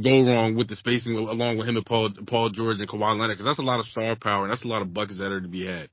[0.03, 3.37] go wrong with the spacing along with him and Paul Paul George and Kawhi Leonard
[3.37, 5.41] because that's a lot of star power and that's a lot of buckets that are
[5.41, 5.91] to be had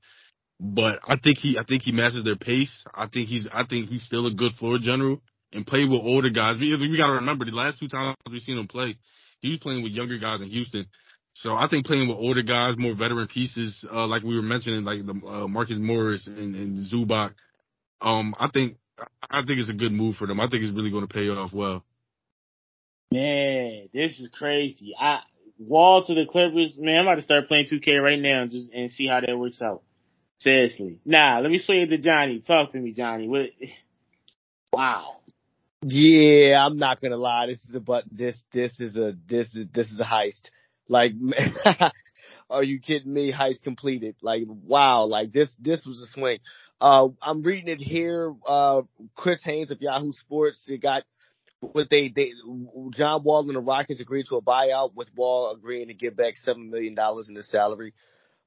[0.59, 2.71] but I think he I think he matches their pace.
[2.93, 5.21] I think he's I think he's still a good floor general
[5.53, 6.59] and play with older guys.
[6.59, 8.97] We got to remember the last two times we've seen him play,
[9.39, 10.87] he was playing with younger guys in Houston.
[11.41, 14.83] So I think playing with older guys, more veteran pieces, uh, like we were mentioning,
[14.83, 17.33] like the uh, Marcus Morris and, and Zubac.
[18.01, 18.77] Um, I think
[19.29, 20.39] I think it's a good move for them.
[20.39, 21.83] I think it's really going to pay off well.
[23.11, 24.93] Man, this is crazy.
[24.99, 25.21] I
[25.59, 26.99] Wall to the Clippers, man.
[26.99, 29.61] I'm about to start playing 2K right now and just and see how that works
[29.61, 29.83] out.
[30.39, 30.99] Seriously.
[31.05, 32.39] Nah, let me swing it to Johnny.
[32.39, 33.27] Talk to me, Johnny.
[33.27, 33.49] What?
[34.73, 35.21] Wow.
[35.81, 37.47] Yeah, I'm not gonna lie.
[37.47, 40.49] This is a but this this is a this is this is a heist.
[40.89, 41.11] Like,
[42.49, 43.31] are you kidding me?
[43.31, 44.15] Heist completed.
[44.21, 45.05] Like, wow.
[45.05, 46.39] Like this this was a swing.
[46.79, 48.33] Uh, I'm reading it here.
[48.47, 48.81] Uh,
[49.15, 50.63] Chris Haynes of Yahoo Sports.
[50.67, 51.03] It got
[51.59, 52.33] what they they
[52.91, 56.37] John Wall and the Rockets agreed to a buyout with Wall agreeing to give back
[56.37, 57.93] seven million dollars in his salary.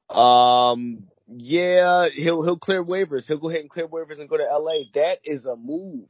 [0.08, 3.26] Um, yeah, he'll he'll clear waivers.
[3.26, 4.84] He'll go ahead and clear waivers and go to LA.
[4.94, 6.08] That is a move.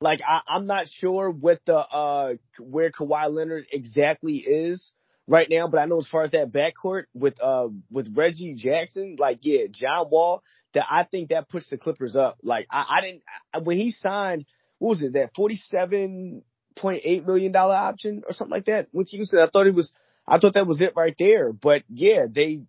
[0.00, 4.90] Like I, I'm not sure what the uh where Kawhi Leonard exactly is
[5.26, 9.16] right now, but I know as far as that backcourt with uh with Reggie Jackson,
[9.18, 10.42] like yeah, John Wall,
[10.74, 12.38] that I think that puts the Clippers up.
[12.42, 13.22] Like I, I didn't
[13.64, 14.46] when he signed,
[14.78, 16.42] what was it that forty seven
[16.76, 19.40] point eight million dollar option or something like that with Houston?
[19.40, 19.92] I thought it was
[20.26, 21.52] I thought that was it right there.
[21.52, 22.62] But yeah, they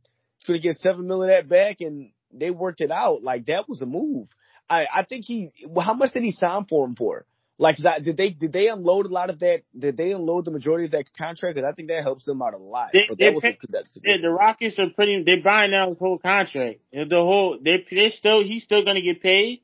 [0.47, 3.21] going to get seven million of that back, and they worked it out.
[3.21, 4.27] Like that was a move.
[4.69, 5.51] I I think he.
[5.79, 7.25] How much did he sign for him for?
[7.61, 9.61] Like, that, did they did they unload a lot of that?
[9.77, 11.55] Did they unload the majority of that contract?
[11.55, 12.89] Because I think that helps them out a lot.
[12.91, 13.55] They, but that was pay,
[14.03, 15.21] yeah, the Rockets are pretty.
[15.23, 16.79] They're buying out his whole contract.
[16.91, 19.61] The whole they they still he's still going to get paid,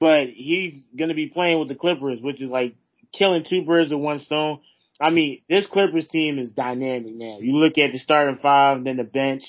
[0.00, 2.76] but he's going to be playing with the Clippers, which is like
[3.12, 4.60] killing two birds with one stone.
[4.98, 7.40] I mean, this Clippers team is dynamic now.
[7.42, 9.42] You look at the starting five, then the bench.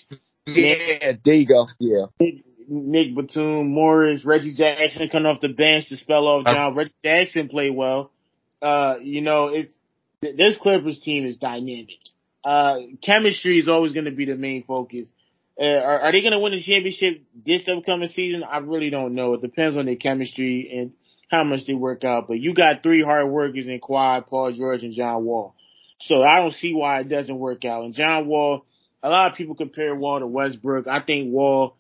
[0.47, 1.65] Yeah, there you go.
[1.80, 2.07] Yeah.
[2.70, 6.76] Nick Batum, Morris, Reggie Jackson coming off the bench to spell off John.
[6.76, 8.12] Reggie Jackson played well.
[8.62, 9.74] Uh, you know, it's
[10.22, 11.98] this Clippers team is dynamic.
[12.44, 15.08] Uh, chemistry is always going to be the main focus.
[15.60, 18.44] Uh, are, are, they going to win the championship this upcoming season?
[18.44, 19.34] I really don't know.
[19.34, 20.94] It depends on their chemistry and
[21.30, 22.28] how much they work out.
[22.28, 25.56] But you got three hard workers in Kawhi, Paul George, and John Wall.
[26.02, 27.84] So I don't see why it doesn't work out.
[27.84, 28.66] And John Wall,
[29.04, 30.88] a lot of people compare Wall to Westbrook.
[30.88, 31.76] I think Wall,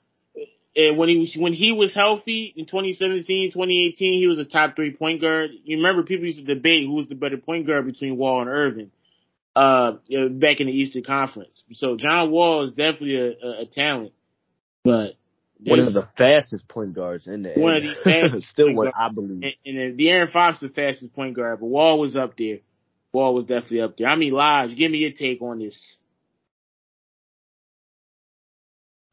[0.79, 4.75] and when he was, when he was healthy in 2017, 2018, he was a top
[4.75, 5.51] three point guard.
[5.65, 8.49] You remember people used to debate who was the better point guard between Wall and
[8.49, 8.91] Irving,
[9.55, 9.93] uh,
[10.29, 11.51] back in the Eastern Conference.
[11.73, 14.13] So John Wall is definitely a, a, a talent,
[14.85, 15.15] but
[15.61, 19.09] one of the fastest point guards in the one of the fastest still what I
[19.09, 19.43] believe.
[19.65, 22.59] And, and De'Aaron Fox was the fastest point guard, but Wall was up there.
[23.11, 24.07] Wall was definitely up there.
[24.07, 25.97] I mean, Lodge, give me your take on this.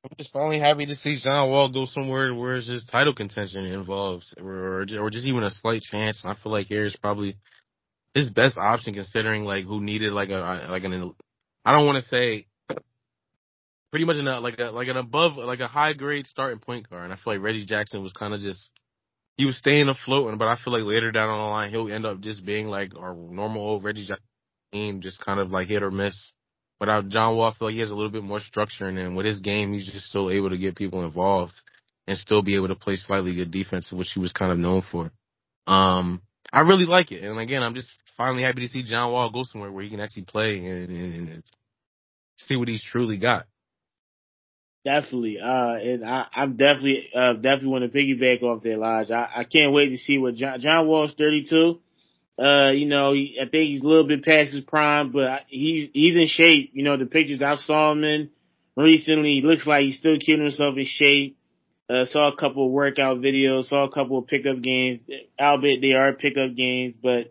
[0.06, 3.64] I'm just finally happy to see John Wall go somewhere where it's just title contention
[3.64, 6.20] involved, or or just even a slight chance.
[6.22, 7.36] And I feel like Harris probably
[8.14, 11.12] his best option considering like who needed like a like an
[11.64, 12.46] I don't want to say
[13.90, 16.60] pretty much in a, uh, like a like an above like a high grade starting
[16.60, 17.04] point guard.
[17.04, 18.70] And I feel like Reggie Jackson was kind of just
[19.36, 22.20] he was staying afloat, but I feel like later down the line he'll end up
[22.20, 26.32] just being like our normal old Reggie Jackson just kind of like hit or miss.
[26.80, 29.14] Without John Wall, I feel like he has a little bit more structure, and then
[29.14, 31.54] with his game, he's just still able to get people involved
[32.06, 34.82] and still be able to play slightly good defense, which he was kind of known
[34.92, 35.10] for.
[35.66, 36.22] Um,
[36.52, 39.44] I really like it, and again, I'm just finally happy to see John Wall go
[39.44, 41.42] somewhere where he can actually play and, and, and
[42.36, 43.46] see what he's truly got.
[44.84, 45.40] Definitely.
[45.40, 49.10] Uh, and I, I'm definitely, uh, definitely want to piggyback off that, Lodge.
[49.10, 51.80] I, I can't wait to see what John, John Wall's 32.
[52.38, 56.16] Uh, you know, I think he's a little bit past his prime, but he's, he's
[56.16, 56.70] in shape.
[56.74, 58.30] You know, the pictures I saw him in
[58.76, 61.38] recently, he looks like he's still keeping himself in shape.
[61.88, 64.98] Uh, saw a couple of workout videos, saw a couple of pickup games,
[65.40, 67.30] albeit they are pickup games, but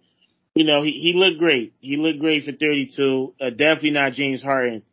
[0.55, 1.73] you know, he, he looked great.
[1.81, 3.33] He looked great for 32.
[3.39, 4.83] Uh, definitely not James Harden.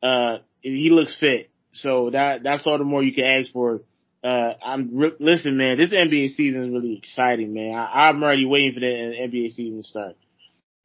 [0.00, 1.50] Uh, he looks fit.
[1.72, 3.80] So that, that's all the more you can ask for.
[4.22, 7.74] Uh, I'm, re- listen, man, this NBA season is really exciting, man.
[7.74, 10.16] I, I'm already waiting for the NBA season to start.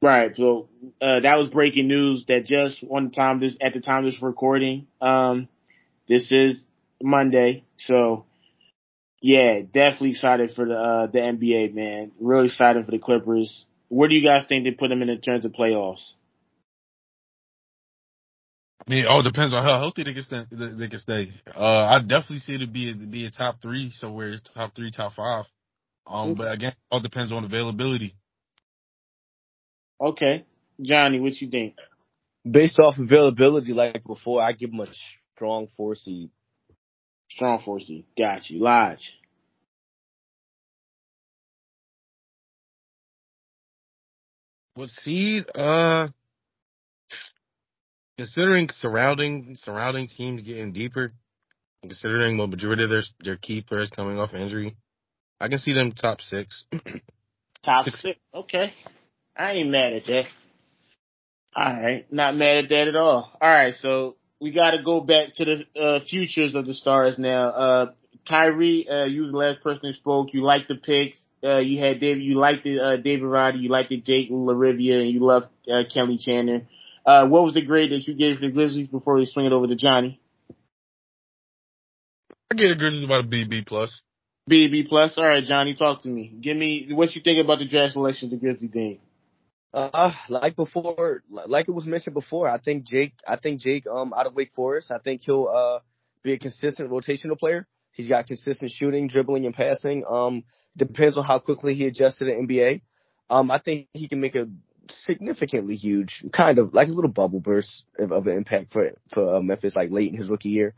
[0.00, 0.32] Right.
[0.36, 0.68] So,
[1.00, 4.86] uh, that was breaking news that just one time this, at the time this recording,
[5.00, 5.48] um,
[6.08, 6.62] this is
[7.02, 7.64] Monday.
[7.78, 8.24] So,
[9.20, 12.12] yeah, definitely excited for the, uh, the NBA, man.
[12.20, 13.64] Really excited for the Clippers.
[13.88, 16.12] Where do you guys think they put them in, in terms of playoffs?
[18.80, 20.44] I mean, it all depends on how healthy they can stay.
[20.50, 21.32] They can stay.
[21.54, 24.74] Uh, I definitely see it to be a, be a top three, somewhere it's top
[24.76, 25.46] three, top five.
[26.06, 28.14] Um, but again, it all depends on availability.
[30.00, 30.44] Okay,
[30.80, 31.74] Johnny, what you think?
[32.48, 34.86] Based off availability, like before, I give them a
[35.34, 36.30] strong four seed.
[37.30, 38.04] Strong four seed.
[38.16, 39.14] Got you, Lodge.
[44.74, 45.46] What seed?
[45.56, 46.08] Uh,
[48.18, 51.10] considering surrounding surrounding teams getting deeper,
[51.82, 54.76] considering the majority of their their key players coming off injury,
[55.40, 56.64] I can see them top six.
[57.64, 58.00] top six.
[58.02, 58.18] six.
[58.34, 58.72] Okay,
[59.36, 60.24] I ain't mad at that.
[61.54, 63.32] All right, not mad at that at all.
[63.40, 67.18] All right, so we got to go back to the uh, futures of the stars
[67.18, 67.48] now.
[67.48, 67.92] Uh,
[68.28, 70.28] Kyrie, uh, you were the last person who spoke.
[70.32, 71.22] You liked the picks.
[71.42, 75.02] Uh, you had David, you liked the, uh, David Roddy, you liked the Jake LaRavia,
[75.02, 76.62] and you loved, uh, Kelly Chandler.
[77.06, 79.68] Uh, what was the grade that you gave the Grizzlies before we swing it over
[79.68, 80.20] to Johnny?
[82.50, 84.02] I gave the Grizzlies about a B, B plus.
[84.48, 85.16] B, B plus.
[85.16, 86.34] All right, Johnny, talk to me.
[86.40, 88.98] Give me what you think about the draft selection the Grizzlies did.
[89.72, 94.12] Uh, like before, like it was mentioned before, I think Jake, I think Jake, um,
[94.16, 95.80] out of Wake Forest, I think he'll, uh,
[96.22, 97.66] be a consistent rotational player.
[97.92, 100.04] He's got consistent shooting, dribbling, and passing.
[100.08, 100.44] Um,
[100.76, 102.82] depends on how quickly he adjusts to the NBA.
[103.30, 104.48] Um, I think he can make a
[104.90, 109.36] significantly huge, kind of like a little bubble burst of, of an impact for for
[109.36, 110.74] uh, Memphis, like late in his rookie year.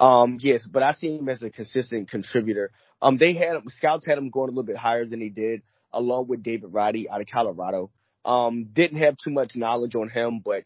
[0.00, 2.72] Um, yes, but I see him as a consistent contributor.
[3.00, 5.62] Um, they had scouts had him going a little bit higher than he did,
[5.92, 7.90] along with David Roddy out of Colorado.
[8.24, 10.64] Um, didn't have too much knowledge on him, but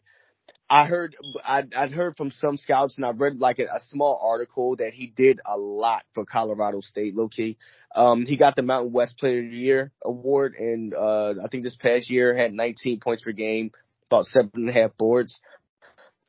[0.69, 4.19] I heard I I'd heard from some scouts and I've read like a, a small
[4.23, 7.57] article that he did a lot for Colorado State, low key.
[7.95, 11.63] Um, he got the Mountain West Player of the Year award, and uh, I think
[11.63, 13.71] this past year had 19 points per game,
[14.11, 15.41] about seven and a half boards.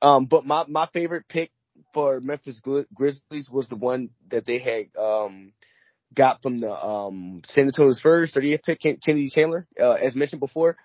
[0.00, 1.50] Um, but my my favorite pick
[1.92, 5.52] for Memphis Grizzlies was the one that they had um
[6.14, 10.76] got from the um San Antonio Spurs, 30th pick, Kennedy Chandler, uh, as mentioned before.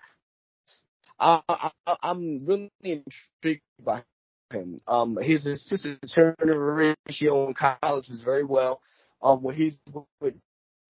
[1.18, 4.02] I, I, I'm really intrigued by
[4.50, 4.80] him.
[4.86, 8.80] Um, his assist turnover ratio in college is very well.
[9.22, 9.78] Um, when he's
[10.20, 10.34] with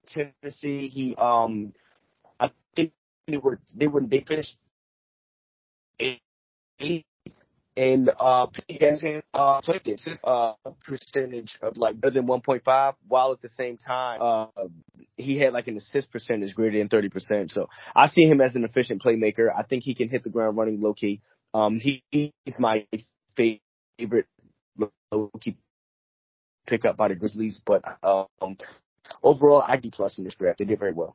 [0.08, 1.72] Tennessee, he um,
[2.40, 2.92] I think
[3.28, 4.56] they were they were they finished
[7.76, 9.02] and uh, he has
[9.34, 10.54] uh, assist uh,
[10.84, 14.46] percentage of like better than 1.5, while at the same time uh,
[15.16, 17.50] he had like an assist percentage greater than 30%.
[17.50, 19.48] So I see him as an efficient playmaker.
[19.54, 21.20] I think he can hit the ground running low key.
[21.52, 22.86] Um, he, he's my
[23.36, 24.26] favorite
[24.78, 25.56] low key
[26.66, 28.56] pickup by the Grizzlies, but um,
[29.22, 30.58] overall I D plus in this draft.
[30.58, 31.14] They did very well.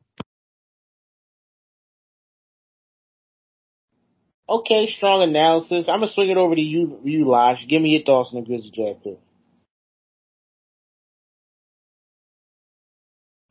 [4.52, 5.88] Okay, strong analysis.
[5.88, 7.66] I'm gonna swing it over to you, you, Lash.
[7.70, 9.18] Give me your thoughts on the Grizzlies draft pick.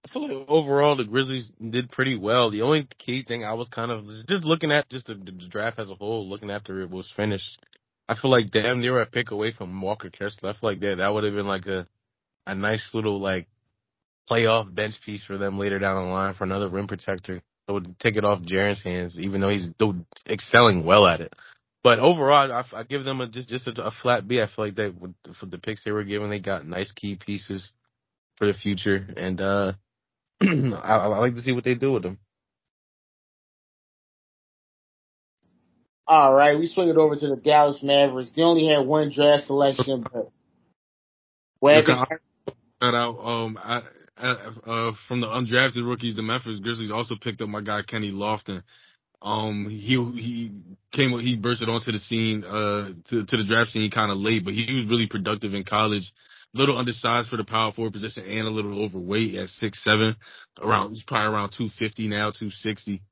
[0.05, 2.51] I feel like overall the Grizzlies did pretty well.
[2.51, 5.79] The only key thing I was kind of just looking at just the, the draft
[5.79, 7.65] as a whole, looking after it was finished.
[8.07, 10.51] I feel like damn they were a pick away from Walker Kessler.
[10.51, 11.87] I feel like that that would have been like a
[12.47, 13.47] a nice little like
[14.31, 17.41] playoff bench piece for them later down the line for another rim protector
[17.71, 19.69] would take it off Jaren's hands, even though he's
[20.29, 21.35] excelling well at it.
[21.83, 24.41] But overall, I, I give them a, just just a, a flat B.
[24.41, 24.93] I feel like they
[25.39, 27.73] for the picks they were given, they got nice key pieces
[28.37, 29.73] for the future, and uh
[30.43, 30.47] I,
[30.97, 32.19] I like to see what they do with them.
[36.07, 38.33] All right, we swing it over to the Dallas Mavericks.
[38.35, 40.31] They only had one draft selection, but
[42.83, 43.83] Shout out um I,
[44.23, 48.63] uh, from the undrafted rookies, the Memphis Grizzlies also picked up my guy Kenny Lofton.
[49.23, 50.53] Um, he he
[50.93, 54.45] came he bursted onto the scene uh to, to the draft scene kind of late,
[54.45, 56.11] but he was really productive in college.
[56.55, 60.17] Little undersized for the power forward position and a little overweight at six seven,
[60.61, 63.03] around he's probably around two fifty now, two sixty.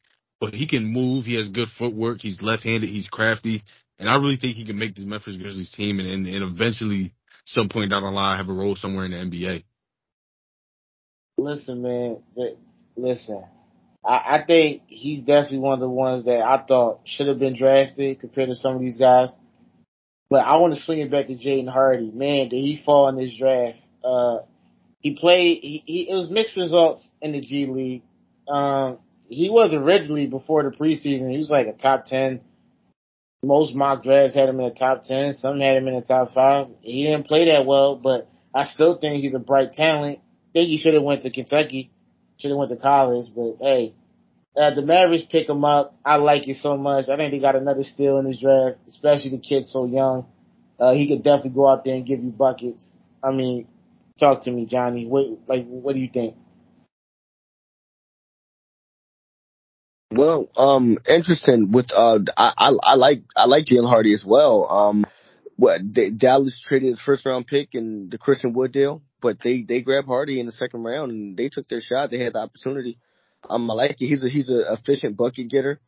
[0.41, 1.25] But he can move.
[1.25, 2.21] He has good footwork.
[2.21, 2.89] He's left handed.
[2.89, 3.63] He's crafty,
[3.99, 7.13] and I really think he can make this Memphis Grizzlies team and and, and eventually
[7.45, 9.65] some point down the line have a role somewhere in the NBA.
[11.39, 12.19] Listen, man.
[12.97, 13.45] Listen,
[14.05, 17.57] I, I think he's definitely one of the ones that I thought should have been
[17.57, 19.31] drafted compared to some of these guys.
[20.29, 22.11] But I want to swing it back to Jaden Hardy.
[22.11, 23.79] Man, did he fall in this draft?
[24.05, 24.39] Uh,
[25.01, 25.61] he played.
[25.63, 28.03] He, he it was mixed results in the G League.
[28.49, 28.99] Um,
[29.29, 31.31] he was originally before the preseason.
[31.31, 32.41] He was like a top ten.
[33.45, 35.35] Most mock drafts had him in the top ten.
[35.35, 36.67] Some had him in the top five.
[36.81, 40.19] He didn't play that well, but I still think he's a bright talent.
[40.53, 41.91] Think he should have went to Kentucky.
[42.39, 43.95] Should have went to college, but hey,
[44.57, 45.97] uh, the Mavericks pick him up.
[46.05, 47.09] I like it so much.
[47.09, 50.27] I think they got another steal in this draft, especially the kid so young.
[50.79, 52.97] Uh, he could definitely go out there and give you buckets.
[53.23, 53.67] I mean,
[54.19, 55.07] talk to me, Johnny.
[55.07, 56.37] What like what do you think?
[60.11, 61.71] Well, um, interesting.
[61.71, 64.67] With uh, I I, I like I like Jaden Hardy as well.
[64.71, 65.05] Um,
[65.59, 65.81] what
[66.17, 70.07] Dallas traded his first round pick in the Christian Wood deal but they they grabbed
[70.07, 72.11] Hardy in the second round and they took their shot.
[72.11, 72.99] They had the opportunity.
[73.49, 74.07] Um, I like it.
[74.07, 75.81] He's a he's an efficient bucket getter.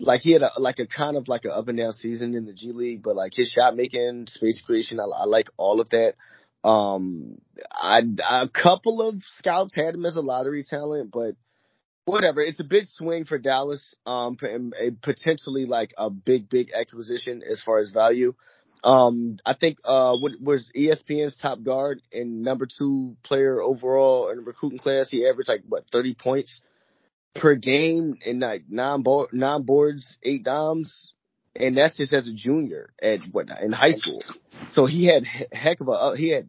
[0.00, 2.44] Like he had a like a kind of like an up and down season in
[2.44, 5.90] the G League, but like his shot making, space creation, I, I like all of
[5.90, 6.14] that.
[6.68, 7.38] Um,
[7.72, 11.34] I a couple of scouts had him as a lottery talent, but
[12.04, 12.40] whatever.
[12.40, 13.94] It's a big swing for Dallas.
[14.06, 14.36] Um,
[15.02, 18.34] potentially like a big big acquisition as far as value.
[18.84, 24.44] Um, I think uh, what was ESPN's top guard and number two player overall in
[24.44, 25.10] recruiting class.
[25.10, 26.62] He averaged like what thirty points
[27.34, 31.12] per game and like nine bo- nine boards, eight dimes,
[31.56, 34.22] and that's just as a junior at what in high school.
[34.68, 36.46] So he had heck of a he had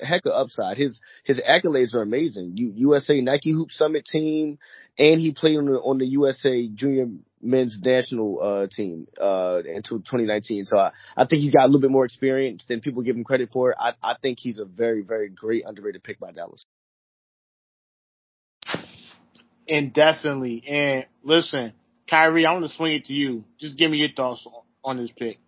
[0.00, 0.76] heck of upside.
[0.76, 2.56] His his accolades are amazing.
[2.56, 4.58] U, USA Nike Hoop Summit team,
[4.98, 7.06] and he played on the on the USA Junior
[7.42, 10.64] men's national uh, team uh, until 2019.
[10.64, 13.24] So I, I think he's got a little bit more experience than people give him
[13.24, 13.74] credit for.
[13.78, 16.64] I, I think he's a very, very great underrated pick by Dallas.
[19.68, 20.64] And definitely.
[20.66, 21.72] And listen,
[22.08, 23.44] Kyrie, I want to swing it to you.
[23.60, 24.46] Just give me your thoughts
[24.84, 25.38] on this pick.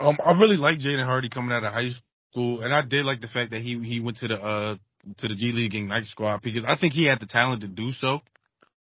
[0.00, 1.90] Um, I really like Jaden Hardy coming out of high
[2.32, 4.76] school, and I did like the fact that he he went to the uh
[5.18, 7.90] to the G League Ignite squad because I think he had the talent to do
[7.92, 8.20] so.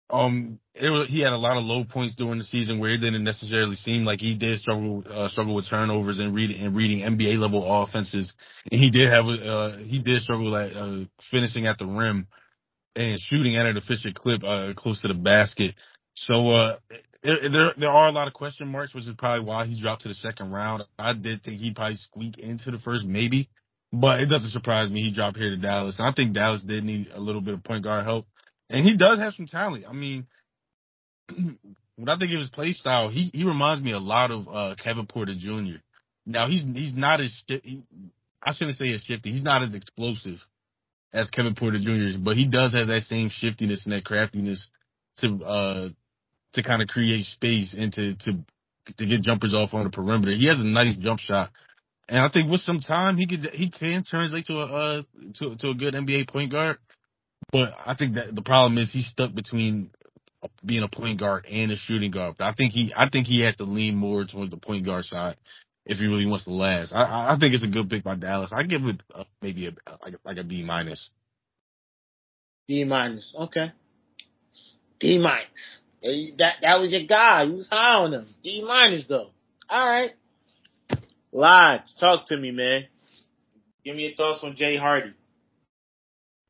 [0.10, 3.24] Um, was, he had a lot of low points during the season where it didn't
[3.24, 7.38] necessarily seem like he did struggle uh, struggle with turnovers and reading and reading NBA
[7.38, 8.34] level offenses.
[8.70, 12.28] And he did have uh, he did struggle at uh, finishing at the rim
[12.96, 15.76] and shooting at an efficient clip uh, close to the basket.
[16.16, 16.78] So uh,
[17.24, 20.02] it, there there are a lot of question marks, which is probably why he dropped
[20.04, 20.84] to the second round.
[21.00, 23.50] I did think he'd probably squeak into the first, maybe.
[23.94, 26.00] But it doesn't surprise me he dropped here to Dallas.
[26.00, 28.26] And I think Dallas did need a little bit of point guard help.
[28.70, 29.86] And he does have some talent.
[29.88, 30.28] I mean,
[31.36, 34.76] when I think of his play style, he, he reminds me a lot of uh,
[34.82, 35.80] Kevin Porter Jr.
[36.26, 37.44] Now he's he's not as
[38.42, 39.32] I shouldn't say as shifty.
[39.32, 40.40] He's not as explosive
[41.14, 42.18] as Kevin Porter Jr.
[42.24, 44.70] but he does have that same shiftiness and that craftiness
[45.18, 45.90] to uh
[46.54, 48.32] to kind of create space and to to
[48.98, 50.32] to get jumpers off on the perimeter.
[50.32, 51.52] He has a nice jump shot.
[52.12, 55.02] And I think with some time he could he can translate to a uh,
[55.36, 56.78] to to a good NBA point guard.
[57.54, 59.92] But I think that the problem is he's stuck between
[60.66, 62.36] being a point guard and a shooting guard.
[62.38, 65.06] But I think he I think he has to lean more towards the point guard
[65.06, 65.38] side
[65.86, 66.92] if he really wants to last.
[66.92, 68.52] I I think it's a good pick by Dallas.
[68.54, 69.72] I give it a, maybe a
[70.04, 71.12] like, like a B minus.
[72.68, 73.34] B minus.
[73.40, 73.72] Okay.
[75.00, 76.36] D minus.
[76.38, 77.44] That that was your guy.
[77.44, 78.28] You was high on him.
[78.44, 79.30] D minus though.
[79.70, 80.12] All right.
[81.32, 82.86] Lodge, talk to me, man.
[83.84, 85.14] Give me your thoughts on Jay Hardy.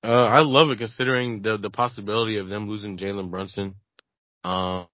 [0.04, 3.76] Uh, I love it considering the the possibility of them losing Jalen Brunson.
[4.44, 4.88] Um,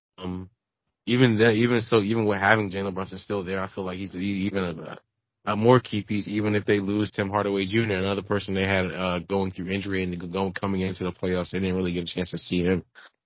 [1.05, 4.15] even that, even so, even with having Jalen Brunson still there, I feel like he's
[4.15, 4.97] even a,
[5.45, 6.27] a more key piece.
[6.27, 10.03] Even if they lose Tim Hardaway Jr., another person they had uh, going through injury
[10.03, 12.83] and going coming into the playoffs, they didn't really get a chance to see him.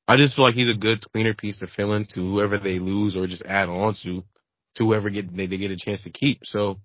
[0.08, 2.78] I just feel like he's a good cleaner piece to fill in to whoever they
[2.78, 4.24] lose or just add on to,
[4.76, 6.40] to whoever get they, they get a chance to keep.
[6.44, 6.80] So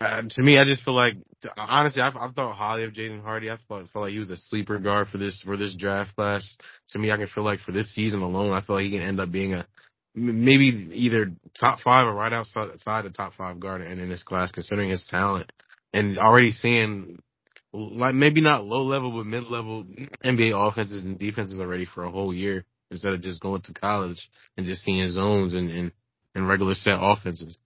[0.00, 1.14] uh, to me, I just feel like
[1.56, 3.50] honestly, I've, I've thought highly of Jaden Hardy.
[3.50, 6.56] I felt, felt like he was a sleeper guard for this for this draft class.
[6.90, 9.02] To me, I can feel like for this season alone, I feel like he can
[9.02, 9.66] end up being a
[10.14, 12.68] maybe either top five or right outside
[13.04, 15.52] the top five guard in, in this class, considering his talent
[15.92, 17.20] and already seeing
[17.72, 19.84] like maybe not low level but mid level
[20.24, 24.28] NBA offenses and defenses already for a whole year instead of just going to college
[24.56, 25.92] and just seeing zones and and,
[26.34, 27.56] and regular set offenses.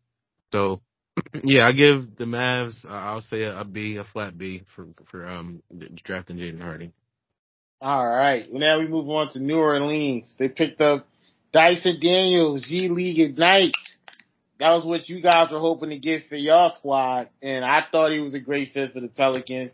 [0.53, 0.81] So
[1.45, 2.85] yeah, I give the Mavs.
[2.85, 5.63] Uh, I'll say a, a B, a flat B for for um
[6.03, 6.93] drafting Jaden Hardy.
[7.81, 10.35] All right, now we move on to New Orleans.
[10.39, 11.07] They picked up
[11.53, 13.75] Dyson Daniels, G League Ignite.
[14.59, 18.13] That was what you guys were hoping to get for your squad, and I thought
[18.13, 19.73] he was a great fit for the Pelicans.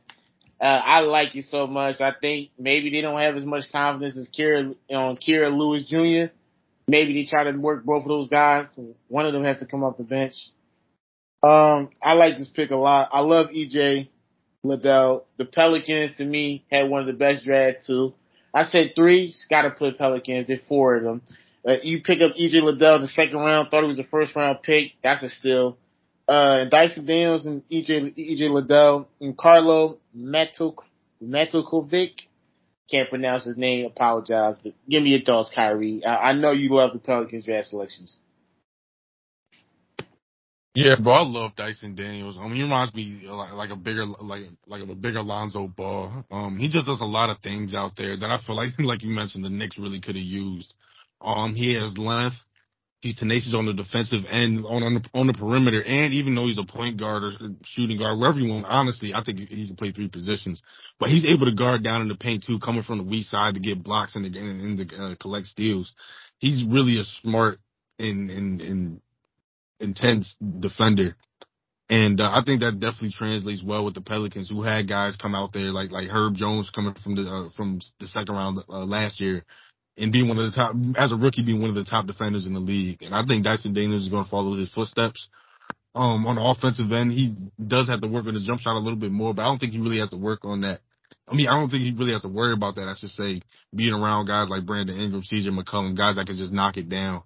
[0.60, 2.00] Uh, I like you so much.
[2.00, 6.34] I think maybe they don't have as much confidence as Kira on Kira Lewis Jr.
[6.90, 8.66] Maybe they try to work both of those guys.
[9.06, 10.34] One of them has to come off the bench.
[11.40, 13.10] Um, I like this pick a lot.
[13.12, 14.08] I love EJ
[14.64, 15.24] Liddell.
[15.38, 18.12] The Pelicans to me had one of the best drafts too.
[18.52, 19.36] I said three.
[19.48, 20.48] Got to put Pelicans.
[20.48, 21.22] There's four of them.
[21.64, 23.70] Uh, you pick up EJ Liddell in the second round.
[23.70, 24.92] Thought he was a first round pick.
[25.04, 25.78] That's a steal.
[26.26, 30.78] Uh, Dyson Daniels and EJ EJ Liddell and Carlo Metuk
[31.22, 32.22] Metukovic.
[32.90, 33.86] Can't pronounce his name.
[33.86, 34.56] Apologize.
[34.62, 36.04] But give me your thoughts, Kyrie.
[36.04, 38.16] I, I know you love the Pelicans draft selections.
[40.74, 42.38] Yeah, bro, I love Dyson Daniels.
[42.38, 46.24] I mean, he reminds me like, like a bigger, like like a bigger Lonzo Ball.
[46.30, 49.02] Um, he just does a lot of things out there that I feel like, like
[49.02, 50.74] you mentioned, the Knicks really could have used.
[51.20, 52.36] Um, he has length.
[53.00, 56.46] He's tenacious on the defensive end, on on the, on the perimeter, and even though
[56.46, 57.30] he's a point guard or
[57.64, 60.62] shooting guard, wherever you want, honestly, I think he can play three positions.
[60.98, 63.54] But he's able to guard down in the paint too, coming from the weak side
[63.54, 65.92] to get blocks and to, and, to uh, collect steals.
[66.38, 67.58] He's really a smart
[67.98, 69.00] and and and
[69.80, 71.16] intense defender.
[71.88, 75.34] And uh, I think that definitely translates well with the Pelicans, who had guys come
[75.34, 78.84] out there like like Herb Jones coming from the uh, from the second round uh,
[78.84, 79.44] last year,
[80.00, 82.46] and being one of the top as a rookie, being one of the top defenders
[82.46, 83.02] in the league.
[83.02, 85.28] And I think Dyson Daniels is going to follow his footsteps.
[85.94, 88.82] Um, on the offensive end, he does have to work on his jump shot a
[88.82, 90.80] little bit more, but I don't think he really has to work on that.
[91.28, 92.88] I mean, I don't think he really has to worry about that.
[92.88, 93.42] I should say
[93.74, 97.22] being around guys like Brandon Ingram, CJ McCollum, guys that can just knock it down.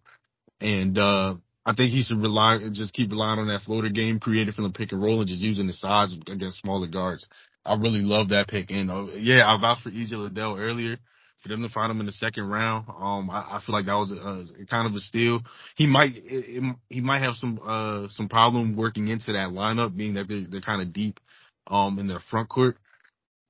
[0.61, 1.37] And uh
[1.67, 4.71] I think he should rely just keep relying on that floater game created from the
[4.71, 7.27] pick and roll and just using the size against smaller guards.
[7.65, 8.71] I really love that pick.
[8.71, 10.99] And uh, yeah, I vouched for EJ Liddell earlier
[11.45, 12.89] for them to find him in the second round.
[12.89, 15.43] Um, I, I feel like that was a, a, kind of a steal.
[15.77, 19.97] He might it, it, he might have some uh some problem working into that lineup,
[19.97, 21.21] being that they're they're kind of deep
[21.67, 22.79] um in their front court.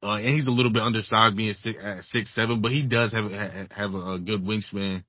[0.02, 3.12] Uh, and he's a little bit undersized, being six, at six seven, but he does
[3.12, 3.30] have
[3.70, 5.04] have a, a good wingspan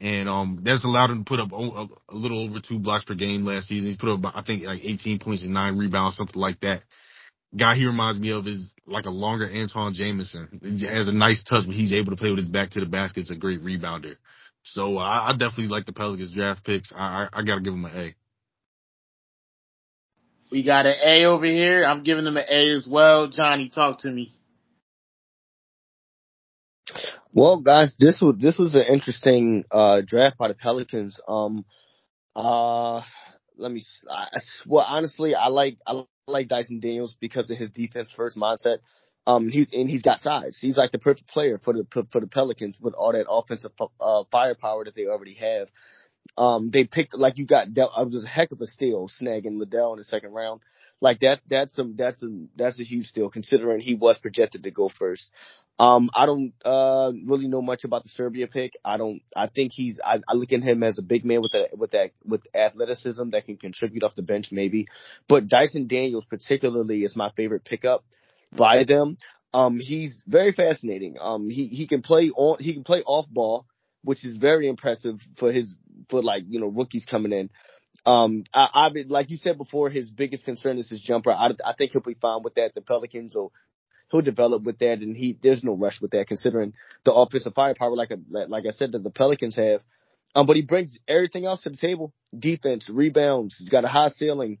[0.00, 3.14] and um that's allowed him to put up a, a, little over two blocks per
[3.14, 3.88] game last season.
[3.88, 6.82] He's put up I think like 18 points and nine rebounds, something like that.
[7.56, 10.60] Guy he reminds me of is like a longer Antawn Jamison.
[10.62, 12.86] He has a nice touch, but he's able to play with his back to the
[12.86, 13.20] basket.
[13.20, 14.16] It's a great rebounder.
[14.62, 16.92] So I, I definitely like the Pelicans draft picks.
[16.94, 18.14] I, I, I got to give him an A.
[20.52, 21.84] We got an A over here.
[21.84, 23.28] I'm giving them an A as well.
[23.28, 24.32] Johnny, talk to me.
[27.32, 31.20] Well, guys, this was this was an interesting uh, draft by the Pelicans.
[31.28, 31.64] Um,
[32.34, 33.02] uh,
[33.56, 33.84] let me.
[34.10, 34.26] I,
[34.66, 38.78] well, honestly, I like I like Dyson Daniels because of his defense first mindset.
[39.26, 40.56] Um, he's and he's got size.
[40.60, 44.24] He's like the perfect player for the for the Pelicans with all that offensive uh,
[44.30, 45.68] firepower that they already have.
[46.36, 47.66] Um, they picked like you got.
[47.68, 50.60] Uh, it was a heck of a steal snagging Liddell in the second round.
[51.00, 54.70] Like that, that's a that's a that's a huge steal considering he was projected to
[54.70, 55.30] go first.
[55.78, 58.72] Um, I don't uh really know much about the Serbia pick.
[58.84, 59.22] I don't.
[59.34, 59.98] I think he's.
[60.04, 63.30] I, I look at him as a big man with that with that with athleticism
[63.30, 64.88] that can contribute off the bench maybe.
[65.26, 68.04] But Dyson Daniels particularly is my favorite pickup
[68.52, 69.16] by them.
[69.54, 71.16] Um, he's very fascinating.
[71.18, 73.64] Um, he he can play on he can play off ball,
[74.04, 75.74] which is very impressive for his
[76.10, 77.50] for like you know rookies coming in.
[78.06, 81.30] Um, I, I like you said before, his biggest concern is his jumper.
[81.30, 82.72] I, I think he'll be fine with that.
[82.74, 83.52] The Pelicans will
[84.10, 86.74] he'll develop with that, and he there's no rush with that considering
[87.04, 89.82] the offensive firepower, like a, like I said, that the Pelicans have.
[90.34, 93.56] Um, but he brings everything else to the table: defense, rebounds.
[93.58, 94.58] He's got a high ceiling,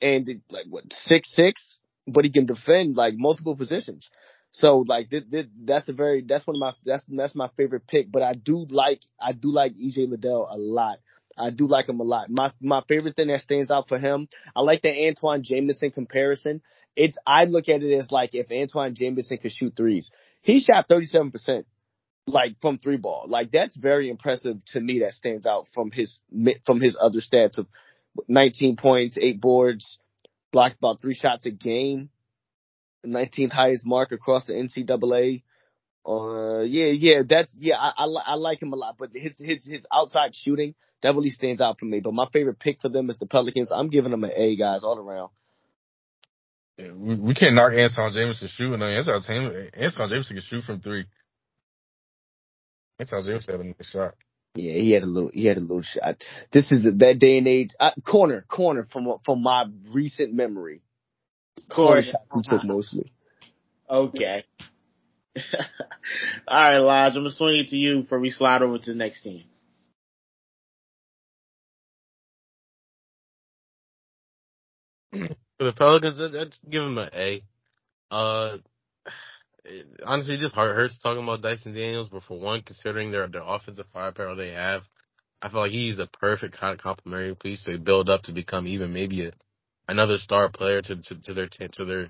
[0.00, 4.08] and like what six six, but he can defend like multiple positions.
[4.50, 7.86] So like th- th- that's a very that's one of my that's that's my favorite
[7.86, 8.10] pick.
[8.10, 10.98] But I do like I do like EJ Liddell a lot.
[11.38, 12.30] I do like him a lot.
[12.30, 16.62] My my favorite thing that stands out for him, I like the Antoine Jamison comparison.
[16.96, 20.10] It's I look at it as like if Antoine Jamison could shoot threes.
[20.42, 21.66] He shot thirty seven percent
[22.26, 23.26] like from three ball.
[23.28, 25.00] Like that's very impressive to me.
[25.00, 26.20] That stands out from his
[26.66, 27.66] from his other stats of
[28.26, 29.98] 19 points, eight boards,
[30.52, 32.10] blocked about three shots a game,
[33.06, 35.42] 19th highest mark across the NCAA.
[36.06, 37.76] Uh, yeah, yeah, that's yeah.
[37.76, 41.60] I, I, I like him a lot, but his his his outside shooting definitely stands
[41.60, 42.00] out for me.
[42.00, 43.70] But my favorite pick for them is the Pelicans.
[43.70, 45.30] I'm giving them an A, guys, all around.
[46.78, 48.80] Yeah, we, we can't knock Antawn Jamison shooting.
[48.80, 51.04] Antawn, Antawn Jamison can shoot from three.
[53.00, 54.14] Antawn Jamison having a nice shot.
[54.54, 55.30] Yeah, he had a little.
[55.32, 56.24] He had a little shot.
[56.52, 57.70] This is that day and age.
[57.78, 60.80] Uh, corner, corner from from my recent memory.
[61.68, 63.12] Corner, corner shot he took mostly.
[63.90, 64.44] Okay.
[66.48, 67.16] All right, Lodge.
[67.16, 69.44] I'm gonna swing it to you before we slide over to the next team.
[75.12, 77.42] For the Pelicans, I'd give them an A.
[78.10, 78.58] Uh,
[79.64, 83.26] it, honestly, it just heart hurts talking about Dyson Daniels, but for one, considering their
[83.28, 84.82] their offensive firepower they have,
[85.42, 88.66] I feel like he's a perfect kind of complementary piece to build up to become
[88.66, 89.32] even maybe a,
[89.88, 92.06] another star player to, to, to their to their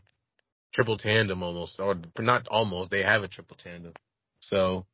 [0.73, 2.91] triple tandem almost, or not almost.
[2.91, 3.95] They have a triple tandem,
[4.41, 4.87] so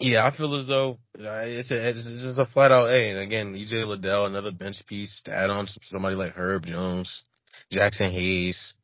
[0.00, 3.10] yeah, I feel as though uh, it's, a, it's just a flat out A.
[3.10, 7.24] And again, EJ Liddell, another bench piece to add on to somebody like Herb Jones,
[7.72, 8.74] Jaxson Hayes,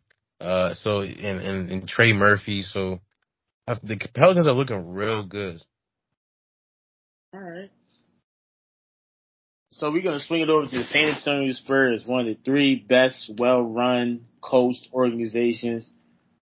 [0.41, 2.63] uh, so and, and, and Trey Murphy.
[2.63, 3.01] So
[3.67, 5.63] the Pelicans are looking real good.
[7.33, 7.71] All right.
[9.71, 12.77] So we're gonna swing it over to the San Antonio Spurs, one of the three
[12.77, 15.89] best, well-run, coached organizations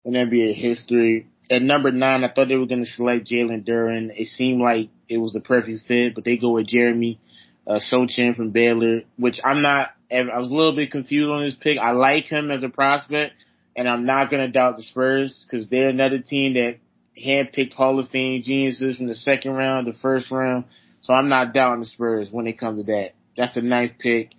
[0.03, 1.27] in NBA history.
[1.49, 4.11] At number nine, I thought they were gonna select Jalen Duren.
[4.15, 7.19] It seemed like it was the perfect fit, but they go with Jeremy
[7.65, 9.91] uh, Sochan from Baylor, which I'm not.
[10.11, 11.79] I was a little bit confused on this pick.
[11.79, 13.33] I like him as a prospect,
[13.75, 16.77] and I'm not gonna doubt the Spurs because they're another team that
[17.17, 20.65] handpicked Hall of Fame geniuses from the second round, the first round.
[21.01, 23.11] So I'm not doubting the Spurs when it comes to that.
[23.35, 24.31] That's the ninth pick.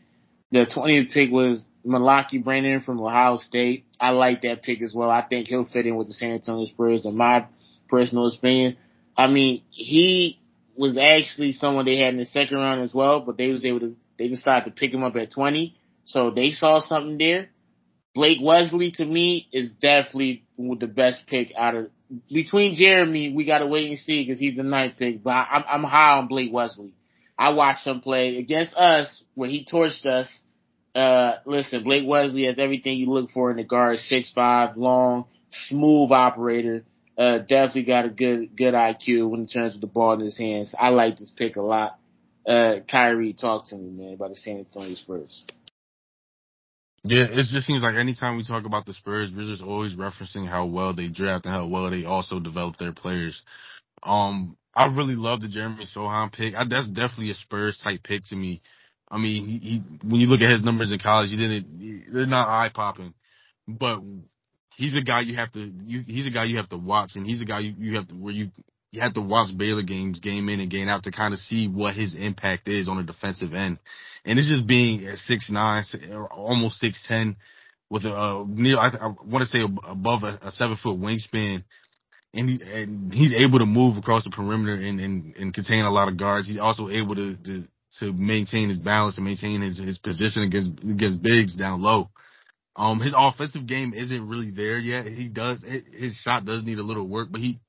[0.50, 3.84] The 20th pick was Malaki Branham from Ohio State.
[4.00, 5.10] I like that pick as well.
[5.10, 7.46] I think he'll fit in with the San Antonio Spurs in my
[7.88, 8.76] personal opinion.
[9.16, 10.40] I mean, he
[10.76, 13.80] was actually someone they had in the second round as well, but they was able
[13.80, 15.76] to, they decided to pick him up at 20.
[16.04, 17.48] So they saw something there.
[18.14, 21.90] Blake Wesley to me is definitely the best pick out of
[22.32, 23.32] between Jeremy.
[23.32, 26.18] We got to wait and see because he's the ninth pick, but I'm, I'm high
[26.18, 26.92] on Blake Wesley.
[27.36, 30.28] I watched him play against us when he torched us.
[30.94, 33.98] Uh, listen, Blake Wesley has everything you look for in the guard.
[33.98, 35.26] Six five, long,
[35.68, 36.84] smooth operator.
[37.16, 40.36] Uh, definitely got a good good IQ when it terms of the ball in his
[40.36, 40.74] hands.
[40.78, 41.98] I like this pick a lot.
[42.46, 45.44] Uh, Kyrie, talk to me, man, about the San Antonio Spurs.
[47.06, 50.48] Yeah, it just seems like anytime we talk about the Spurs, we're just always referencing
[50.48, 53.42] how well they draft and how well they also develop their players.
[54.02, 56.54] Um, I really love the Jeremy Sochan pick.
[56.54, 58.62] I, that's definitely a Spurs type pick to me.
[59.14, 62.12] I mean, he, he when you look at his numbers in college, he didn't.
[62.12, 63.14] They're not eye popping,
[63.68, 64.00] but
[64.76, 65.72] he's a guy you have to.
[65.84, 68.08] You, he's a guy you have to watch, and he's a guy you, you have
[68.08, 68.50] to where you
[68.90, 71.68] you have to watch Baylor games, game in and game out, to kind of see
[71.68, 73.78] what his impact is on the defensive end.
[74.24, 75.84] And it's just being at six nine,
[76.32, 77.36] almost six ten,
[77.88, 81.62] with a uh, near I, I want to say above a, a seven foot wingspan
[82.34, 85.90] and he and he's able to move across the perimeter and, and, and contain a
[85.90, 86.48] lot of guards.
[86.48, 87.64] He's also able to, to
[88.00, 92.10] to maintain his balance and maintain his, his position against against bigs down low.
[92.76, 95.06] Um, his offensive game isn't really there yet.
[95.06, 97.60] He does his shot does need a little work, but he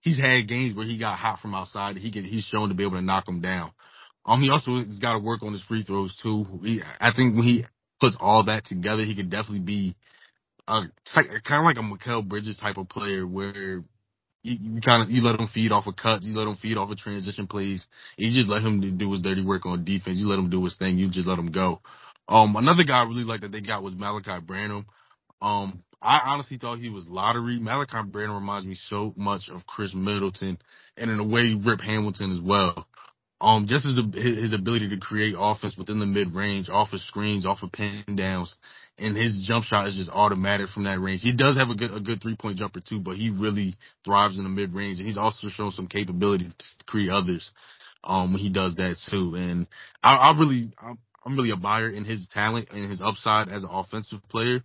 [0.00, 1.96] he's had games where he got hot from outside.
[1.96, 3.72] He can he's shown to be able to knock them down.
[4.24, 6.46] Um, he also has got to work on his free throws too.
[6.62, 7.64] He, I think when he
[8.00, 9.96] puts all that together, he could definitely be
[10.68, 10.82] a
[11.12, 13.82] kind of like a Mikal Bridges type of player where
[14.42, 16.76] you, you kind of you let him feed off of cuts, you let him feed
[16.76, 17.86] off of transition plays.
[18.16, 20.18] You just let him do his dirty work on defense.
[20.18, 20.98] You let him do his thing.
[20.98, 21.80] You just let him go.
[22.28, 24.86] Um, another guy I really liked that they got was Malaki Branham.
[25.40, 27.58] Um, I honestly thought he was lottery.
[27.60, 30.58] Malaki Branham reminds me so much of Khris Middleton,
[30.96, 32.86] and in a way, Rip Hamilton as well.
[33.40, 37.44] Um, just his, his ability to create offense within the mid range, off of screens,
[37.44, 38.54] off of pin downs,
[38.98, 41.22] and his jump shot is just automatic from that range.
[41.22, 44.36] He does have a good a good three point jumper too, but he really thrives
[44.36, 47.50] in the mid range, and he's also shown some capability to create others.
[48.04, 49.66] Um, when he does that too, and
[50.02, 53.62] I, I really I'm, I'm really a buyer in his talent and his upside as
[53.62, 54.62] an offensive player.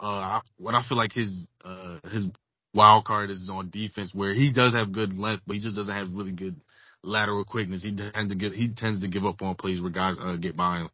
[0.00, 2.26] Uh, what I feel like his uh his
[2.74, 5.94] wild card is on defense, where he does have good length, but he just doesn't
[5.94, 6.56] have really good
[7.02, 7.82] lateral quickness.
[7.82, 10.56] He tends to get he tends to give up on plays where guys uh, get
[10.56, 10.88] by him.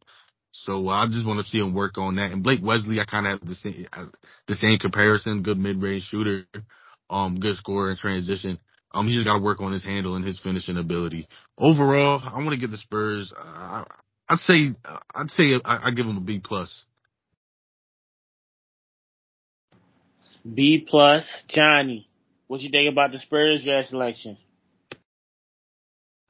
[0.53, 2.33] So uh, I just want to see him work on that.
[2.33, 4.07] And Blake Wesley, I kind of have the same uh,
[4.47, 5.43] the same comparison.
[5.43, 6.47] Good mid range shooter,
[7.11, 8.59] um, good scorer in transition.
[8.93, 11.29] Um, he just got to work on his handle and his finishing ability.
[11.59, 13.33] Overall, I want to give the Spurs.
[13.37, 13.85] Uh,
[14.29, 14.71] I'd say
[15.15, 16.85] I'd say I, I give them a B plus.
[20.55, 22.09] B plus, Johnny.
[22.47, 24.39] What you think about the Spurs draft selection?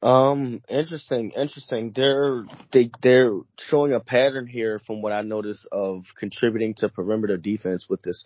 [0.01, 1.91] Um, interesting, interesting.
[1.93, 7.37] They're they they're showing a pattern here from what I notice of contributing to perimeter
[7.37, 8.23] defense with this.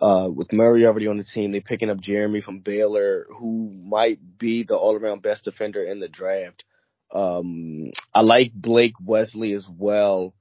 [0.00, 4.18] Uh, with Murray already on the team, they're picking up Jeremy from Baylor, who might
[4.38, 6.64] be the all-around best defender in the draft.
[7.12, 10.34] Um, I like Blake Wesley as well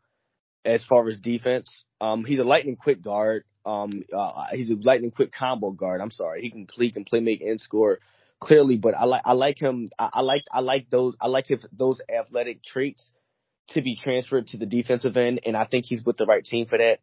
[0.65, 1.83] as far as defense.
[2.01, 3.43] Um, he's a lightning quick guard.
[3.63, 6.01] Um, uh, he's a lightning quick combo guard.
[6.01, 6.41] I'm sorry.
[6.41, 7.99] He can play, can play, make, and score
[8.43, 9.87] clearly, but I like, I like him.
[9.97, 13.13] I, I like, I like those, I like his, those athletic traits
[13.69, 15.41] to be transferred to the defensive end.
[15.45, 16.99] And I think he's with the right team for that.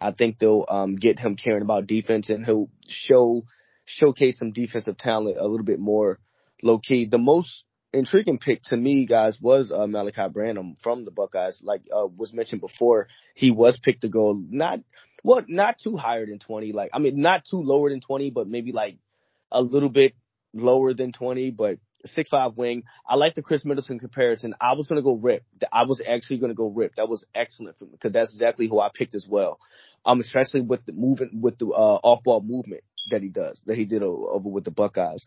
[0.00, 3.44] I think they'll, um, get him caring about defense and he'll show,
[3.84, 6.18] showcase some defensive talent a little bit more
[6.62, 7.06] low key.
[7.06, 11.60] The most intriguing pick to me, guys, was uh, Malaki Branham from the Buckeyes.
[11.62, 14.80] Like uh, was mentioned before, he was picked to go not
[15.22, 16.72] well, not too higher than twenty.
[16.72, 18.98] Like I mean, not too lower than twenty, but maybe like
[19.50, 20.14] a little bit
[20.54, 21.50] lower than twenty.
[21.50, 22.84] But six five wing.
[23.08, 24.54] I like the Khris Middleton comparison.
[24.60, 25.44] I was gonna go rip.
[25.72, 26.96] I was actually gonna go rip.
[26.96, 29.58] That was excellent for me because that's exactly who I picked as well.
[30.06, 33.76] Um, especially with the movement, with the uh, off ball movement that he does, that
[33.76, 35.24] he did over with the Buckeyes.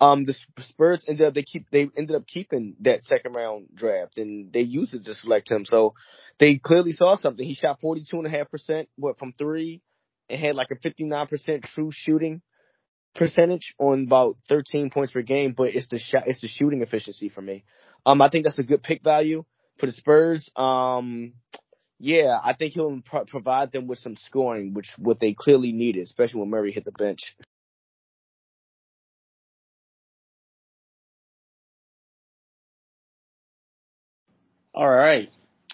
[0.00, 4.18] Um, the Spurs ended up they keep they ended up keeping that second round draft
[4.18, 5.64] and they used it to select him.
[5.64, 5.94] So
[6.38, 7.46] they clearly saw something.
[7.46, 9.80] He shot forty two and a half percent what from three
[10.28, 12.42] and had like a fifty nine percent true shooting
[13.16, 15.54] percentage on about thirteen points per game.
[15.56, 17.64] But it's the shot it's the shooting efficiency for me.
[18.04, 19.44] Um, I think that's a good pick value
[19.78, 20.50] for the Spurs.
[20.56, 21.32] Um,
[21.98, 26.02] yeah, I think he'll pro- provide them with some scoring, which what they clearly needed,
[26.02, 27.34] especially when Murray hit the bench.
[34.74, 35.30] All right.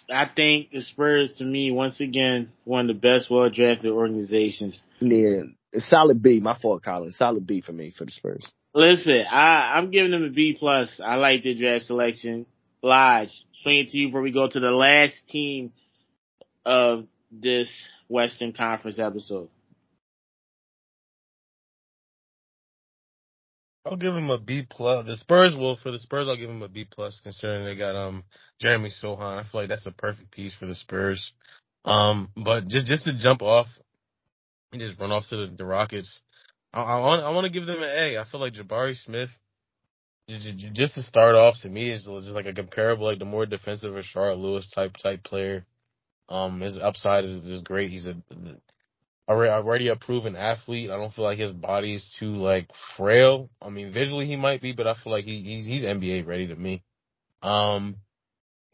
[0.09, 4.81] I think the Spurs, to me, once again, one of the best well drafted organizations.
[5.01, 5.43] Yeah,
[5.79, 6.41] solid B.
[6.41, 7.13] My fault, Colin.
[7.13, 8.51] Solid B for me for the Spurs.
[8.75, 11.01] Listen, I, I'm giving them a B plus.
[11.05, 12.47] I like the draft selection.
[12.83, 13.31] Lodge,
[13.63, 15.73] swing it to you before we go to the last team
[16.65, 17.71] of this
[18.09, 19.49] Western Conference episode.
[23.85, 25.07] I'll give him a B plus.
[25.07, 26.29] The Spurs will for the Spurs.
[26.29, 28.25] I'll give him a B plus, considering they got um
[28.61, 29.21] Jeremy Sochan.
[29.39, 31.33] I feel like that's a perfect piece for the Spurs.
[31.85, 33.67] Um, but just just to jump off
[34.73, 36.21] and just run off to the, the Rockets,
[36.73, 38.19] I, I want I want to give them an A.
[38.19, 39.31] I feel like Jabari Smith,
[40.29, 43.47] just, just to start off, to me is just like a comparable, like the more
[43.47, 45.67] defensive or Charlotte Lewis type type player.
[46.29, 47.91] Um, his upside is, is great.
[47.91, 48.17] He's a
[49.29, 50.91] already a proven athlete.
[50.91, 53.51] I don't feel like his body is too like frail.
[53.61, 56.49] I mean, visually he might be, but I feel like he, he's he's NBA ready
[56.49, 56.83] to me.
[57.43, 57.97] Um,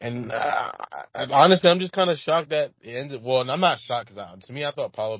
[0.01, 0.71] and uh,
[1.13, 3.21] honestly, I'm just kind of shocked that it ended.
[3.23, 5.17] Well, and I'm not shocked because to me, I thought Paolo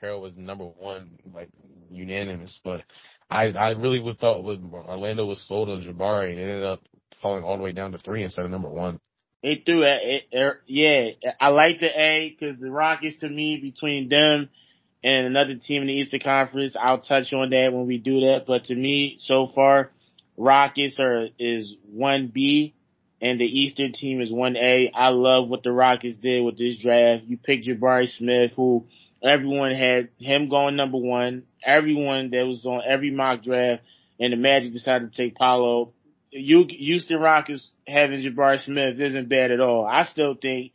[0.00, 1.48] Banchero was number one, like
[1.90, 2.58] unanimous.
[2.62, 2.82] But
[3.30, 6.80] I I really would thought with Orlando was sold on Jabari and ended up
[7.22, 9.00] falling all the way down to three instead of number one.
[9.42, 10.24] It threw it
[10.66, 11.30] yeah.
[11.40, 14.48] I like the A because the Rockets to me between them
[15.04, 16.76] and another team in the Eastern Conference.
[16.80, 18.44] I'll touch on that when we do that.
[18.46, 19.90] But to me, so far,
[20.36, 22.74] Rockets are is one B,
[23.20, 24.90] and the Eastern team is one A.
[24.92, 27.24] I love what the Rockets did with this draft.
[27.24, 28.86] You picked Jabari Smith, who
[29.22, 31.44] everyone had him going number one.
[31.64, 33.82] Everyone that was on every mock draft,
[34.20, 35.92] and the Magic decided to take Paolo
[36.30, 39.86] Houston Rockets having Jabari Smith isn't bad at all.
[39.86, 40.72] I still think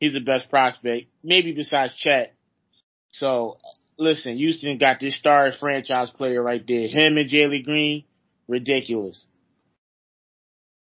[0.00, 2.34] he's the best prospect, maybe besides Chet.
[3.12, 3.58] So
[3.98, 6.88] listen, Houston got this star franchise player right there.
[6.88, 8.04] Him and Jalen Green,
[8.48, 9.24] ridiculous.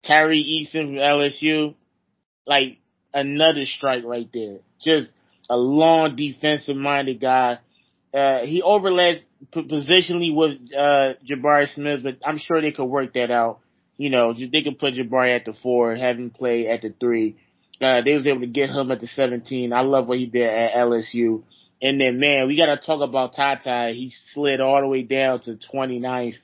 [0.04, 1.76] Tari Eason from LSU,
[2.46, 2.78] like
[3.14, 4.60] another strike right there.
[4.82, 5.10] Just
[5.50, 7.60] a long defensive minded guy.
[8.14, 9.22] Uh, he overlaps
[9.54, 13.60] positionally with uh, Jabari Smith, but I'm sure they could work that out
[14.00, 17.36] you know, they could put Jabari at the four, have him play at the three.
[17.82, 19.74] Uh, they was able to get him at the 17.
[19.74, 21.44] I love what he did at LSU.
[21.82, 23.94] And then, man, we got to talk about TyTy.
[23.94, 26.36] He slid all the way down to 29th.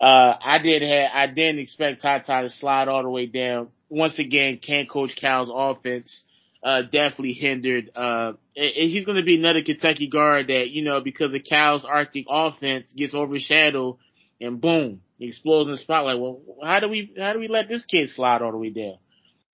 [0.00, 3.68] Uh, I did have, I didn't expect TyTy to slide all the way down.
[3.90, 6.24] Once again, can't Coach Cal's offense,
[6.62, 11.00] uh, definitely hindered, uh, and he's going to be another Kentucky guard that, you know,
[11.00, 13.96] because of Cal's Arctic offense gets overshadowed
[14.40, 16.18] and boom, explodes in the spotlight.
[16.18, 18.98] Well, how do we how do we let this kid slide all the way down?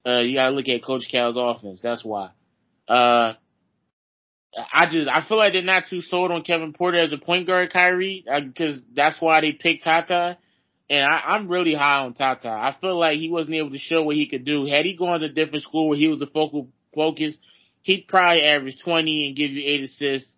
[0.06, 1.80] Uh, you gotta look at Coach Cal's offense.
[1.82, 2.30] That's why.
[2.88, 3.34] Uh,
[4.56, 7.46] I just I feel like they're not too sold on Kevin Porter as a point
[7.46, 10.36] guard, Kyrie, because uh, that's why they picked TyTy.
[10.90, 12.46] and I, I'm really high on TyTy.
[12.46, 14.66] I feel like he wasn't able to show what he could do.
[14.66, 17.36] Had he gone to a different school where he was the focal focus,
[17.82, 20.30] he'd probably average 20 and give you eight assists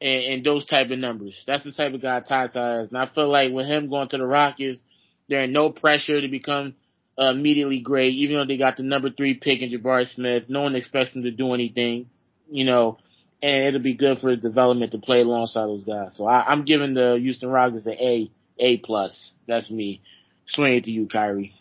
[0.00, 1.42] and, and those type of numbers.
[1.46, 2.88] That's the type of guy TyTy is.
[2.88, 4.80] And I feel like with him going to the Rockets,
[5.28, 6.74] there ain't no pressure to become
[7.18, 10.44] uh, immediately great, even though they got the number three pick in Jabari Smith.
[10.48, 12.10] No one expects him to do anything,
[12.50, 12.98] you know,
[13.42, 16.16] and it'll be good for his development to play alongside those guys.
[16.16, 19.32] So I, I'm giving the Houston Rockets an A, A plus.
[19.46, 20.02] That's me.
[20.46, 21.54] Swing it to you, Kyrie.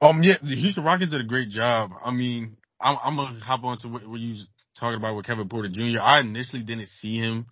[0.00, 1.90] Um, yeah, the Houston Rockets did a great job.
[2.04, 4.48] I mean, I'm, I'm gonna hop on to what, what you was
[4.78, 6.00] talking about with Kevin Porter Jr.
[6.00, 7.46] I initially didn't see him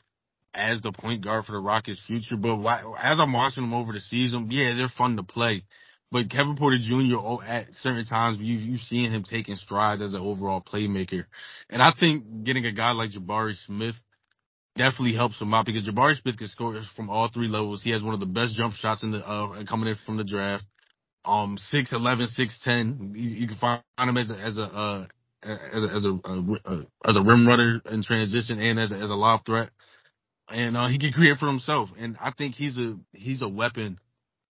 [0.55, 2.57] as the point guard for the Rockets' future, but
[2.99, 5.65] as I'm watching them over the season, yeah, they're fun to play.
[6.13, 7.45] But Kevin Porter Jr.
[7.45, 11.25] at certain times you you've seen him taking strides as an overall playmaker,
[11.69, 13.97] and I think getting a guy like Jabari Smith
[14.77, 17.83] definitely helps him out because Jabari Smith can score from all three levels.
[17.83, 20.25] He has one of the best jump shots in the uh, coming in from the
[20.25, 20.65] draft.
[21.27, 23.13] Um, six eleven, six ten.
[23.15, 25.07] You, you can find him as a as a uh,
[25.43, 26.19] as a as a,
[26.65, 29.71] uh, as a rim runner in transition and as a, as a lob threat,
[30.49, 31.91] and uh, he can create for himself.
[31.99, 33.99] And I think he's a he's a weapon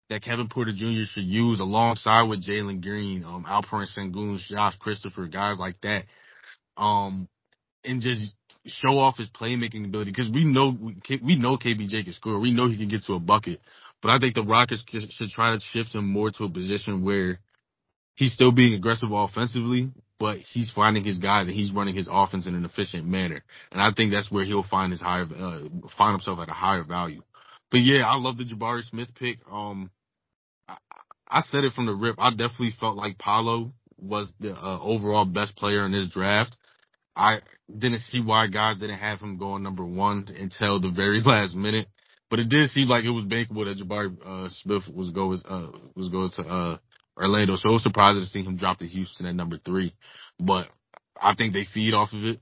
[0.09, 1.05] that Kevin Porter Jr.
[1.11, 6.05] should use alongside with Jalen Green, um, Alperen Sengun, Josh Christopher, guys like that.
[6.77, 7.27] Um,
[7.83, 8.33] and just
[8.65, 10.77] show off his playmaking ability because we know
[11.21, 12.39] we know KPJ can score.
[12.39, 13.59] We know he can get to a bucket,
[14.03, 17.39] but I think the Rockets should try to shift him more to a position where
[18.15, 22.45] he's still being aggressive offensively, but he's finding his guys and he's running his offense
[22.45, 23.41] in an efficient manner.
[23.71, 25.61] And I think that's where he'll find his higher uh,
[25.97, 27.23] find himself at a higher value.
[27.71, 29.39] But yeah, I love the Jabari Smith pick.
[29.49, 29.89] Um,
[30.67, 30.75] I,
[31.29, 32.17] I said it from the rip.
[32.19, 36.57] I definitely felt like Paolo was the uh, overall best player in this draft.
[37.15, 37.39] I
[37.69, 41.87] didn't see why guys didn't have him going number one until the very last minute.
[42.33, 45.67] But it did seem like it was bankable that Jabari uh, Smith was going uh,
[45.95, 46.77] was going to uh,
[47.15, 47.57] Orlando.
[47.57, 49.93] So it was surprising to see him drop to Houston at number three.
[50.39, 50.65] But
[51.21, 52.39] I think they feed off of it.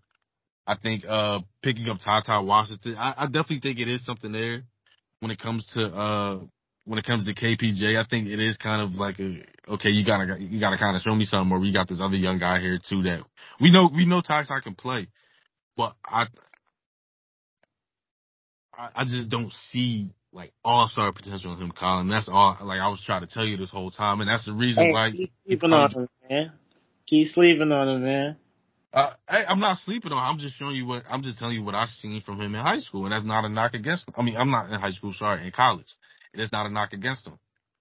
[0.65, 4.63] I think uh, picking up Ty Washington, I, I, definitely think it is something there
[5.19, 6.39] when it comes to uh,
[6.85, 7.97] when it comes to KPJ.
[7.97, 9.43] I think it is kind of like a
[9.73, 11.51] okay, you gotta you gotta kind of show me something.
[11.51, 13.25] Or we got this other young guy here too that
[13.59, 15.09] we know we know Ty can play,
[15.75, 16.27] but I
[18.95, 22.07] I just don't see like all star potential in him, Colin.
[22.07, 22.57] That's all.
[22.61, 24.91] Like I was trying to tell you this whole time, and that's the reason hey,
[24.91, 25.11] why.
[25.11, 26.51] Keep sleeping on him, man.
[27.07, 28.37] Keep sleeping on him, man.
[28.93, 30.17] Uh, I, I'm not sleeping on.
[30.17, 30.23] Him.
[30.23, 32.61] I'm just showing you what I'm just telling you what I've seen from him in
[32.61, 34.07] high school, and that's not a knock against.
[34.07, 34.15] Him.
[34.17, 35.13] I mean, I'm not in high school.
[35.13, 35.95] Sorry, in college,
[36.33, 37.37] and it is not a knock against him.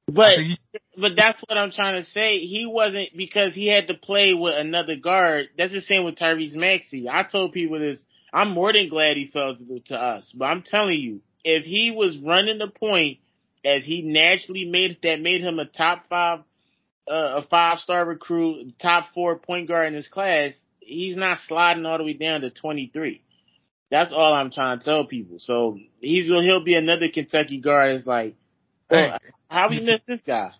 [0.07, 0.59] But he,
[0.97, 2.39] but that's what I'm trying to say.
[2.39, 5.49] He wasn't because he had to play with another guard.
[5.57, 7.09] That's the same with Tyrese Maxey.
[7.09, 8.03] I told people this.
[8.33, 11.91] I'm more than glad he fell to, to us, but I'm telling you, if he
[11.91, 13.19] was running the point
[13.65, 16.41] as he naturally made that made him a top five,
[17.11, 21.87] uh, a five star recruit, top four point guard in his class, he's not sliding
[21.87, 23.23] all the way down to 23.
[23.91, 25.39] That's all I'm trying to tell people.
[25.41, 27.95] So he's he'll be another Kentucky guard.
[27.95, 28.37] It's like,
[28.89, 29.13] hey,
[29.49, 30.53] how we miss this guy?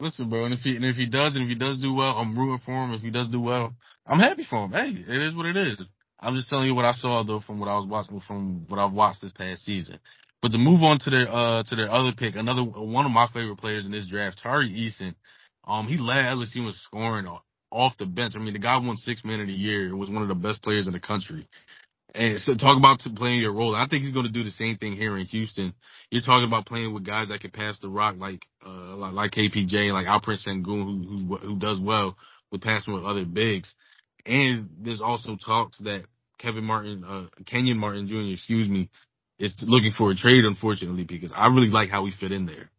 [0.00, 2.18] Listen, bro, and if he and if he does, and if he does do well,
[2.18, 2.92] I'm rooting for him.
[2.92, 3.74] If he does do well,
[4.06, 4.72] I'm happy for him.
[4.72, 5.78] Hey, it is what it is.
[6.24, 8.80] I'm just telling you what I saw though from what I was watching from what
[8.80, 9.98] I've watched this past season.
[10.40, 13.28] But to move on to their uh to their other pick, another one of my
[13.32, 15.14] favorite players in this draft, Tari Eason.
[15.66, 17.26] Um, he led LSU in scoring
[17.70, 18.34] off the bench.
[18.36, 20.34] I mean, the guy won six man of the year and was one of the
[20.34, 21.48] best players in the country.
[22.14, 23.74] And so talk about playing your role.
[23.74, 25.74] I think he's going to do the same thing here in Houston.
[26.10, 29.30] You're talking about playing with guys that can pass the rock, like uh, like, like
[29.32, 32.16] KPJ, like Alperen Sengun, who, who who does well
[32.52, 33.74] with passing with other bigs.
[34.26, 36.04] And there's also talks that
[36.44, 38.90] Kevin Martin, uh, Kenyon Martin Jr., excuse me,
[39.38, 42.70] is looking for a trade, unfortunately, because I really like how he fit in there.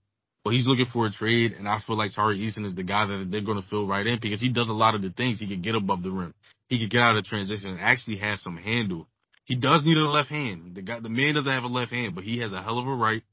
[0.43, 3.07] But he's looking for a trade, and I feel like Tari Eason is the guy
[3.07, 5.39] that they're going to fill right in because he does a lot of the things.
[5.39, 6.35] He can get above the rim.
[6.69, 9.07] He can get out of transition and actually has some handle.
[9.45, 10.75] He does need a left hand.
[10.75, 12.87] The guy, the man doesn't have a left hand, but he has a hell of
[12.87, 13.23] a right.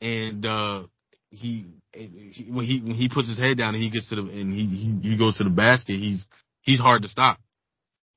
[0.00, 0.82] And, uh,
[1.30, 4.22] he, he when he when he puts his head down and he gets to the
[4.22, 6.24] and he he, he goes to the basket, he's
[6.62, 7.38] he's hard to stop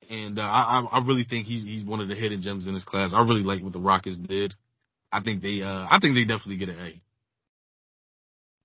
[0.09, 2.83] and uh, I I really think he's he's one of the hidden gems in this
[2.83, 3.13] class.
[3.13, 4.53] I really like what the Rockets did.
[5.11, 7.01] I think they uh I think they definitely get an A.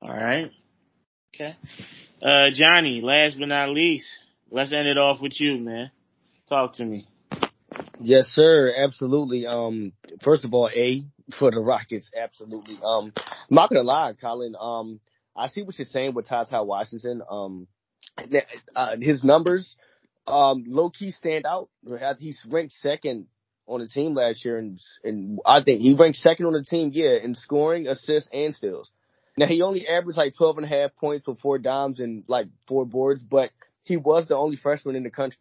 [0.07, 0.51] All right.
[1.35, 1.57] Okay.
[2.23, 4.07] Uh Johnny, last but not least,
[4.51, 5.91] let's end it off with you, man.
[6.49, 7.07] Talk to me.
[8.01, 8.73] Yes, sir.
[8.77, 9.47] Absolutely.
[9.47, 9.93] Um,
[10.23, 11.05] first of all, A
[11.39, 12.11] for the Rockets.
[12.21, 12.79] Absolutely.
[12.85, 14.55] Um, I'm not gonna lie, Colin.
[14.61, 15.01] Um,
[15.37, 17.23] I see what you're saying with Ty Ty Washington.
[17.29, 17.67] Um,
[18.77, 19.77] uh, his numbers
[20.27, 21.69] um, low key stand out.
[22.19, 23.27] He's ranked second
[23.67, 26.91] on the team last year, and and I think he ranked second on the team,
[26.93, 28.91] yeah, in scoring, assists, and steals.
[29.37, 32.49] Now he only averaged like 12 and a half points with four dimes and like
[32.69, 33.51] four boards, but
[33.83, 35.39] he was the only freshman in the country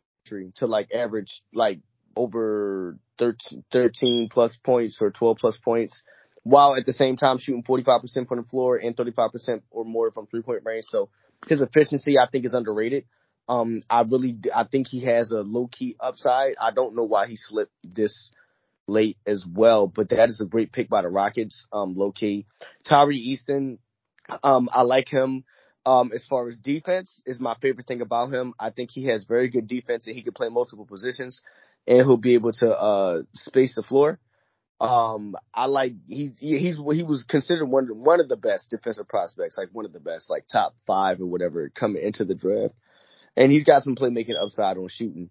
[0.56, 1.80] to like average like
[2.16, 6.04] over 13, 13 plus points or 12 plus points
[6.44, 10.28] while at the same time shooting 45% from the floor and 35% or more from
[10.28, 10.86] three point range.
[10.88, 11.10] So
[11.48, 13.06] his efficiency, I think, is underrated.
[13.48, 16.56] Um, I really, I think he has a low key upside.
[16.62, 18.30] I don't know why he slipped this
[18.88, 21.68] late as well, but that is a great pick by the Rockets.
[21.74, 22.46] Um, low key,
[22.86, 23.78] Tari Eason.
[24.44, 25.44] um, I like him.
[25.84, 28.54] Um, as far as defense is my favorite thing about him.
[28.60, 31.42] I think he has very good defense and he can play multiple positions
[31.88, 34.20] and he'll be able to, uh, space the floor.
[34.82, 39.56] Um, I like he's he's he was considered one one of the best defensive prospects,
[39.56, 42.74] like one of the best, like top five or whatever coming into the draft.
[43.38, 45.30] And he's got some playmaking upside on shooting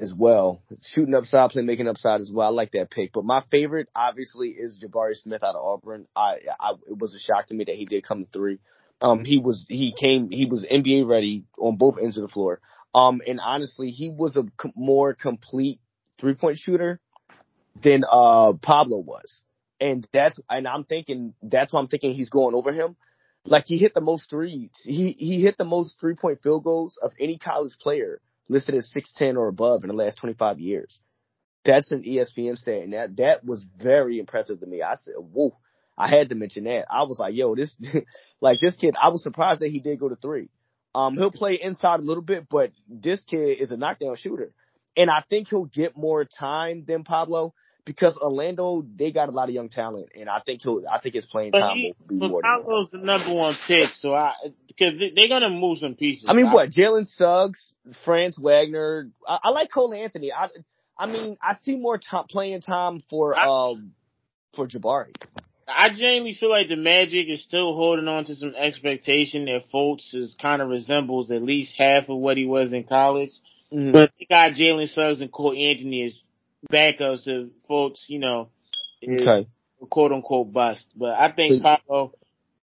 [0.00, 0.62] as well.
[0.82, 2.48] Shooting upside, playmaking upside as well.
[2.48, 3.12] I like that pick.
[3.12, 6.06] But my favorite, obviously, is Jabari Smith out of Auburn.
[6.14, 8.58] I, I it was a shock to me that he did come to three.
[9.00, 12.60] Um, he was he came he was NBA ready on both ends of the floor.
[12.94, 15.80] Um, and honestly, he was a c- more complete
[16.20, 17.00] three point shooter
[17.82, 19.42] than uh Pablo was.
[19.80, 22.96] And that's and I'm thinking that's why I'm thinking he's going over him.
[23.46, 24.70] Like he hit the most threes.
[24.84, 28.90] He he hit the most three point field goals of any college player listed as
[28.90, 30.98] six ten or above in the last twenty five years.
[31.64, 34.82] That's an ESPN stat, and that that was very impressive to me.
[34.82, 35.56] I said, "Whoa!"
[35.96, 36.86] I had to mention that.
[36.90, 37.74] I was like, "Yo, this
[38.40, 40.48] like this kid." I was surprised that he did go to three.
[40.94, 44.54] Um, he'll play inside a little bit, but this kid is a knockdown shooter,
[44.96, 47.52] and I think he'll get more time than Pablo
[47.84, 51.14] because Orlando they got a lot of young talent, and I think he'll I think
[51.14, 52.42] his playing But time he, will be more.
[52.42, 54.32] Pablo's the number one pick, so I
[54.68, 56.24] because they, they're gonna move some pieces.
[56.28, 56.70] I mean, what?
[56.70, 57.72] Jalen Suggs,
[58.04, 59.10] Franz Wagner.
[59.26, 60.32] I, I like Cole Anthony.
[60.32, 60.48] I,
[60.98, 63.92] I mean, I see more top playing time for I- um
[64.54, 65.12] for Jabari.
[65.66, 70.14] I genuinely feel like the Magic is still holding on to some expectation that Fultz
[70.14, 73.30] is kind of resembles at least half of what he was in college.
[73.72, 73.92] Mhm.
[73.92, 76.12] But they got Jalen Suggs and Cole Anthony as
[76.74, 78.48] backups to Fultz, you know,
[79.00, 79.48] is Okay.
[79.90, 80.86] quote unquote bust.
[80.96, 82.12] But I think So- Pablo,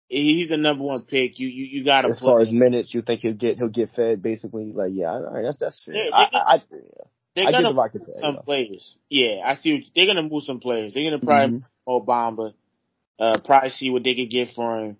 [0.07, 1.39] he's the number one pick.
[1.39, 3.89] You you, you got to As far as minutes, you think he'll get he'll get
[3.91, 4.71] fed basically?
[4.71, 5.95] Like, yeah, all right, that's that's fair.
[5.95, 6.57] Yeah, I, they- I, I,
[7.35, 8.41] they're I give gonna the Rockets some yeah.
[8.45, 8.97] players.
[9.09, 9.73] Yeah, I see.
[9.73, 10.93] What, they're gonna move some players.
[10.93, 11.61] They're gonna probably Mhm.
[11.61, 12.53] move Mo Bamba,
[13.19, 14.97] uh, probably see what they could get for him.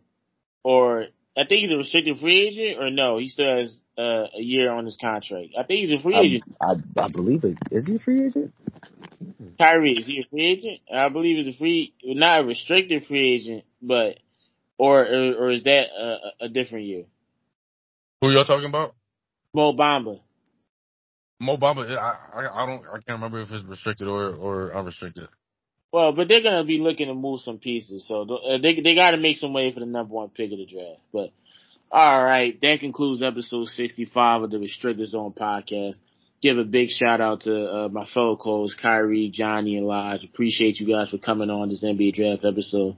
[0.64, 1.06] Or
[1.38, 4.70] I think he's a restricted free agent, or no, he still has uh, a year
[4.72, 5.52] on his contract.
[5.58, 6.44] I think he's a free agent.
[6.60, 7.58] I, I I believe it.
[7.72, 8.54] Is he a free agent?
[9.58, 10.80] Kyrie is he a free agent?
[10.94, 14.18] I believe he's a free, not a restricted free agent, but
[14.78, 17.06] or or, or is that a, a different year?
[18.22, 18.96] Who y'all talking about?
[19.54, 20.20] Mo Bamba.
[21.40, 21.90] Mo Bamba.
[21.98, 25.28] I, I I don't I can't remember if it's restricted or or unrestricted.
[25.92, 29.12] Well, but they're gonna be looking to move some pieces, so uh, they they got
[29.12, 31.00] to make some way for the number one pick of the draft.
[31.14, 31.32] But
[31.92, 35.96] all right, that concludes episode sixty five of the Restricted Zone podcast.
[36.46, 40.24] Give a big shout out to uh, my fellow co-hosts Kyrie, Johnny, and Lodge.
[40.24, 42.98] Appreciate you guys for coming on this NBA draft episode.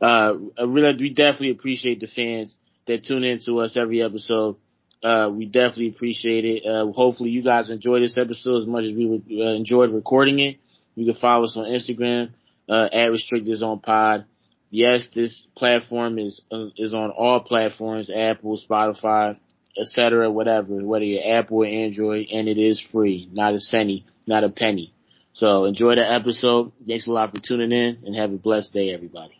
[0.00, 0.34] Uh,
[0.64, 2.54] really, we definitely appreciate the fans
[2.86, 4.58] that tune in to us every episode.
[5.02, 6.64] Uh, we definitely appreciate it.
[6.64, 10.58] Uh, hopefully you guys enjoy this episode as much as we uh, enjoyed recording it.
[10.94, 12.30] You can follow us on Instagram,
[12.68, 14.24] uh, at Restricted Zone Pod.
[14.70, 19.36] Yes, this platform is, uh, is on all platforms, Apple, Spotify,
[19.78, 24.44] etc., whatever, whether you're Apple or Android, and it is free, not a penny, not
[24.44, 24.92] a penny.
[25.32, 26.72] So enjoy the episode.
[26.86, 29.34] Thanks a lot for tuning in and have a blessed day, everybody.